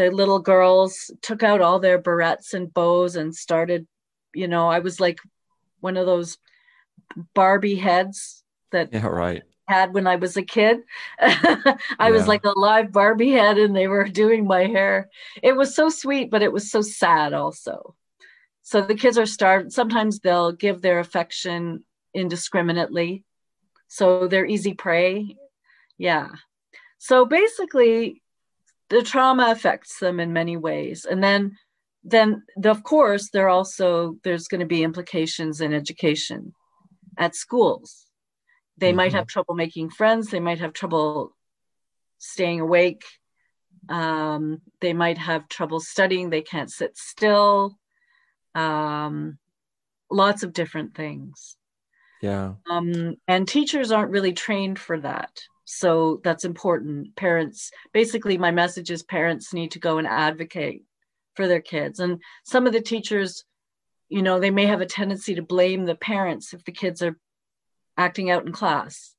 the 0.01 0.09
little 0.09 0.39
girls 0.39 1.11
took 1.21 1.43
out 1.43 1.61
all 1.61 1.79
their 1.79 2.01
barrettes 2.01 2.53
and 2.53 2.73
bows 2.73 3.15
and 3.15 3.35
started 3.35 3.87
you 4.33 4.47
know, 4.47 4.67
I 4.67 4.79
was 4.79 4.99
like 4.99 5.19
one 5.79 5.97
of 5.97 6.05
those 6.05 6.37
Barbie 7.33 7.75
heads 7.75 8.43
that 8.71 8.93
yeah, 8.93 9.05
right. 9.05 9.43
had 9.67 9.93
when 9.93 10.07
I 10.07 10.15
was 10.15 10.37
a 10.37 10.43
kid. 10.43 10.79
I 11.19 11.77
yeah. 11.99 12.09
was 12.09 12.27
like 12.27 12.45
a 12.45 12.57
live 12.57 12.91
Barbie 12.91 13.31
head 13.31 13.57
and 13.57 13.75
they 13.75 13.87
were 13.87 14.07
doing 14.07 14.45
my 14.45 14.65
hair. 14.65 15.09
It 15.41 15.55
was 15.55 15.75
so 15.75 15.89
sweet, 15.89 16.31
but 16.31 16.41
it 16.41 16.51
was 16.51 16.71
so 16.71 16.81
sad 16.81 17.33
also. 17.33 17.95
So 18.63 18.81
the 18.81 18.95
kids 18.95 19.17
are 19.17 19.25
starved. 19.25 19.73
Sometimes 19.73 20.19
they'll 20.19 20.51
give 20.51 20.81
their 20.81 20.99
affection 20.99 21.83
indiscriminately. 22.13 23.25
So 23.87 24.27
they're 24.27 24.45
easy 24.45 24.73
prey. 24.73 25.35
Yeah. 25.97 26.29
So 26.99 27.25
basically, 27.25 28.20
the 28.91 29.01
trauma 29.01 29.49
affects 29.49 29.97
them 29.99 30.19
in 30.19 30.33
many 30.33 30.57
ways. 30.57 31.05
And 31.09 31.23
then 31.23 31.57
then 32.03 32.43
of 32.65 32.83
course 32.83 33.29
there 33.29 33.49
also 33.49 34.17
there's 34.23 34.47
going 34.47 34.59
to 34.59 34.65
be 34.65 34.83
implications 34.83 35.61
in 35.61 35.73
education 35.73 36.53
at 37.17 37.35
schools 37.35 38.07
they 38.77 38.89
mm-hmm. 38.89 38.97
might 38.97 39.13
have 39.13 39.27
trouble 39.27 39.53
making 39.53 39.89
friends 39.89 40.29
they 40.29 40.39
might 40.39 40.59
have 40.59 40.73
trouble 40.73 41.35
staying 42.17 42.59
awake 42.59 43.03
um, 43.89 44.61
they 44.79 44.93
might 44.93 45.17
have 45.17 45.47
trouble 45.47 45.79
studying 45.79 46.29
they 46.29 46.41
can't 46.41 46.71
sit 46.71 46.97
still 46.97 47.77
um, 48.55 49.37
lots 50.09 50.43
of 50.43 50.53
different 50.53 50.95
things 50.95 51.55
yeah 52.21 52.53
um, 52.69 53.15
and 53.27 53.47
teachers 53.47 53.91
aren't 53.91 54.11
really 54.11 54.33
trained 54.33 54.79
for 54.79 54.99
that 54.99 55.39
so 55.65 56.19
that's 56.23 56.43
important 56.43 57.15
parents 57.15 57.71
basically 57.93 58.37
my 58.37 58.51
message 58.51 58.91
is 58.91 59.03
parents 59.03 59.53
need 59.53 59.71
to 59.71 59.79
go 59.79 59.97
and 59.97 60.07
advocate 60.07 60.83
for 61.35 61.47
their 61.47 61.61
kids. 61.61 61.99
And 61.99 62.21
some 62.43 62.67
of 62.67 62.73
the 62.73 62.81
teachers, 62.81 63.43
you 64.09 64.21
know, 64.21 64.39
they 64.39 64.51
may 64.51 64.65
have 64.65 64.81
a 64.81 64.85
tendency 64.85 65.35
to 65.35 65.41
blame 65.41 65.85
the 65.85 65.95
parents 65.95 66.53
if 66.53 66.63
the 66.63 66.71
kids 66.71 67.01
are 67.01 67.17
acting 67.97 68.29
out 68.29 68.45
in 68.45 68.51
class. 68.51 69.15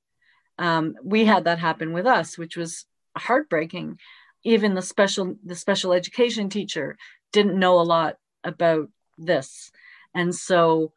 Um, 0.58 0.94
we 1.02 1.24
had 1.24 1.44
that 1.44 1.58
happen 1.58 1.92
with 1.92 2.06
us, 2.06 2.36
which 2.36 2.56
was 2.56 2.84
heartbreaking. 3.16 3.98
Even 4.44 4.74
the 4.74 4.82
special 4.82 5.36
the 5.44 5.54
special 5.54 5.92
education 5.92 6.48
teacher 6.48 6.96
didn't 7.32 7.58
know 7.58 7.80
a 7.80 7.82
lot 7.82 8.16
about 8.44 8.88
this, 9.16 9.70
and 10.14 10.34
so 10.34 10.92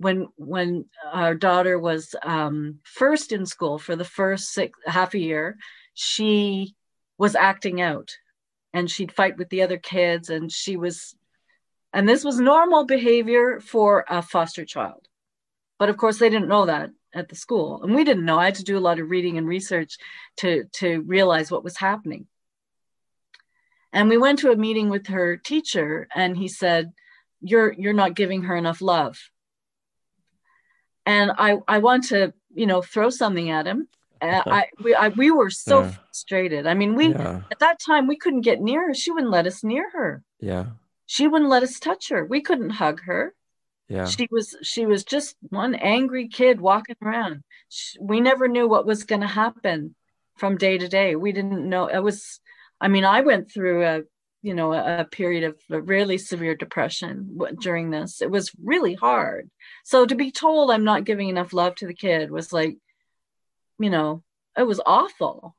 when 0.00 0.28
when 0.36 0.86
our 1.12 1.34
daughter 1.34 1.78
was 1.78 2.14
um, 2.22 2.78
first 2.84 3.32
in 3.32 3.44
school 3.44 3.78
for 3.78 3.96
the 3.96 4.04
first 4.04 4.50
six, 4.50 4.78
half 4.86 5.12
a 5.12 5.18
year, 5.18 5.58
she 5.92 6.74
was 7.18 7.34
acting 7.34 7.82
out 7.82 8.10
and 8.72 8.90
she'd 8.90 9.12
fight 9.12 9.36
with 9.36 9.50
the 9.50 9.60
other 9.60 9.76
kids 9.76 10.30
and 10.30 10.50
she 10.50 10.78
was 10.78 11.14
and 11.92 12.08
this 12.08 12.24
was 12.24 12.40
normal 12.40 12.84
behavior 12.86 13.60
for 13.60 14.06
a 14.08 14.22
foster 14.22 14.64
child. 14.64 15.06
But 15.78 15.90
of 15.90 15.98
course 15.98 16.18
they 16.18 16.30
didn't 16.30 16.48
know 16.48 16.64
that 16.64 16.90
at 17.14 17.28
the 17.28 17.36
school 17.36 17.82
and 17.82 17.94
we 17.94 18.02
didn't 18.02 18.24
know. 18.24 18.38
I 18.38 18.46
had 18.46 18.54
to 18.54 18.64
do 18.64 18.78
a 18.78 18.86
lot 18.88 19.00
of 19.00 19.10
reading 19.10 19.36
and 19.36 19.46
research 19.46 19.98
to 20.38 20.64
to 20.76 21.02
realize 21.02 21.50
what 21.50 21.64
was 21.64 21.76
happening. 21.76 22.26
And 23.92 24.08
we 24.08 24.16
went 24.16 24.38
to 24.38 24.50
a 24.50 24.56
meeting 24.56 24.88
with 24.88 25.08
her 25.08 25.36
teacher 25.36 26.08
and 26.14 26.38
he 26.38 26.48
said 26.48 26.92
you're 27.42 27.74
you're 27.74 27.92
not 27.92 28.14
giving 28.16 28.44
her 28.44 28.56
enough 28.56 28.80
love 28.80 29.18
and 31.10 31.32
i 31.38 31.50
i 31.68 31.78
want 31.78 32.02
to 32.04 32.32
you 32.54 32.66
know 32.66 32.80
throw 32.82 33.10
something 33.10 33.50
at 33.50 33.66
him 33.66 33.88
I 34.22 34.66
we 34.82 34.94
I, 34.94 35.08
we 35.08 35.30
were 35.30 35.50
so 35.50 35.82
yeah. 35.82 35.90
frustrated. 35.92 36.66
I 36.66 36.74
mean, 36.74 36.94
we 36.94 37.08
yeah. 37.08 37.42
at 37.50 37.58
that 37.60 37.80
time 37.80 38.06
we 38.06 38.16
couldn't 38.16 38.42
get 38.42 38.60
near 38.60 38.88
her. 38.88 38.94
She 38.94 39.10
wouldn't 39.10 39.32
let 39.32 39.46
us 39.46 39.64
near 39.64 39.90
her. 39.90 40.22
Yeah. 40.40 40.66
She 41.06 41.26
wouldn't 41.26 41.50
let 41.50 41.62
us 41.62 41.78
touch 41.78 42.10
her. 42.10 42.24
We 42.24 42.40
couldn't 42.40 42.70
hug 42.70 43.02
her. 43.02 43.34
Yeah. 43.88 44.06
She 44.06 44.28
was 44.30 44.56
she 44.62 44.86
was 44.86 45.04
just 45.04 45.36
one 45.48 45.74
angry 45.74 46.28
kid 46.28 46.60
walking 46.60 46.96
around. 47.02 47.42
She, 47.68 47.98
we 48.00 48.20
never 48.20 48.46
knew 48.46 48.68
what 48.68 48.86
was 48.86 49.04
going 49.04 49.22
to 49.22 49.26
happen 49.26 49.94
from 50.36 50.56
day 50.56 50.78
to 50.78 50.88
day. 50.88 51.16
We 51.16 51.32
didn't 51.32 51.68
know 51.68 51.86
it 51.86 51.98
was. 51.98 52.40
I 52.80 52.88
mean, 52.88 53.04
I 53.04 53.22
went 53.22 53.50
through 53.50 53.84
a 53.84 54.02
you 54.42 54.54
know 54.54 54.72
a, 54.72 55.00
a 55.00 55.04
period 55.04 55.44
of 55.44 55.88
really 55.88 56.18
severe 56.18 56.54
depression 56.54 57.38
during 57.60 57.90
this. 57.90 58.22
It 58.22 58.30
was 58.30 58.52
really 58.62 58.94
hard. 58.94 59.50
So 59.84 60.06
to 60.06 60.14
be 60.14 60.30
told 60.30 60.70
I'm 60.70 60.84
not 60.84 61.04
giving 61.04 61.28
enough 61.28 61.52
love 61.52 61.74
to 61.76 61.86
the 61.86 61.94
kid 61.94 62.30
was 62.30 62.52
like, 62.52 62.78
you 63.78 63.90
know, 63.90 64.22
it 64.56 64.62
was 64.62 64.80
awful. 64.84 65.56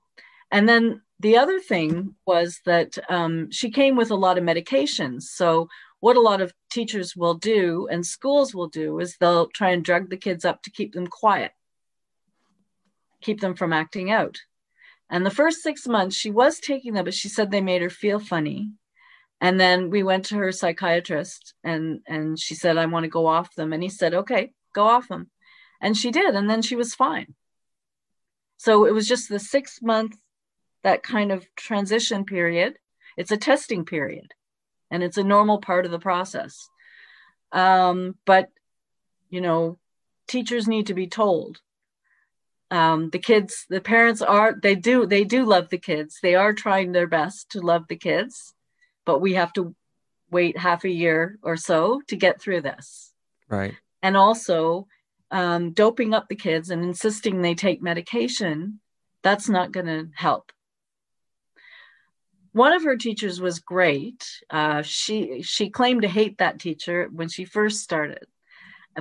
And 0.52 0.68
then 0.68 1.02
the 1.20 1.38
other 1.38 1.60
thing 1.60 2.16
was 2.26 2.60
that 2.66 2.98
um, 3.10 3.52
she 3.52 3.70
came 3.70 3.96
with 3.96 4.12
a 4.12 4.16
lot 4.16 4.38
of 4.38 4.44
medications. 4.44 5.24
So 5.24 5.70
what 6.00 6.18
a 6.18 6.22
lot 6.22 6.42
of 6.42 6.54
teachers 6.72 7.16
will 7.16 7.36
do 7.36 7.88
and 7.90 8.06
schools 8.06 8.54
will 8.56 8.68
do 8.68 9.00
is 9.00 9.18
they'll 9.18 9.48
try 9.48 9.70
and 9.70 9.86
drug 9.86 10.10
the 10.10 10.18
kids 10.18 10.44
up 10.44 10.64
to 10.64 10.72
keep 10.72 10.94
them 10.94 11.08
quiet, 11.08 11.52
keep 13.22 13.40
them 13.40 13.56
from 13.56 13.72
acting 13.72 14.12
out. 14.12 14.40
And 15.12 15.26
the 15.26 15.30
first 15.30 15.62
six 15.62 15.86
months, 15.88 16.16
she 16.16 16.32
was 16.32 16.60
taking 16.60 16.94
them, 16.94 17.04
but 17.04 17.14
she 17.14 17.28
said 17.28 17.52
they 17.52 17.62
made 17.62 17.82
her 17.82 17.90
feel 17.90 18.18
funny. 18.18 18.72
And 19.42 19.60
then 19.60 19.90
we 19.90 20.04
went 20.04 20.26
to 20.26 20.38
her 20.38 20.52
psychiatrist, 20.54 21.54
and 21.64 22.00
and 22.08 22.40
she 22.40 22.56
said, 22.56 22.78
"I 22.78 22.86
want 22.86 23.04
to 23.04 23.10
go 23.10 23.28
off 23.28 23.54
them." 23.56 23.74
And 23.74 23.84
he 23.84 23.90
said, 23.90 24.14
"Okay, 24.14 24.54
go 24.74 24.86
off 24.86 25.10
them," 25.10 25.30
and 25.82 25.98
she 25.98 26.12
did, 26.12 26.36
and 26.36 26.50
then 26.50 26.62
she 26.62 26.76
was 26.78 26.96
fine. 26.96 27.36
So 28.58 28.86
it 28.86 28.94
was 28.94 29.08
just 29.08 29.28
the 29.28 29.40
six 29.40 29.82
month, 29.82 30.16
that 30.84 31.04
kind 31.04 31.32
of 31.32 31.46
transition 31.56 32.24
period. 32.24 32.78
It's 33.18 33.32
a 33.32 33.38
testing 33.38 33.84
period, 33.84 34.34
and 34.92 35.04
it's 35.04 35.18
a 35.18 35.24
normal 35.24 35.60
part 35.60 35.86
of 35.86 35.92
the 35.92 36.00
process. 36.00 36.70
Um, 37.52 38.16
but 38.26 38.50
you 39.30 39.42
know, 39.42 39.78
teachers 40.28 40.68
need 40.68 40.88
to 40.88 40.94
be 40.94 41.08
told 41.08 41.60
um, 42.72 43.10
the 43.12 43.20
kids 43.20 43.66
the 43.70 43.82
parents 43.82 44.22
are 44.22 44.56
they 44.62 44.76
do 44.76 45.06
they 45.06 45.24
do 45.24 45.46
love 45.46 45.70
the 45.70 45.78
kids. 45.78 46.20
They 46.24 46.36
are 46.36 46.54
trying 46.54 46.92
their 46.92 47.08
best 47.08 47.52
to 47.52 47.60
love 47.60 47.86
the 47.88 47.98
kids 47.98 48.54
but 49.06 49.20
we 49.20 49.34
have 49.34 49.54
to 49.54 49.76
wait 50.30 50.58
half 50.58 50.84
a 50.86 50.90
year 50.90 51.38
or 51.42 51.58
so 51.58 52.02
to 52.08 52.16
get 52.16 52.42
through 52.42 52.62
this. 52.62 53.12
Right. 53.50 53.74
And 54.02 54.16
also 54.16 54.88
um, 55.30 55.72
doping 55.72 56.14
up 56.14 56.30
the 56.30 56.36
kids 56.36 56.70
and 56.70 56.84
insisting 56.84 57.42
they 57.42 57.56
take 57.56 57.82
medication 57.82 58.80
that's 59.24 59.50
not 59.50 59.72
going 59.72 59.86
to 59.86 60.10
help. 60.16 60.52
One 62.54 62.74
of 62.74 62.84
her 62.84 62.98
teachers 62.98 63.40
was 63.40 63.60
great. 63.60 64.28
Uh, 64.50 64.82
she 64.82 65.42
she 65.42 65.70
claimed 65.70 66.02
to 66.02 66.08
hate 66.08 66.40
that 66.40 66.60
teacher 66.60 67.08
when 67.12 67.30
she 67.30 67.46
first 67.46 67.82
started 67.82 68.26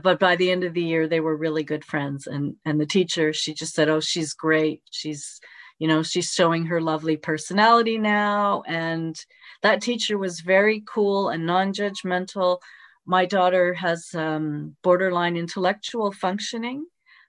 but 0.03 0.19
by 0.19 0.37
the 0.37 0.51
end 0.51 0.65
of 0.65 0.75
the 0.75 0.83
year 0.83 1.09
they 1.09 1.21
were 1.21 1.37
really 1.37 1.63
good 1.63 1.85
friends. 1.85 2.27
And 2.27 2.57
and 2.65 2.81
the 2.81 2.87
teacher 2.87 3.33
she 3.33 3.55
just 3.55 3.75
said 3.75 3.89
oh 3.89 4.01
she's 4.01 4.35
great. 4.35 4.83
She's 4.91 5.41
you 5.79 5.89
know 5.89 6.03
she's 6.03 6.33
showing 6.33 6.67
her 6.67 6.81
lovely 6.81 7.17
personality 7.17 7.99
now. 7.99 8.63
And 8.67 9.17
that 9.63 9.83
teacher 9.83 10.19
was 10.19 10.41
very 10.41 10.83
cool 10.87 11.29
and 11.29 11.47
non-judgmental. 11.47 12.59
My 13.07 13.27
daughter 13.27 13.75
has 13.75 14.09
um, 14.15 14.77
borderline 14.83 15.37
intellectual 15.37 16.13
functioning. 16.13 16.87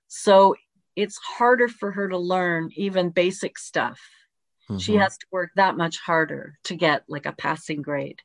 So 0.07 0.55
it's 0.95 1.17
harder 1.17 1.67
for 1.67 1.91
her 1.91 2.09
to 2.09 2.17
learn 2.17 2.69
even 2.75 3.09
basic 3.09 3.57
stuff. 3.57 3.99
Mm-hmm. 4.71 4.79
she 4.79 4.95
has 4.95 5.17
to 5.17 5.25
work 5.31 5.51
that 5.55 5.75
much 5.75 5.97
harder 5.99 6.57
to 6.63 6.75
get 6.75 7.03
like 7.09 7.25
a 7.25 7.33
passing 7.33 7.81
grade. 7.81 8.21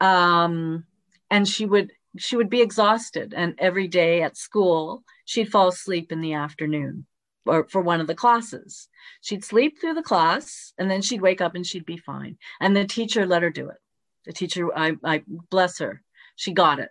Um, 0.00 0.84
and 1.30 1.48
she 1.48 1.66
would 1.66 1.90
she 2.16 2.36
would 2.36 2.50
be 2.50 2.62
exhausted 2.62 3.34
and 3.36 3.54
every 3.58 3.88
day 3.88 4.22
at 4.22 4.36
school 4.36 5.04
she'd 5.24 5.50
fall 5.50 5.68
asleep 5.68 6.10
in 6.10 6.20
the 6.20 6.34
afternoon 6.34 7.06
or 7.44 7.66
for 7.68 7.80
one 7.80 8.00
of 8.00 8.06
the 8.06 8.14
classes. 8.14 8.88
She'd 9.20 9.44
sleep 9.44 9.80
through 9.80 9.94
the 9.94 10.02
class 10.02 10.72
and 10.78 10.90
then 10.90 11.02
she'd 11.02 11.22
wake 11.22 11.40
up 11.40 11.54
and 11.54 11.66
she'd 11.66 11.86
be 11.86 11.96
fine. 11.96 12.36
And 12.60 12.76
the 12.76 12.84
teacher 12.84 13.26
let 13.26 13.42
her 13.42 13.50
do 13.50 13.68
it. 13.68 13.78
The 14.26 14.32
teacher 14.32 14.68
i, 14.76 14.96
I 15.04 15.22
bless 15.50 15.78
her 15.78 16.02
she 16.36 16.52
got 16.52 16.78
it. 16.78 16.90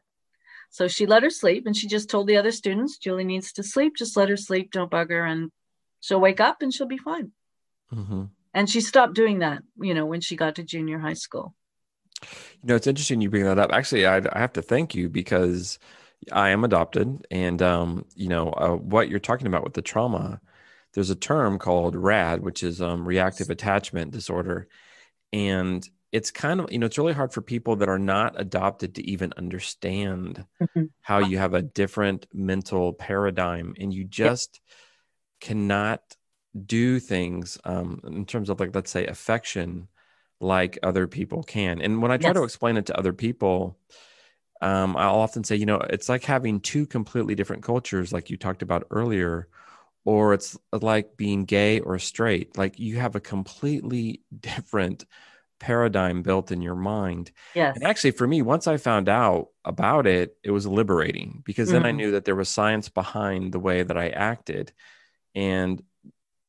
So 0.69 0.87
she 0.87 1.05
let 1.05 1.23
her 1.23 1.29
sleep 1.29 1.65
and 1.65 1.75
she 1.75 1.87
just 1.87 2.09
told 2.09 2.27
the 2.27 2.37
other 2.37 2.51
students 2.51 2.97
julie 2.97 3.23
needs 3.23 3.53
to 3.53 3.63
sleep 3.63 3.95
just 3.97 4.17
let 4.17 4.29
her 4.29 4.37
sleep 4.37 4.71
don't 4.71 4.91
bug 4.91 5.09
her 5.09 5.25
and 5.25 5.51
she'll 6.01 6.19
wake 6.19 6.39
up 6.39 6.61
and 6.61 6.73
she'll 6.73 6.87
be 6.87 6.97
fine. 6.97 7.31
Mm-hmm. 7.93 8.23
and 8.53 8.69
she 8.69 8.81
stopped 8.81 9.13
doing 9.13 9.39
that 9.39 9.63
you 9.79 9.93
know 9.93 10.05
when 10.05 10.19
she 10.19 10.35
got 10.35 10.55
to 10.55 10.63
junior 10.63 10.99
high 10.99 11.13
school 11.13 11.55
you 12.21 12.67
know, 12.67 12.75
it's 12.75 12.87
interesting 12.87 13.21
you 13.21 13.29
bring 13.29 13.45
that 13.45 13.59
up. 13.59 13.71
Actually, 13.71 14.05
I, 14.05 14.17
I 14.17 14.39
have 14.39 14.53
to 14.53 14.61
thank 14.61 14.95
you 14.95 15.09
because 15.09 15.79
I 16.31 16.49
am 16.49 16.63
adopted, 16.63 17.25
and 17.29 17.61
um, 17.61 18.05
you 18.15 18.27
know 18.27 18.49
uh, 18.49 18.75
what 18.75 19.09
you're 19.09 19.19
talking 19.19 19.47
about 19.47 19.63
with 19.63 19.73
the 19.73 19.81
trauma. 19.81 20.41
There's 20.93 21.09
a 21.09 21.15
term 21.15 21.59
called 21.59 21.95
RAD, 21.95 22.41
which 22.41 22.63
is 22.63 22.81
um, 22.81 23.07
reactive 23.07 23.49
attachment 23.49 24.11
disorder, 24.11 24.67
and 25.31 25.87
it's 26.11 26.31
kind 26.31 26.59
of 26.59 26.71
you 26.71 26.79
know 26.79 26.87
it's 26.87 26.97
really 26.97 27.13
hard 27.13 27.33
for 27.33 27.41
people 27.41 27.75
that 27.77 27.89
are 27.89 27.99
not 27.99 28.39
adopted 28.39 28.95
to 28.95 29.07
even 29.07 29.33
understand 29.37 30.45
mm-hmm. 30.61 30.85
how 31.01 31.19
you 31.19 31.37
have 31.37 31.53
a 31.53 31.61
different 31.61 32.25
mental 32.33 32.93
paradigm, 32.93 33.75
and 33.79 33.93
you 33.93 34.03
just 34.03 34.59
cannot 35.39 36.01
do 36.65 36.99
things 36.99 37.59
um, 37.63 38.01
in 38.05 38.25
terms 38.25 38.49
of 38.49 38.59
like 38.59 38.73
let's 38.73 38.91
say 38.91 39.05
affection 39.05 39.87
like 40.39 40.77
other 40.83 41.07
people 41.07 41.43
can. 41.43 41.81
And 41.81 42.01
when 42.01 42.11
I 42.11 42.17
try 42.17 42.29
yes. 42.29 42.37
to 42.37 42.43
explain 42.43 42.77
it 42.77 42.87
to 42.87 42.97
other 42.97 43.13
people, 43.13 43.77
um, 44.61 44.95
I'll 44.97 45.19
often 45.19 45.43
say, 45.43 45.55
you 45.55 45.65
know, 45.65 45.77
it's 45.77 46.09
like 46.09 46.23
having 46.23 46.59
two 46.59 46.85
completely 46.85 47.35
different 47.35 47.63
cultures, 47.63 48.13
like 48.13 48.29
you 48.29 48.37
talked 48.37 48.61
about 48.61 48.87
earlier, 48.89 49.47
or 50.05 50.33
it's 50.33 50.57
like 50.71 51.17
being 51.17 51.45
gay 51.45 51.79
or 51.79 51.99
straight. 51.99 52.57
Like 52.57 52.79
you 52.79 52.97
have 52.97 53.15
a 53.15 53.19
completely 53.19 54.21
different 54.39 55.05
paradigm 55.59 56.21
built 56.21 56.51
in 56.51 56.61
your 56.61 56.75
mind. 56.75 57.31
Yes. 57.55 57.75
And 57.75 57.83
actually, 57.83 58.11
for 58.11 58.27
me, 58.27 58.41
once 58.41 58.67
I 58.67 58.77
found 58.77 59.09
out 59.09 59.49
about 59.65 60.05
it, 60.05 60.37
it 60.43 60.51
was 60.51 60.67
liberating 60.67 61.41
because 61.45 61.69
then 61.69 61.81
mm-hmm. 61.81 61.87
I 61.87 61.91
knew 61.91 62.11
that 62.11 62.25
there 62.25 62.35
was 62.35 62.49
science 62.49 62.89
behind 62.89 63.51
the 63.51 63.59
way 63.59 63.83
that 63.83 63.97
I 63.97 64.09
acted. 64.09 64.71
And 65.35 65.81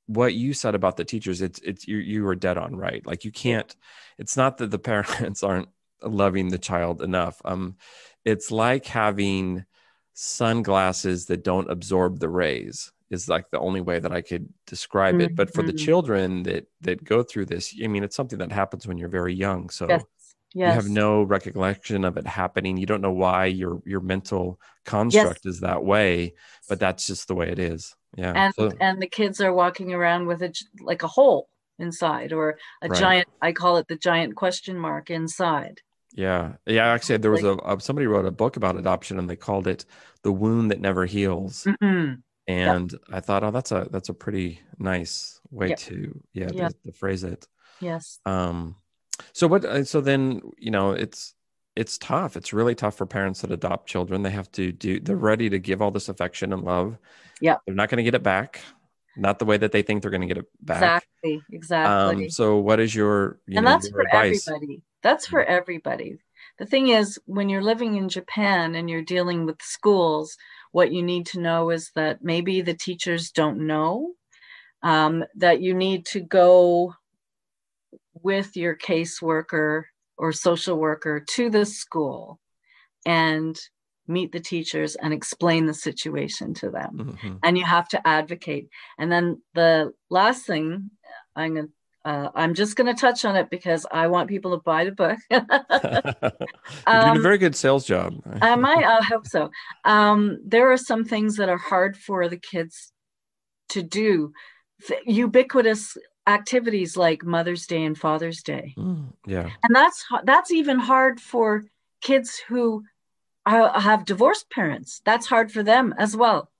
what 0.08 0.34
you 0.34 0.52
said 0.52 0.74
about 0.74 0.96
the 0.96 1.04
teachers 1.04 1.40
it's 1.40 1.60
it's 1.60 1.86
you 1.86 1.98
you 1.98 2.24
were 2.24 2.34
dead 2.34 2.58
on 2.58 2.74
right 2.74 3.06
like 3.06 3.24
you 3.24 3.30
can't 3.30 3.76
it's 4.18 4.36
not 4.36 4.58
that 4.58 4.70
the 4.70 4.78
parents 4.90 5.42
aren't 5.42 5.68
loving 6.02 6.48
the 6.48 6.58
child 6.58 7.02
enough 7.02 7.40
um 7.44 7.76
it's 8.24 8.50
like 8.50 8.86
having 8.86 9.64
sunglasses 10.14 11.26
that 11.26 11.44
don't 11.44 11.70
absorb 11.70 12.18
the 12.18 12.28
rays 12.28 12.92
is 13.10 13.28
like 13.28 13.50
the 13.50 13.58
only 13.58 13.80
way 13.80 13.98
that 13.98 14.12
I 14.12 14.20
could 14.20 14.48
describe 14.66 15.20
it. 15.20 15.34
But 15.34 15.52
for 15.52 15.62
the 15.62 15.72
mm-hmm. 15.72 15.84
children 15.84 16.42
that 16.42 16.66
that 16.82 17.04
go 17.04 17.22
through 17.22 17.46
this, 17.46 17.74
I 17.82 17.86
mean, 17.86 18.04
it's 18.04 18.16
something 18.16 18.38
that 18.40 18.52
happens 18.52 18.86
when 18.86 18.98
you're 18.98 19.08
very 19.08 19.34
young. 19.34 19.70
So 19.70 19.88
yes. 19.88 20.04
Yes. 20.54 20.68
you 20.68 20.80
have 20.80 20.88
no 20.88 21.22
recollection 21.22 22.04
of 22.04 22.16
it 22.16 22.26
happening. 22.26 22.78
You 22.78 22.86
don't 22.86 23.02
know 23.02 23.12
why 23.12 23.46
your 23.46 23.82
your 23.84 24.00
mental 24.00 24.58
construct 24.84 25.40
yes. 25.44 25.54
is 25.54 25.60
that 25.60 25.84
way, 25.84 26.34
but 26.68 26.80
that's 26.80 27.06
just 27.06 27.28
the 27.28 27.34
way 27.34 27.50
it 27.50 27.58
is 27.58 27.94
yeah 28.16 28.32
and 28.34 28.54
so, 28.54 28.72
and 28.80 29.02
the 29.02 29.06
kids 29.06 29.40
are 29.40 29.52
walking 29.52 29.92
around 29.92 30.26
with 30.26 30.42
a 30.42 30.52
like 30.80 31.02
a 31.02 31.08
hole 31.08 31.48
inside 31.78 32.32
or 32.32 32.58
a 32.82 32.88
right. 32.88 32.98
giant 32.98 33.28
i 33.42 33.52
call 33.52 33.76
it 33.76 33.86
the 33.88 33.96
giant 33.96 34.34
question 34.34 34.78
mark 34.78 35.10
inside 35.10 35.80
yeah 36.14 36.54
yeah 36.66 36.86
actually 36.88 37.18
there 37.18 37.30
was 37.30 37.42
like, 37.42 37.60
a, 37.64 37.80
somebody 37.80 38.06
wrote 38.06 38.24
a 38.24 38.30
book 38.30 38.56
about 38.56 38.76
adoption 38.76 39.18
and 39.18 39.28
they 39.28 39.36
called 39.36 39.66
it 39.66 39.84
the 40.22 40.32
wound 40.32 40.70
that 40.70 40.80
never 40.80 41.04
heals 41.04 41.64
mm-hmm. 41.64 42.14
and 42.46 42.92
yep. 42.92 43.00
i 43.12 43.20
thought 43.20 43.44
oh 43.44 43.50
that's 43.50 43.72
a 43.72 43.86
that's 43.90 44.08
a 44.08 44.14
pretty 44.14 44.60
nice 44.78 45.40
way 45.50 45.68
yep. 45.68 45.78
to 45.78 46.20
yeah 46.32 46.48
yep. 46.52 46.70
to, 46.70 46.90
to 46.90 46.92
phrase 46.92 47.24
it 47.24 47.46
yes 47.80 48.18
um 48.24 48.74
so 49.32 49.46
what 49.46 49.64
uh, 49.64 49.84
so 49.84 50.00
then 50.00 50.40
you 50.58 50.70
know 50.70 50.92
it's 50.92 51.34
it's 51.78 51.96
tough. 51.96 52.36
It's 52.36 52.52
really 52.52 52.74
tough 52.74 52.96
for 52.96 53.06
parents 53.06 53.42
that 53.42 53.52
adopt 53.52 53.88
children. 53.88 54.24
They 54.24 54.30
have 54.30 54.50
to 54.52 54.72
do, 54.72 54.98
they're 54.98 55.14
ready 55.14 55.48
to 55.48 55.60
give 55.60 55.80
all 55.80 55.92
this 55.92 56.08
affection 56.08 56.52
and 56.52 56.64
love. 56.64 56.98
Yeah. 57.40 57.58
They're 57.64 57.74
not 57.76 57.88
going 57.88 57.98
to 57.98 58.02
get 58.02 58.16
it 58.16 58.24
back. 58.24 58.60
Not 59.16 59.38
the 59.38 59.44
way 59.44 59.58
that 59.58 59.70
they 59.70 59.82
think 59.82 60.02
they're 60.02 60.10
going 60.10 60.22
to 60.22 60.26
get 60.26 60.38
it 60.38 60.46
back. 60.60 61.04
Exactly. 61.22 61.42
Exactly. 61.52 62.24
Um, 62.24 62.30
so 62.30 62.56
what 62.56 62.80
is 62.80 62.92
your, 62.92 63.38
you 63.46 63.58
and 63.58 63.64
know, 63.64 63.70
that's 63.70 63.88
for 63.90 64.00
advice? 64.00 64.48
everybody. 64.48 64.82
That's 65.04 65.28
for 65.28 65.44
everybody. 65.44 66.18
The 66.58 66.66
thing 66.66 66.88
is, 66.88 67.16
when 67.26 67.48
you're 67.48 67.62
living 67.62 67.94
in 67.94 68.08
Japan 68.08 68.74
and 68.74 68.90
you're 68.90 69.02
dealing 69.02 69.46
with 69.46 69.62
schools, 69.62 70.36
what 70.72 70.90
you 70.90 71.04
need 71.04 71.26
to 71.26 71.40
know 71.40 71.70
is 71.70 71.92
that 71.94 72.24
maybe 72.24 72.60
the 72.60 72.74
teachers 72.74 73.30
don't 73.30 73.68
know 73.68 74.14
um, 74.82 75.24
that 75.36 75.60
you 75.60 75.74
need 75.74 76.06
to 76.06 76.20
go 76.20 76.94
with 78.22 78.56
your 78.56 78.76
caseworker 78.76 79.84
or 80.16 80.32
social 80.32 80.76
worker 80.76 81.20
to 81.20 81.50
the 81.50 81.64
school 81.64 82.38
and 83.06 83.58
meet 84.06 84.32
the 84.32 84.40
teachers 84.40 84.96
and 84.96 85.12
explain 85.12 85.66
the 85.66 85.74
situation 85.74 86.54
to 86.54 86.70
them 86.70 86.90
mm-hmm. 86.96 87.34
and 87.42 87.58
you 87.58 87.64
have 87.64 87.86
to 87.88 88.08
advocate 88.08 88.68
and 88.98 89.12
then 89.12 89.40
the 89.54 89.92
last 90.10 90.46
thing 90.46 90.90
i'm 91.36 91.54
going 91.54 91.66
to 91.66 91.72
uh, 92.04 92.30
I'm 92.34 92.54
just 92.54 92.74
going 92.74 92.86
to 92.86 92.98
touch 92.98 93.26
on 93.26 93.36
it 93.36 93.50
because 93.50 93.84
I 93.90 94.06
want 94.06 94.30
people 94.30 94.52
to 94.52 94.62
buy 94.62 94.84
the 94.84 94.92
book. 94.92 95.18
You're 95.30 95.40
doing 95.40 95.62
a 96.86 97.10
um, 97.10 97.22
very 97.22 97.36
good 97.36 97.54
sales 97.54 97.84
job. 97.84 98.22
I 98.40 98.56
might, 98.56 98.82
I 98.82 99.02
hope 99.02 99.26
so. 99.26 99.50
Um, 99.84 100.38
there 100.42 100.72
are 100.72 100.78
some 100.78 101.04
things 101.04 101.36
that 101.36 101.50
are 101.50 101.58
hard 101.58 101.98
for 101.98 102.26
the 102.28 102.38
kids 102.38 102.92
to 103.70 103.82
do 103.82 104.32
ubiquitous 105.04 105.96
activities 106.28 106.96
like 106.96 107.24
Mother's 107.24 107.66
Day 107.66 107.82
and 107.84 107.98
Father's 107.98 108.42
Day. 108.42 108.74
Mm, 108.76 109.12
yeah. 109.26 109.50
And 109.64 109.74
that's 109.74 110.04
that's 110.24 110.52
even 110.52 110.78
hard 110.78 111.20
for 111.20 111.64
kids 112.00 112.40
who 112.48 112.84
are, 113.46 113.80
have 113.80 114.04
divorced 114.04 114.50
parents. 114.50 115.00
That's 115.04 115.26
hard 115.26 115.50
for 115.50 115.62
them 115.62 115.94
as 115.98 116.16
well. 116.16 116.50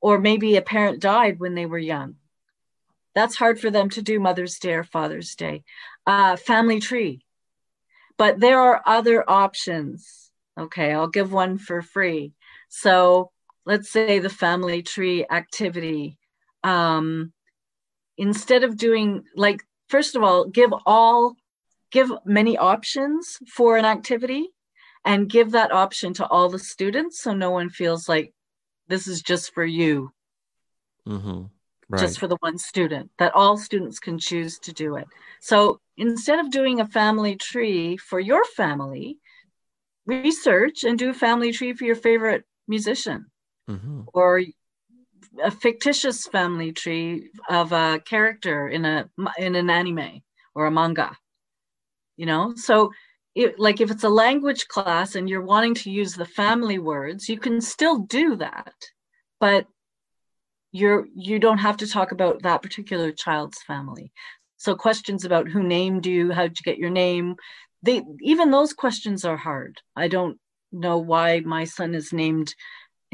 Or 0.00 0.18
maybe 0.18 0.56
a 0.56 0.62
parent 0.62 1.00
died 1.00 1.40
when 1.40 1.54
they 1.54 1.66
were 1.66 1.78
young. 1.78 2.16
That's 3.14 3.36
hard 3.36 3.60
for 3.60 3.70
them 3.70 3.90
to 3.90 4.02
do 4.02 4.18
Mother's 4.20 4.58
Day 4.58 4.74
or 4.74 4.84
Father's 4.84 5.34
Day. 5.34 5.64
Uh, 6.06 6.36
family 6.36 6.80
tree. 6.80 7.24
But 8.16 8.40
there 8.40 8.60
are 8.60 8.82
other 8.86 9.28
options. 9.28 10.30
Okay, 10.58 10.92
I'll 10.92 11.08
give 11.08 11.32
one 11.32 11.58
for 11.58 11.82
free. 11.82 12.32
So 12.68 13.30
let's 13.66 13.90
say 13.90 14.18
the 14.18 14.30
family 14.30 14.82
tree 14.82 15.26
activity. 15.28 16.16
Um, 16.62 17.32
instead 18.16 18.64
of 18.64 18.76
doing 18.76 19.24
like 19.36 19.62
first 19.88 20.16
of 20.16 20.22
all 20.22 20.46
give 20.46 20.72
all 20.86 21.36
give 21.90 22.10
many 22.24 22.56
options 22.56 23.38
for 23.48 23.76
an 23.76 23.84
activity 23.84 24.48
and 25.04 25.28
give 25.28 25.52
that 25.52 25.72
option 25.72 26.14
to 26.14 26.26
all 26.26 26.48
the 26.48 26.58
students 26.58 27.20
so 27.20 27.32
no 27.32 27.50
one 27.50 27.70
feels 27.70 28.08
like 28.08 28.32
this 28.88 29.06
is 29.06 29.22
just 29.22 29.52
for 29.54 29.64
you 29.64 30.12
mm-hmm. 31.06 31.42
right. 31.88 32.00
just 32.00 32.18
for 32.18 32.26
the 32.26 32.36
one 32.40 32.58
student 32.58 33.10
that 33.18 33.34
all 33.34 33.56
students 33.56 33.98
can 33.98 34.18
choose 34.18 34.58
to 34.58 34.72
do 34.72 34.96
it 34.96 35.06
so 35.40 35.80
instead 35.96 36.38
of 36.38 36.50
doing 36.50 36.80
a 36.80 36.86
family 36.86 37.36
tree 37.36 37.96
for 37.96 38.18
your 38.18 38.44
family 38.44 39.18
research 40.06 40.84
and 40.84 40.98
do 40.98 41.10
a 41.10 41.14
family 41.14 41.52
tree 41.52 41.72
for 41.72 41.84
your 41.84 41.96
favorite 41.96 42.44
musician 42.68 43.26
mm-hmm. 43.68 44.02
or 44.12 44.42
a 45.42 45.50
fictitious 45.50 46.26
family 46.26 46.72
tree 46.72 47.30
of 47.48 47.72
a 47.72 48.00
character 48.04 48.68
in 48.68 48.84
a 48.84 49.08
in 49.38 49.54
an 49.54 49.70
anime 49.70 50.20
or 50.54 50.66
a 50.66 50.70
manga 50.70 51.16
you 52.16 52.26
know? 52.26 52.54
So 52.54 52.92
it, 53.34 53.58
like 53.58 53.80
if 53.80 53.90
it's 53.90 54.04
a 54.04 54.08
language 54.08 54.68
class 54.68 55.16
and 55.16 55.28
you're 55.28 55.42
wanting 55.42 55.74
to 55.74 55.90
use 55.90 56.14
the 56.14 56.24
family 56.24 56.78
words 56.78 57.28
you 57.28 57.38
can 57.38 57.60
still 57.60 57.98
do 57.98 58.36
that 58.36 58.72
but 59.40 59.66
you're 60.74 61.06
you 61.14 61.38
don't 61.38 61.58
have 61.58 61.76
to 61.78 61.86
talk 61.86 62.10
about 62.10 62.42
that 62.42 62.60
particular 62.60 63.12
child's 63.12 63.62
family. 63.62 64.12
So 64.56 64.74
questions 64.74 65.24
about 65.24 65.48
who 65.48 65.62
named 65.62 66.04
you 66.04 66.32
how'd 66.32 66.58
you 66.58 66.64
get 66.64 66.78
your 66.78 66.90
name? 66.90 67.36
They 67.82 68.02
even 68.20 68.50
those 68.50 68.72
questions 68.72 69.24
are 69.24 69.36
hard. 69.36 69.80
I 69.94 70.08
don't 70.08 70.38
know 70.72 70.98
why 70.98 71.40
my 71.40 71.64
son 71.64 71.94
is 71.94 72.12
named 72.12 72.54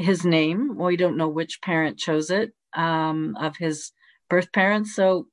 his 0.01 0.25
name. 0.25 0.75
Well, 0.75 0.87
we 0.87 0.97
don't 0.97 1.17
know 1.17 1.29
which 1.29 1.61
parent 1.61 1.97
chose 1.97 2.29
it 2.29 2.53
um, 2.73 3.35
of 3.39 3.57
his 3.57 3.91
birth 4.29 4.51
parents. 4.51 4.95
So, 4.95 5.27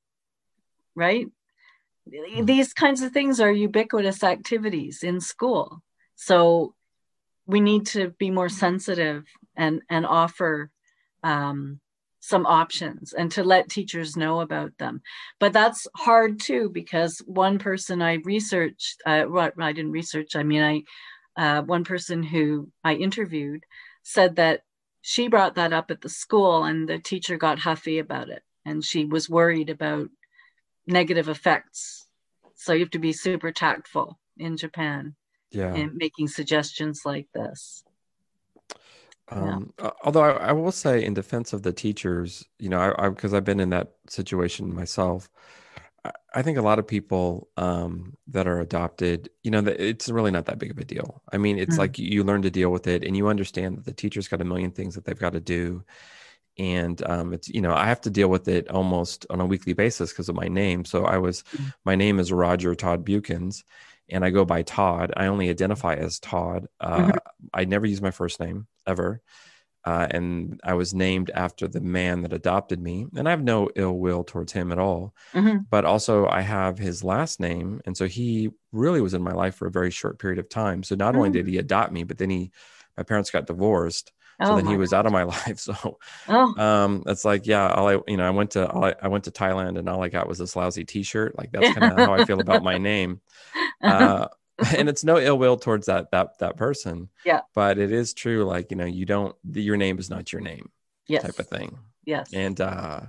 right? 0.94 1.26
Hmm. 2.12 2.44
These 2.44 2.72
kinds 2.72 3.02
of 3.02 3.12
things 3.12 3.40
are 3.40 3.52
ubiquitous 3.52 4.22
activities 4.22 5.02
in 5.02 5.20
school. 5.20 5.82
So, 6.16 6.74
we 7.46 7.60
need 7.60 7.86
to 7.86 8.10
be 8.18 8.30
more 8.30 8.50
sensitive 8.50 9.24
and 9.56 9.80
and 9.88 10.04
offer 10.04 10.70
um, 11.24 11.80
some 12.20 12.46
options 12.46 13.12
and 13.12 13.32
to 13.32 13.42
let 13.42 13.70
teachers 13.70 14.16
know 14.16 14.40
about 14.40 14.76
them. 14.78 15.00
But 15.40 15.52
that's 15.52 15.86
hard 15.96 16.40
too 16.40 16.68
because 16.68 17.22
one 17.26 17.58
person 17.58 18.02
I 18.02 18.14
researched, 18.24 19.00
uh, 19.06 19.24
well, 19.28 19.50
I 19.58 19.72
didn't 19.72 19.92
research. 19.92 20.36
I 20.36 20.42
mean, 20.42 20.62
I 20.62 20.82
uh, 21.38 21.62
one 21.62 21.84
person 21.84 22.22
who 22.22 22.68
I 22.84 22.94
interviewed 22.94 23.64
said 24.08 24.36
that 24.36 24.62
she 25.02 25.28
brought 25.28 25.56
that 25.56 25.74
up 25.74 25.90
at 25.90 26.00
the 26.00 26.08
school 26.08 26.64
and 26.64 26.88
the 26.88 26.98
teacher 26.98 27.36
got 27.36 27.58
huffy 27.58 27.98
about 27.98 28.30
it. 28.30 28.42
And 28.64 28.82
she 28.82 29.04
was 29.04 29.28
worried 29.28 29.68
about 29.68 30.08
negative 30.86 31.28
effects. 31.28 32.06
So 32.54 32.72
you 32.72 32.80
have 32.80 32.90
to 32.92 32.98
be 32.98 33.12
super 33.12 33.52
tactful 33.52 34.18
in 34.38 34.56
japan 34.56 35.14
yeah. 35.50 35.74
in 35.74 35.96
making 35.96 36.28
suggestions 36.28 37.02
like 37.04 37.28
this. 37.34 37.84
Um, 39.30 39.74
yeah. 39.78 39.90
although 40.02 40.22
I, 40.22 40.48
I, 40.48 40.52
will 40.52 40.72
say 40.72 41.04
in 41.04 41.12
defense 41.12 41.52
of 41.52 41.62
the 41.62 41.72
teachers 41.72 42.46
you 42.58 42.70
know 42.70 42.94
i 42.96 43.10
because 43.10 43.34
i've 43.34 43.44
been 43.44 43.60
in 43.60 43.68
that 43.68 43.92
situation 44.08 44.74
myself 44.74 45.28
I 46.34 46.42
think 46.42 46.58
a 46.58 46.62
lot 46.62 46.78
of 46.78 46.86
people 46.86 47.48
um, 47.56 48.16
that 48.28 48.46
are 48.46 48.60
adopted, 48.60 49.30
you 49.42 49.50
know, 49.50 49.62
it's 49.66 50.08
really 50.08 50.30
not 50.30 50.46
that 50.46 50.58
big 50.58 50.70
of 50.70 50.78
a 50.78 50.84
deal. 50.84 51.22
I 51.32 51.38
mean, 51.38 51.58
it's 51.58 51.72
mm-hmm. 51.72 51.80
like 51.80 51.98
you 51.98 52.22
learn 52.22 52.42
to 52.42 52.50
deal 52.50 52.70
with 52.70 52.86
it, 52.86 53.04
and 53.04 53.16
you 53.16 53.28
understand 53.28 53.78
that 53.78 53.84
the 53.84 53.92
teacher's 53.92 54.28
got 54.28 54.40
a 54.40 54.44
million 54.44 54.70
things 54.70 54.94
that 54.94 55.04
they've 55.04 55.18
got 55.18 55.32
to 55.32 55.40
do, 55.40 55.84
and 56.56 57.02
um, 57.08 57.32
it's 57.32 57.48
you 57.48 57.60
know 57.60 57.74
I 57.74 57.86
have 57.86 58.00
to 58.02 58.10
deal 58.10 58.28
with 58.28 58.48
it 58.48 58.68
almost 58.70 59.26
on 59.30 59.40
a 59.40 59.46
weekly 59.46 59.72
basis 59.72 60.12
because 60.12 60.28
of 60.28 60.36
my 60.36 60.48
name. 60.48 60.84
So 60.84 61.04
I 61.04 61.18
was, 61.18 61.42
mm-hmm. 61.42 61.68
my 61.84 61.96
name 61.96 62.20
is 62.20 62.32
Roger 62.32 62.74
Todd 62.74 63.04
Bukins, 63.04 63.64
and 64.08 64.24
I 64.24 64.30
go 64.30 64.44
by 64.44 64.62
Todd. 64.62 65.12
I 65.16 65.26
only 65.26 65.50
identify 65.50 65.94
as 65.94 66.18
Todd. 66.18 66.68
Uh, 66.80 66.98
mm-hmm. 66.98 67.16
I 67.52 67.64
never 67.64 67.86
use 67.86 68.02
my 68.02 68.12
first 68.12 68.38
name 68.38 68.66
ever. 68.86 69.20
Uh, 69.88 70.06
and 70.10 70.60
I 70.62 70.74
was 70.74 70.92
named 70.92 71.30
after 71.32 71.66
the 71.66 71.80
man 71.80 72.20
that 72.20 72.34
adopted 72.34 72.78
me. 72.78 73.06
And 73.16 73.26
I 73.26 73.30
have 73.30 73.42
no 73.42 73.70
ill 73.74 73.96
will 73.96 74.22
towards 74.22 74.52
him 74.52 74.70
at 74.70 74.78
all. 74.78 75.14
Mm-hmm. 75.32 75.60
But 75.70 75.86
also, 75.86 76.26
I 76.26 76.42
have 76.42 76.76
his 76.76 77.02
last 77.02 77.40
name. 77.40 77.80
And 77.86 77.96
so 77.96 78.06
he 78.06 78.50
really 78.70 79.00
was 79.00 79.14
in 79.14 79.22
my 79.22 79.32
life 79.32 79.54
for 79.54 79.66
a 79.66 79.70
very 79.70 79.90
short 79.90 80.18
period 80.18 80.38
of 80.38 80.50
time. 80.50 80.82
So 80.82 80.94
not 80.94 81.12
mm-hmm. 81.12 81.16
only 81.16 81.30
did 81.30 81.46
he 81.46 81.56
adopt 81.56 81.90
me, 81.90 82.04
but 82.04 82.18
then 82.18 82.28
he, 82.28 82.50
my 82.98 83.02
parents 83.02 83.30
got 83.30 83.46
divorced. 83.46 84.12
So 84.44 84.52
oh 84.52 84.56
then 84.56 84.66
he 84.66 84.76
was 84.76 84.90
God. 84.90 84.98
out 84.98 85.06
of 85.06 85.12
my 85.12 85.22
life. 85.46 85.58
So 85.58 85.98
oh. 86.28 86.62
um, 86.62 87.02
it's 87.06 87.24
like, 87.24 87.46
yeah, 87.46 87.72
all 87.72 87.88
I, 87.88 87.98
you 88.06 88.18
know, 88.18 88.26
I 88.26 88.30
went 88.30 88.50
to, 88.50 88.68
I, 88.68 88.94
I, 89.00 89.08
went 89.08 89.24
to 89.24 89.30
Thailand 89.30 89.78
and 89.78 89.88
all 89.88 90.04
I 90.04 90.10
got 90.10 90.28
was 90.28 90.36
this 90.36 90.54
lousy 90.54 90.84
t-shirt. 90.84 91.38
Like 91.38 91.50
that's 91.50 91.72
kind 91.72 91.92
of 91.92 91.98
how 91.98 92.12
I 92.12 92.26
feel 92.26 92.40
about 92.40 92.62
my 92.62 92.76
name. 92.92 93.22
Uh, 93.82 94.28
and 94.76 94.88
it's 94.88 95.04
no 95.04 95.18
ill 95.18 95.38
will 95.38 95.56
towards 95.56 95.86
that 95.86 96.10
that 96.10 96.38
that 96.38 96.56
person. 96.56 97.08
Yeah. 97.24 97.42
But 97.54 97.78
it 97.78 97.92
is 97.92 98.14
true, 98.14 98.44
like 98.44 98.70
you 98.70 98.76
know, 98.76 98.84
you 98.84 99.06
don't 99.06 99.34
your 99.52 99.76
name 99.76 99.98
is 99.98 100.10
not 100.10 100.32
your 100.32 100.42
name. 100.42 100.70
Yes. 101.06 101.22
Type 101.22 101.38
of 101.38 101.46
thing. 101.46 101.78
Yes. 102.04 102.32
And 102.32 102.60
uh 102.60 103.00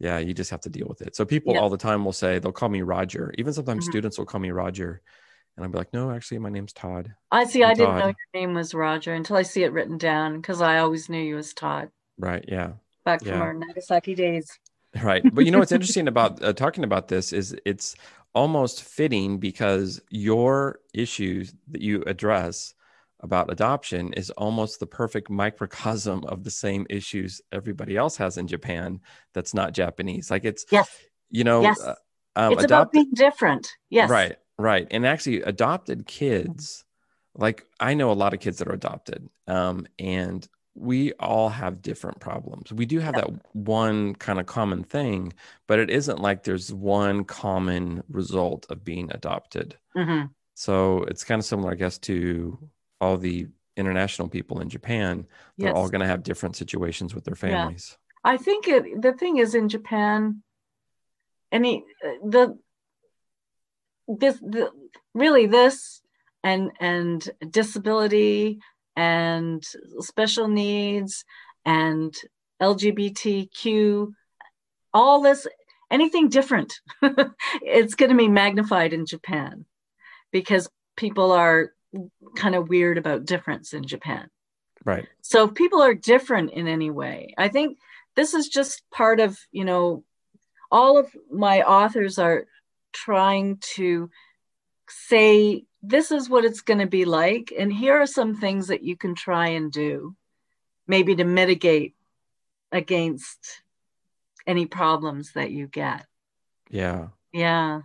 yeah, 0.00 0.18
you 0.18 0.34
just 0.34 0.50
have 0.50 0.62
to 0.62 0.68
deal 0.68 0.86
with 0.88 1.02
it. 1.02 1.14
So 1.14 1.24
people 1.24 1.54
yeah. 1.54 1.60
all 1.60 1.70
the 1.70 1.78
time 1.78 2.04
will 2.04 2.12
say 2.12 2.38
they'll 2.38 2.52
call 2.52 2.68
me 2.68 2.82
Roger. 2.82 3.32
Even 3.38 3.52
sometimes 3.52 3.84
mm-hmm. 3.84 3.92
students 3.92 4.18
will 4.18 4.26
call 4.26 4.40
me 4.40 4.50
Roger. 4.50 5.00
And 5.56 5.64
I'll 5.64 5.70
be 5.70 5.78
like, 5.78 5.92
no, 5.92 6.10
actually, 6.10 6.38
my 6.38 6.48
name's 6.48 6.72
Todd. 6.72 7.14
I 7.30 7.44
see. 7.44 7.62
I'm 7.62 7.70
I 7.70 7.74
did 7.74 7.84
not 7.84 7.98
know 7.98 8.06
your 8.06 8.14
name 8.34 8.54
was 8.54 8.74
Roger 8.74 9.14
until 9.14 9.36
I 9.36 9.42
see 9.42 9.62
it 9.62 9.72
written 9.72 9.98
down 9.98 10.40
because 10.40 10.60
I 10.60 10.78
always 10.78 11.08
knew 11.08 11.22
you 11.22 11.38
as 11.38 11.54
Todd. 11.54 11.90
Right. 12.18 12.44
Yeah. 12.48 12.72
Back 13.04 13.24
yeah. 13.24 13.32
from 13.32 13.42
our 13.42 13.54
Nagasaki 13.54 14.16
days. 14.16 14.50
Right. 15.00 15.22
But 15.32 15.44
you 15.44 15.52
know 15.52 15.58
what's 15.60 15.72
interesting 15.72 16.08
about 16.08 16.42
uh, 16.42 16.52
talking 16.52 16.84
about 16.84 17.08
this 17.08 17.32
is 17.32 17.56
it's 17.64 17.94
almost 18.34 18.82
fitting 18.82 19.38
because 19.38 20.00
your 20.10 20.80
issues 20.92 21.54
that 21.68 21.80
you 21.80 22.02
address 22.06 22.74
about 23.20 23.50
adoption 23.50 24.12
is 24.12 24.30
almost 24.30 24.80
the 24.80 24.86
perfect 24.86 25.30
microcosm 25.30 26.24
of 26.24 26.44
the 26.44 26.50
same 26.50 26.86
issues 26.90 27.40
everybody 27.52 27.96
else 27.96 28.16
has 28.16 28.36
in 28.36 28.46
Japan 28.46 29.00
that's 29.32 29.54
not 29.54 29.72
Japanese. 29.72 30.30
Like 30.30 30.44
it's, 30.44 30.66
yes. 30.70 30.88
you 31.30 31.44
know, 31.44 31.62
yes. 31.62 31.80
Uh, 31.80 31.94
um, 32.36 32.52
it's 32.52 32.64
about 32.64 32.92
being 32.92 33.10
different. 33.14 33.68
Yes. 33.88 34.10
Right. 34.10 34.36
Right. 34.58 34.86
And 34.90 35.06
actually, 35.06 35.42
adopted 35.42 36.06
kids, 36.06 36.84
like 37.34 37.66
I 37.80 37.94
know 37.94 38.10
a 38.10 38.14
lot 38.14 38.34
of 38.34 38.40
kids 38.40 38.58
that 38.58 38.68
are 38.68 38.74
adopted. 38.74 39.28
Um, 39.48 39.86
and 39.98 40.46
we 40.74 41.12
all 41.14 41.48
have 41.48 41.82
different 41.82 42.20
problems. 42.20 42.72
We 42.72 42.86
do 42.86 42.98
have 42.98 43.14
that 43.14 43.30
one 43.52 44.14
kind 44.14 44.40
of 44.40 44.46
common 44.46 44.82
thing, 44.82 45.32
but 45.66 45.78
it 45.78 45.90
isn't 45.90 46.20
like 46.20 46.42
there's 46.42 46.72
one 46.72 47.24
common 47.24 48.02
result 48.08 48.66
of 48.70 48.84
being 48.84 49.10
adopted. 49.12 49.76
Mm-hmm. 49.96 50.26
So 50.54 51.04
it's 51.04 51.24
kind 51.24 51.38
of 51.38 51.44
similar, 51.44 51.72
I 51.72 51.76
guess, 51.76 51.98
to 51.98 52.58
all 53.00 53.16
the 53.16 53.46
international 53.76 54.28
people 54.28 54.60
in 54.60 54.68
Japan. 54.68 55.26
They're 55.58 55.68
yes. 55.68 55.76
all 55.76 55.88
going 55.88 56.00
to 56.00 56.06
have 56.06 56.22
different 56.22 56.56
situations 56.56 57.14
with 57.14 57.24
their 57.24 57.34
families. 57.36 57.96
Yeah. 58.24 58.32
I 58.32 58.36
think 58.36 58.68
it, 58.68 59.02
the 59.02 59.12
thing 59.12 59.36
is 59.36 59.54
in 59.54 59.68
Japan, 59.68 60.42
any 61.52 61.84
the 62.24 62.58
this 64.08 64.38
the, 64.38 64.70
really 65.12 65.46
this 65.46 66.02
and 66.42 66.72
and 66.80 67.28
disability 67.50 68.60
and 68.96 69.62
special 70.00 70.48
needs 70.48 71.24
and 71.64 72.14
LGBTQ, 72.60 74.12
all 74.92 75.22
this, 75.22 75.46
anything 75.90 76.28
different, 76.28 76.74
it's 77.62 77.94
going 77.94 78.10
to 78.10 78.16
be 78.16 78.28
magnified 78.28 78.92
in 78.92 79.06
Japan 79.06 79.64
because 80.32 80.68
people 80.96 81.32
are 81.32 81.72
kind 82.36 82.54
of 82.54 82.68
weird 82.68 82.98
about 82.98 83.24
difference 83.24 83.72
in 83.72 83.86
Japan. 83.86 84.28
Right. 84.84 85.06
So 85.22 85.48
if 85.48 85.54
people 85.54 85.82
are 85.82 85.94
different 85.94 86.52
in 86.52 86.68
any 86.68 86.90
way, 86.90 87.34
I 87.38 87.48
think 87.48 87.78
this 88.16 88.34
is 88.34 88.48
just 88.48 88.82
part 88.90 89.20
of, 89.20 89.38
you 89.50 89.64
know, 89.64 90.04
all 90.70 90.98
of 90.98 91.10
my 91.30 91.62
authors 91.62 92.18
are 92.18 92.46
trying 92.92 93.58
to 93.74 94.10
say 94.88 95.64
this 95.86 96.10
is 96.10 96.28
what 96.28 96.44
it's 96.44 96.62
going 96.62 96.80
to 96.80 96.86
be 96.86 97.04
like. 97.04 97.52
And 97.56 97.72
here 97.72 98.00
are 98.00 98.06
some 98.06 98.36
things 98.36 98.68
that 98.68 98.82
you 98.82 98.96
can 98.96 99.14
try 99.14 99.48
and 99.48 99.70
do, 99.70 100.14
maybe 100.86 101.14
to 101.16 101.24
mitigate 101.24 101.94
against 102.72 103.62
any 104.46 104.66
problems 104.66 105.32
that 105.32 105.50
you 105.50 105.66
get. 105.66 106.06
Yeah. 106.70 107.08
Yeah. 107.32 107.82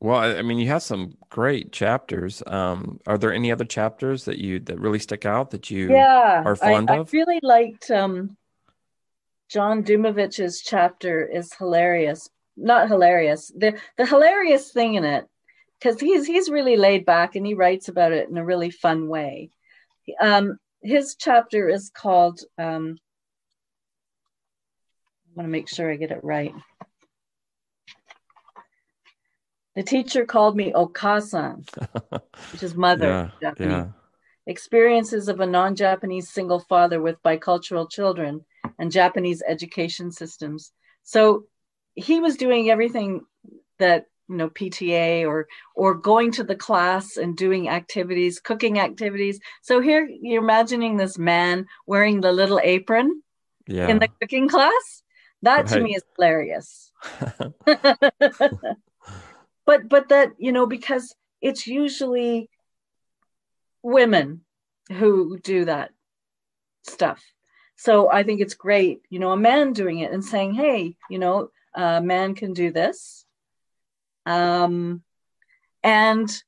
Well, 0.00 0.18
I 0.18 0.42
mean, 0.42 0.58
you 0.58 0.66
have 0.68 0.82
some 0.82 1.16
great 1.30 1.70
chapters. 1.70 2.42
Um, 2.46 2.98
are 3.06 3.18
there 3.18 3.32
any 3.32 3.52
other 3.52 3.64
chapters 3.64 4.24
that 4.24 4.38
you 4.38 4.58
that 4.60 4.80
really 4.80 4.98
stick 4.98 5.24
out 5.24 5.50
that 5.50 5.70
you 5.70 5.90
Yeah. 5.92 6.42
are 6.44 6.56
fond 6.56 6.90
I 6.90 6.96
of? 6.98 7.08
I 7.08 7.16
really 7.16 7.40
liked 7.42 7.90
um 7.90 8.36
John 9.48 9.84
Dumovich's 9.84 10.60
chapter 10.62 11.24
is 11.24 11.52
hilarious. 11.54 12.28
Not 12.56 12.88
hilarious. 12.88 13.52
The 13.56 13.78
the 13.96 14.06
hilarious 14.06 14.72
thing 14.72 14.94
in 14.94 15.04
it, 15.04 15.28
because 15.82 16.00
he's 16.00 16.26
he's 16.26 16.50
really 16.50 16.76
laid 16.76 17.04
back 17.04 17.34
and 17.34 17.46
he 17.46 17.54
writes 17.54 17.88
about 17.88 18.12
it 18.12 18.28
in 18.28 18.36
a 18.36 18.44
really 18.44 18.70
fun 18.70 19.08
way. 19.08 19.50
Um, 20.20 20.58
his 20.82 21.16
chapter 21.16 21.68
is 21.68 21.90
called 21.90 22.40
um, 22.58 22.98
I 25.26 25.30
want 25.34 25.46
to 25.46 25.50
make 25.50 25.68
sure 25.68 25.90
I 25.90 25.96
get 25.96 26.10
it 26.10 26.22
right. 26.22 26.54
The 29.74 29.82
teacher 29.82 30.26
called 30.26 30.54
me 30.54 30.72
Okasan, 30.72 31.66
which 32.52 32.62
is 32.62 32.74
mother. 32.74 33.32
Yeah, 33.40 33.50
Japanese. 33.50 33.72
yeah. 33.72 33.86
Experiences 34.46 35.28
of 35.28 35.40
a 35.40 35.46
non-Japanese 35.46 36.28
single 36.28 36.60
father 36.60 37.00
with 37.00 37.22
bicultural 37.22 37.90
children 37.90 38.44
and 38.78 38.92
Japanese 38.92 39.42
education 39.46 40.10
systems. 40.10 40.72
So 41.04 41.44
he 41.94 42.20
was 42.20 42.36
doing 42.36 42.68
everything 42.68 43.22
that 43.78 44.06
you 44.32 44.38
know 44.38 44.48
PTA 44.48 45.26
or 45.28 45.46
or 45.74 45.94
going 45.94 46.32
to 46.32 46.42
the 46.42 46.56
class 46.56 47.18
and 47.18 47.36
doing 47.36 47.68
activities, 47.68 48.40
cooking 48.40 48.80
activities. 48.80 49.38
So 49.60 49.80
here 49.80 50.08
you're 50.22 50.42
imagining 50.42 50.96
this 50.96 51.18
man 51.18 51.66
wearing 51.86 52.22
the 52.22 52.32
little 52.32 52.60
apron 52.62 53.22
Yeah. 53.66 53.88
in 53.88 53.98
the 53.98 54.08
cooking 54.20 54.48
class. 54.48 55.02
That 55.42 55.66
to 55.68 55.80
me 55.80 55.94
is 55.94 56.02
hilarious. 56.16 56.90
but 59.66 59.88
but 59.88 60.08
that 60.08 60.32
you 60.38 60.52
know 60.52 60.66
because 60.66 61.14
it's 61.40 61.66
usually 61.66 62.48
women 63.82 64.42
who 64.90 65.38
do 65.38 65.64
that 65.64 65.90
stuff 66.84 67.22
so 67.76 68.10
i 68.10 68.22
think 68.22 68.40
it's 68.40 68.54
great 68.54 69.00
you 69.10 69.18
know 69.18 69.32
a 69.32 69.36
man 69.36 69.72
doing 69.72 69.98
it 69.98 70.12
and 70.12 70.24
saying 70.24 70.54
hey 70.54 70.96
you 71.10 71.18
know 71.18 71.50
a 71.74 72.00
man 72.00 72.34
can 72.34 72.52
do 72.52 72.70
this 72.70 73.21
um 74.26 75.02
and 75.82 76.42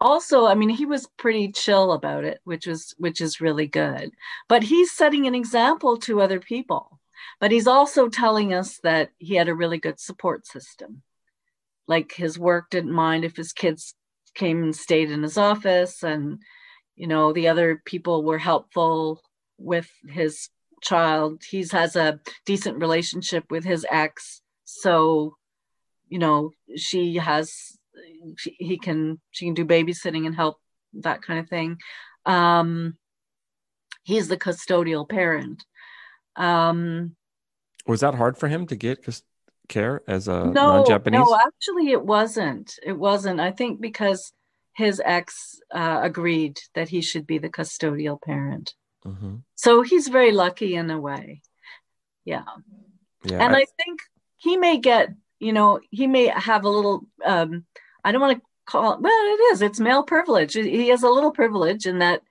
also 0.00 0.46
i 0.46 0.54
mean 0.54 0.68
he 0.68 0.86
was 0.86 1.08
pretty 1.16 1.50
chill 1.50 1.92
about 1.92 2.24
it 2.24 2.40
which 2.44 2.66
was 2.66 2.94
which 2.98 3.20
is 3.20 3.40
really 3.40 3.66
good. 3.66 4.12
But 4.48 4.62
he's 4.62 4.92
setting 4.92 5.26
an 5.26 5.34
example 5.34 5.96
to 5.98 6.20
other 6.20 6.40
people. 6.40 7.00
But 7.40 7.50
he's 7.50 7.66
also 7.66 8.08
telling 8.08 8.54
us 8.54 8.78
that 8.82 9.10
he 9.18 9.34
had 9.34 9.48
a 9.48 9.54
really 9.54 9.78
good 9.78 9.98
support 9.98 10.46
system. 10.46 11.02
Like 11.86 12.12
his 12.12 12.38
work 12.38 12.70
didn't 12.70 12.92
mind 12.92 13.24
if 13.24 13.36
his 13.36 13.52
kids 13.52 13.94
came 14.34 14.62
and 14.62 14.74
stayed 14.74 15.10
in 15.10 15.22
his 15.22 15.38
office 15.38 16.02
and 16.02 16.40
you 16.96 17.06
know 17.06 17.32
the 17.32 17.48
other 17.48 17.82
people 17.84 18.22
were 18.22 18.38
helpful 18.38 19.20
with 19.58 19.90
his 20.08 20.48
child. 20.82 21.42
He's 21.48 21.72
has 21.72 21.96
a 21.96 22.20
decent 22.46 22.78
relationship 22.78 23.44
with 23.50 23.64
his 23.64 23.86
ex. 23.90 24.42
So 24.64 25.36
you 26.14 26.20
know 26.24 26.38
she 26.86 27.02
has 27.28 27.46
she, 28.40 28.50
he 28.68 28.76
can 28.86 28.98
she 29.34 29.42
can 29.46 29.54
do 29.60 29.64
babysitting 29.74 30.24
and 30.26 30.34
help 30.42 30.56
that 31.06 31.18
kind 31.26 31.38
of 31.40 31.48
thing 31.48 31.70
um 32.36 32.96
he's 34.10 34.28
the 34.28 34.36
custodial 34.46 35.04
parent 35.18 35.58
um 36.36 37.16
Was 37.92 38.00
that 38.04 38.14
hard 38.22 38.34
for 38.38 38.48
him 38.54 38.62
to 38.70 38.76
get 38.76 38.96
care 39.68 39.96
as 40.06 40.28
a 40.28 40.38
no, 40.44 40.66
non-Japanese? 40.72 41.20
no, 41.20 41.38
actually, 41.48 41.86
it 41.98 42.04
wasn't. 42.16 42.68
It 42.90 42.96
wasn't. 43.08 43.40
I 43.48 43.50
think 43.58 43.72
because 43.88 44.20
his 44.82 45.00
ex 45.16 45.58
uh, 45.80 46.00
agreed 46.10 46.56
that 46.76 46.88
he 46.94 47.00
should 47.08 47.26
be 47.32 47.38
the 47.38 47.48
custodial 47.58 48.18
parent. 48.30 48.66
Mhm. 49.06 49.42
So 49.64 49.70
he's 49.90 50.08
very 50.18 50.32
lucky 50.44 50.70
in 50.80 50.90
a 50.90 51.00
way. 51.08 51.26
Yeah. 52.32 52.44
Yeah. 53.30 53.40
and 53.44 53.52
I- 53.56 53.60
I 53.62 53.66
think 53.80 53.96
he 54.46 54.52
may 54.66 54.76
get, 54.90 55.06
you 55.40 55.52
know, 55.52 55.80
he 55.90 56.06
may 56.06 56.26
have 56.26 56.64
a 56.64 56.68
little, 56.68 57.06
um, 57.24 57.64
I 58.04 58.12
don't 58.12 58.20
want 58.20 58.38
to 58.38 58.42
call 58.66 58.94
it, 58.94 59.00
well, 59.00 59.12
it 59.12 59.40
is, 59.52 59.62
it's 59.62 59.80
male 59.80 60.02
privilege. 60.02 60.54
He 60.54 60.88
has 60.88 61.02
a 61.02 61.08
little 61.10 61.30
privilege 61.32 61.86
in 61.86 61.98
that, 61.98 62.22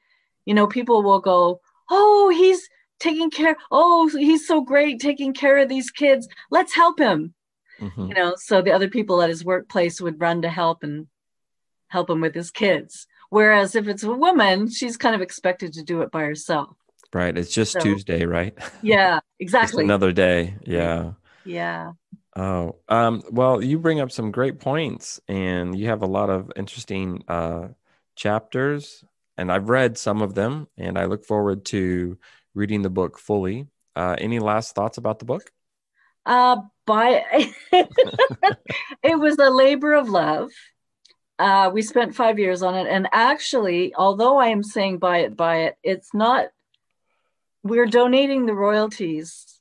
you 0.45 0.53
know, 0.53 0.67
people 0.67 1.03
will 1.03 1.19
go, 1.19 1.61
oh, 1.91 2.29
he's 2.35 2.67
taking 2.99 3.29
care, 3.29 3.55
oh, 3.71 4.07
he's 4.07 4.47
so 4.47 4.61
great 4.61 4.99
taking 4.99 5.33
care 5.33 5.57
of 5.57 5.69
these 5.69 5.91
kids. 5.91 6.27
Let's 6.51 6.73
help 6.75 6.99
him. 6.99 7.33
Mhm. 7.81 8.07
you 8.09 8.13
know 8.13 8.35
so 8.37 8.61
the 8.61 8.71
other 8.71 8.87
people 8.87 9.19
at 9.23 9.29
his 9.29 9.43
workplace 9.43 9.99
would 9.99 10.21
run 10.21 10.43
to 10.43 10.47
help 10.49 10.83
and 10.83 11.07
help 11.87 12.07
him 12.07 12.21
with 12.21 12.35
his 12.35 12.51
kids 12.51 13.07
whereas 13.31 13.75
if 13.75 13.87
it's 13.87 14.03
a 14.03 14.11
woman 14.13 14.69
she's 14.69 14.95
kind 14.95 15.15
of 15.15 15.21
expected 15.21 15.73
to 15.73 15.81
do 15.83 16.01
it 16.03 16.11
by 16.11 16.21
herself 16.21 16.77
Right. 17.11 17.35
It's 17.35 17.51
just 17.51 17.73
So- 17.73 17.79
Tuesday, 17.79 18.25
right? 18.25 18.53
yeah 18.83 19.19
exactly 19.39 19.83
another 19.83 20.11
day. 20.11 20.55
Yeah. 20.65 21.13
yeah 21.45 21.93
Oh, 22.35 22.77
um, 22.89 23.21
well, 23.29 23.61
you 23.63 23.77
bring 23.77 23.99
up 23.99 24.11
some 24.11 24.31
great 24.31 24.59
points, 24.59 25.21
and 25.27 25.77
you 25.77 25.87
have 25.87 26.01
a 26.01 26.07
lot 26.07 26.29
of 26.29 26.51
interesting 26.55 27.23
uh, 27.27 27.69
chapters, 28.15 29.03
and 29.37 29.51
I've 29.51 29.69
read 29.69 29.97
some 29.97 30.21
of 30.21 30.33
them, 30.33 30.67
and 30.77 30.97
I 30.97 31.05
look 31.05 31.25
forward 31.25 31.65
to 31.65 32.17
reading 32.55 32.81
the 32.81 32.89
book 32.89 33.19
fully. 33.19 33.67
Uh, 33.95 34.15
any 34.17 34.39
last 34.39 34.73
thoughts 34.73 34.97
about 34.97 35.19
the 35.19 35.25
book? 35.25 35.51
uh 36.25 36.57
by 36.85 37.23
it 37.71 39.19
was 39.19 39.37
a 39.39 39.49
labor 39.49 39.93
of 39.93 40.09
love 40.09 40.51
uh 41.39 41.69
we 41.73 41.81
spent 41.81 42.15
five 42.15 42.39
years 42.39 42.61
on 42.61 42.75
it 42.75 42.87
and 42.87 43.07
actually 43.11 43.93
although 43.95 44.37
i 44.37 44.47
am 44.47 44.63
saying 44.63 44.97
buy 44.97 45.19
it 45.19 45.35
buy 45.35 45.57
it 45.63 45.75
it's 45.83 46.13
not 46.13 46.47
we're 47.63 47.85
donating 47.85 48.45
the 48.45 48.53
royalties 48.53 49.52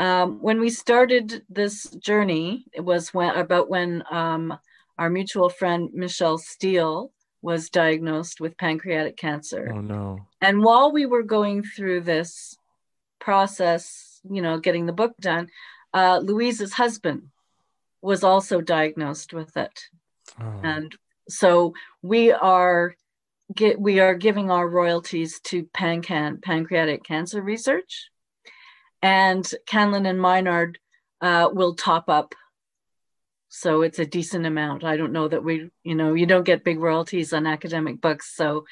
um, 0.00 0.40
when 0.40 0.58
we 0.60 0.70
started 0.70 1.42
this 1.48 1.84
journey 2.08 2.64
it 2.72 2.80
was 2.80 3.14
when 3.14 3.34
about 3.36 3.68
when 3.68 4.02
um, 4.10 4.56
our 4.98 5.10
mutual 5.10 5.48
friend 5.48 5.90
michelle 5.92 6.38
steele 6.38 7.12
was 7.42 7.70
diagnosed 7.70 8.40
with 8.40 8.58
pancreatic 8.58 9.16
cancer. 9.16 9.72
Oh 9.74 9.80
no. 9.80 10.26
and 10.40 10.62
while 10.62 10.92
we 10.92 11.06
were 11.06 11.22
going 11.22 11.62
through 11.62 12.02
this 12.02 12.56
process, 13.18 14.20
you 14.30 14.42
know, 14.42 14.58
getting 14.58 14.86
the 14.86 14.92
book 14.92 15.14
done, 15.20 15.48
uh, 15.94 16.18
Louise's 16.18 16.74
husband 16.74 17.28
was 18.02 18.22
also 18.24 18.60
diagnosed 18.60 19.32
with 19.32 19.56
it, 19.56 19.88
Oh, 20.40 20.60
and 20.62 20.94
so 21.28 21.74
we 22.02 22.32
are 22.32 22.94
get 23.54 23.80
we 23.80 24.00
are 24.00 24.14
giving 24.14 24.50
our 24.50 24.68
royalties 24.68 25.40
to 25.40 25.64
PanCan 25.64 26.42
Pancreatic 26.42 27.04
Cancer 27.04 27.42
Research, 27.42 28.09
and 29.02 29.44
Candlin 29.66 30.08
and 30.08 30.20
Mynard 30.20 30.78
uh, 31.20 31.48
will 31.52 31.74
top 31.74 32.08
up. 32.08 32.34
So 33.48 33.82
it's 33.82 33.98
a 33.98 34.06
decent 34.06 34.46
amount. 34.46 34.84
I 34.84 34.96
don't 34.96 35.12
know 35.12 35.26
that 35.26 35.42
we, 35.42 35.70
you 35.82 35.94
know, 35.94 36.14
you 36.14 36.26
don't 36.26 36.44
get 36.44 36.64
big 36.64 36.78
royalties 36.78 37.32
on 37.32 37.46
academic 37.46 38.00
books, 38.00 38.34
so 38.34 38.64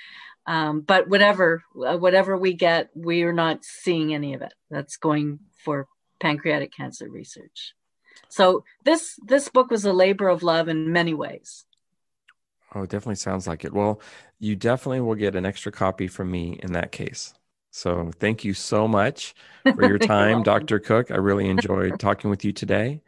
um, 0.47 0.81
but 0.81 1.09
whatever 1.09 1.63
uh, 1.87 1.99
whatever 1.99 2.37
we 2.37 2.55
get 2.55 2.89
we 2.95 3.23
are 3.23 3.35
not 3.35 3.65
seeing 3.65 4.15
any 4.15 4.35
of 4.35 4.41
it 4.41 4.55
that's 4.71 4.97
going 4.97 5.41
for 5.63 5.87
pancreatic 6.21 6.73
cancer 6.75 7.09
research 7.09 7.75
so 8.31 8.65
this 8.85 9.19
this 9.27 9.49
book 9.49 9.71
was 9.71 9.85
a 9.85 9.93
labor 9.93 10.29
of 10.29 10.43
love 10.43 10.69
in 10.69 10.91
many 10.91 11.13
ways 11.13 11.67
oh, 12.75 12.83
it 12.83 12.91
definitely 12.91 13.17
sounds 13.17 13.47
like 13.47 13.65
it. 13.65 13.73
Well, 13.73 14.01
you 14.39 14.57
definitely 14.57 15.01
will 15.01 15.15
get 15.15 15.35
an 15.35 15.47
extra 15.47 15.73
copy 15.73 16.07
from 16.07 16.31
me 16.31 16.59
in 16.63 16.73
that 16.73 16.93
case. 16.93 17.35
So 17.71 18.11
thank 18.19 18.45
you 18.45 18.55
so 18.55 18.89
much 18.89 19.35
for 19.63 19.87
your 19.87 19.99
time. 19.99 20.43
Dr. 20.43 20.79
Cook. 20.79 21.11
I 21.11 21.17
really 21.17 21.49
enjoyed 21.49 21.99
talking 22.01 22.31
with 22.31 22.45
you 22.45 22.53
today. 22.53 23.03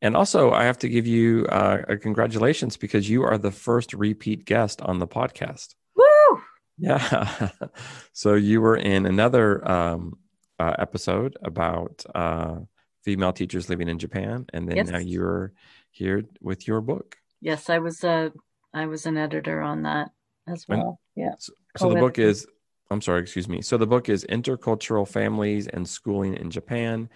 And 0.00 0.16
also, 0.16 0.50
I 0.50 0.64
have 0.64 0.78
to 0.78 0.88
give 0.88 1.06
you 1.06 1.46
uh, 1.46 1.82
a 1.88 1.96
congratulations 1.96 2.76
because 2.76 3.08
you 3.08 3.22
are 3.22 3.38
the 3.38 3.52
first 3.52 3.92
repeat 3.94 4.44
guest 4.44 4.82
on 4.82 4.98
the 4.98 5.06
podcast. 5.06 5.74
Woo! 5.96 6.40
Yeah. 6.76 7.50
so 8.12 8.34
you 8.34 8.60
were 8.60 8.76
in 8.76 9.06
another 9.06 9.66
um, 9.70 10.18
uh, 10.58 10.74
episode 10.78 11.36
about 11.42 12.04
uh, 12.14 12.56
female 13.04 13.32
teachers 13.32 13.68
living 13.68 13.88
in 13.88 13.98
Japan, 13.98 14.46
and 14.52 14.68
then 14.68 14.76
Yes. 14.76 14.88
now 14.88 14.98
you're 14.98 15.52
here 15.90 16.24
with 16.40 16.66
your 16.66 16.80
book. 16.80 17.16
yes 17.42 17.68
i 17.68 17.78
was 17.78 18.02
a 18.02 18.32
i 18.72 18.86
was 18.86 19.04
an 19.04 19.18
editor 19.18 19.60
on 19.60 19.82
that 19.82 20.10
as 20.48 20.64
And- 20.68 20.78
well 20.78 21.00
yeah 21.14 21.34
So 21.76 21.88
the 21.90 21.96
book 22.00 22.18
is, 22.18 22.46
I'm 22.92 23.00
sorry, 23.02 23.20
excuse 23.22 23.48
me. 23.48 23.62
So 23.62 23.76
the 23.78 23.86
book 23.86 24.08
is 24.08 24.24
Intercultural 24.28 25.06
Families 25.08 25.66
and 25.68 25.88
Schooling 25.88 26.34
in 26.34 26.50
Japan 26.50 27.08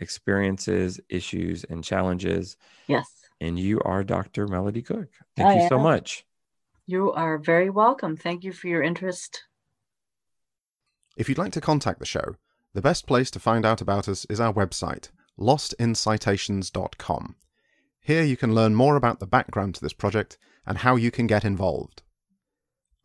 Experiences, 0.00 1.00
Issues, 1.08 1.64
and 1.64 1.84
Challenges. 1.84 2.56
yes 2.86 3.08
And 3.40 3.58
you 3.58 3.80
are 3.84 4.02
Dr. 4.04 4.46
Melodie 4.48 4.82
Cook. 4.82 5.08
Thank 5.36 5.48
I 5.50 5.62
you 5.62 5.68
so 5.68 5.78
much. 5.78 6.24
you 6.86 7.12
are 7.12 7.38
very 7.38 7.70
welcome 7.70 8.16
thank 8.16 8.42
you 8.44 8.52
for 8.52 8.66
your 8.68 8.82
interest 8.82 9.44
If 11.16 11.28
you'd 11.28 11.38
like 11.38 11.52
to 11.52 11.60
contact 11.60 11.98
the 11.98 12.06
show, 12.06 12.36
the 12.74 12.82
best 12.82 13.06
place 13.06 13.30
to 13.32 13.40
find 13.40 13.66
out 13.66 13.80
about 13.80 14.08
us 14.08 14.24
is 14.30 14.40
our 14.40 14.52
website, 14.52 15.10
lostincitations.com. 15.36 17.34
Here 18.00 18.22
you 18.22 18.36
can 18.36 18.54
learn 18.54 18.74
more 18.74 18.96
about 18.96 19.18
the 19.20 19.26
background 19.26 19.74
to 19.74 19.80
this 19.80 19.92
project 19.92 20.38
and 20.66 20.78
how 20.78 20.96
you 20.96 21.10
can 21.10 21.26
get 21.26 21.44
involved. 21.44 22.02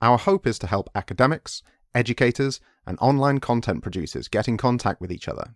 Our 0.02 0.18
hope 0.18 0.46
is 0.48 0.60
to 0.60 0.68
help 0.68 0.90
academics, 0.96 1.64
educators, 1.96 2.60
and 2.86 2.98
online 3.00 3.40
content 3.40 3.82
producers 3.82 4.28
get 4.28 4.48
in 4.48 4.58
contact 4.58 5.00
with 5.00 5.12
each 5.12 5.28
other. 5.28 5.54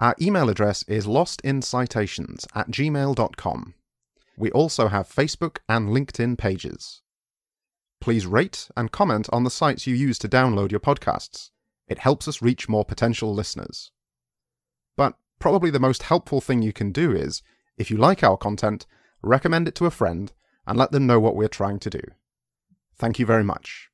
Our 0.00 0.14
email 0.20 0.48
address 0.48 0.82
is 0.88 1.06
lostincitations 1.06 2.46
at 2.54 2.70
gmail.com. 2.70 3.74
We 4.36 4.50
also 4.50 4.88
have 4.88 5.08
Facebook 5.08 5.58
and 5.68 5.90
LinkedIn 5.90 6.38
pages. 6.38 7.02
Please 8.00 8.26
rate 8.26 8.68
and 8.76 8.90
comment 8.90 9.28
on 9.32 9.44
the 9.44 9.50
sites 9.50 9.86
you 9.86 9.94
use 9.94 10.18
to 10.18 10.28
download 10.28 10.70
your 10.70 10.80
podcasts. 10.80 11.50
It 11.86 11.98
helps 11.98 12.26
us 12.26 12.42
reach 12.42 12.68
more 12.68 12.84
potential 12.84 13.32
listeners. 13.32 13.92
But 14.96 15.14
probably 15.38 15.70
the 15.70 15.78
most 15.78 16.04
helpful 16.04 16.40
thing 16.40 16.62
you 16.62 16.72
can 16.72 16.90
do 16.90 17.12
is, 17.12 17.42
if 17.76 17.90
you 17.90 17.96
like 17.96 18.24
our 18.24 18.36
content, 18.36 18.86
recommend 19.22 19.68
it 19.68 19.74
to 19.76 19.86
a 19.86 19.90
friend 19.90 20.32
and 20.66 20.78
let 20.78 20.90
them 20.90 21.06
know 21.06 21.20
what 21.20 21.36
we're 21.36 21.48
trying 21.48 21.78
to 21.80 21.90
do. 21.90 22.00
Thank 22.96 23.18
you 23.18 23.26
very 23.26 23.44
much. 23.44 23.88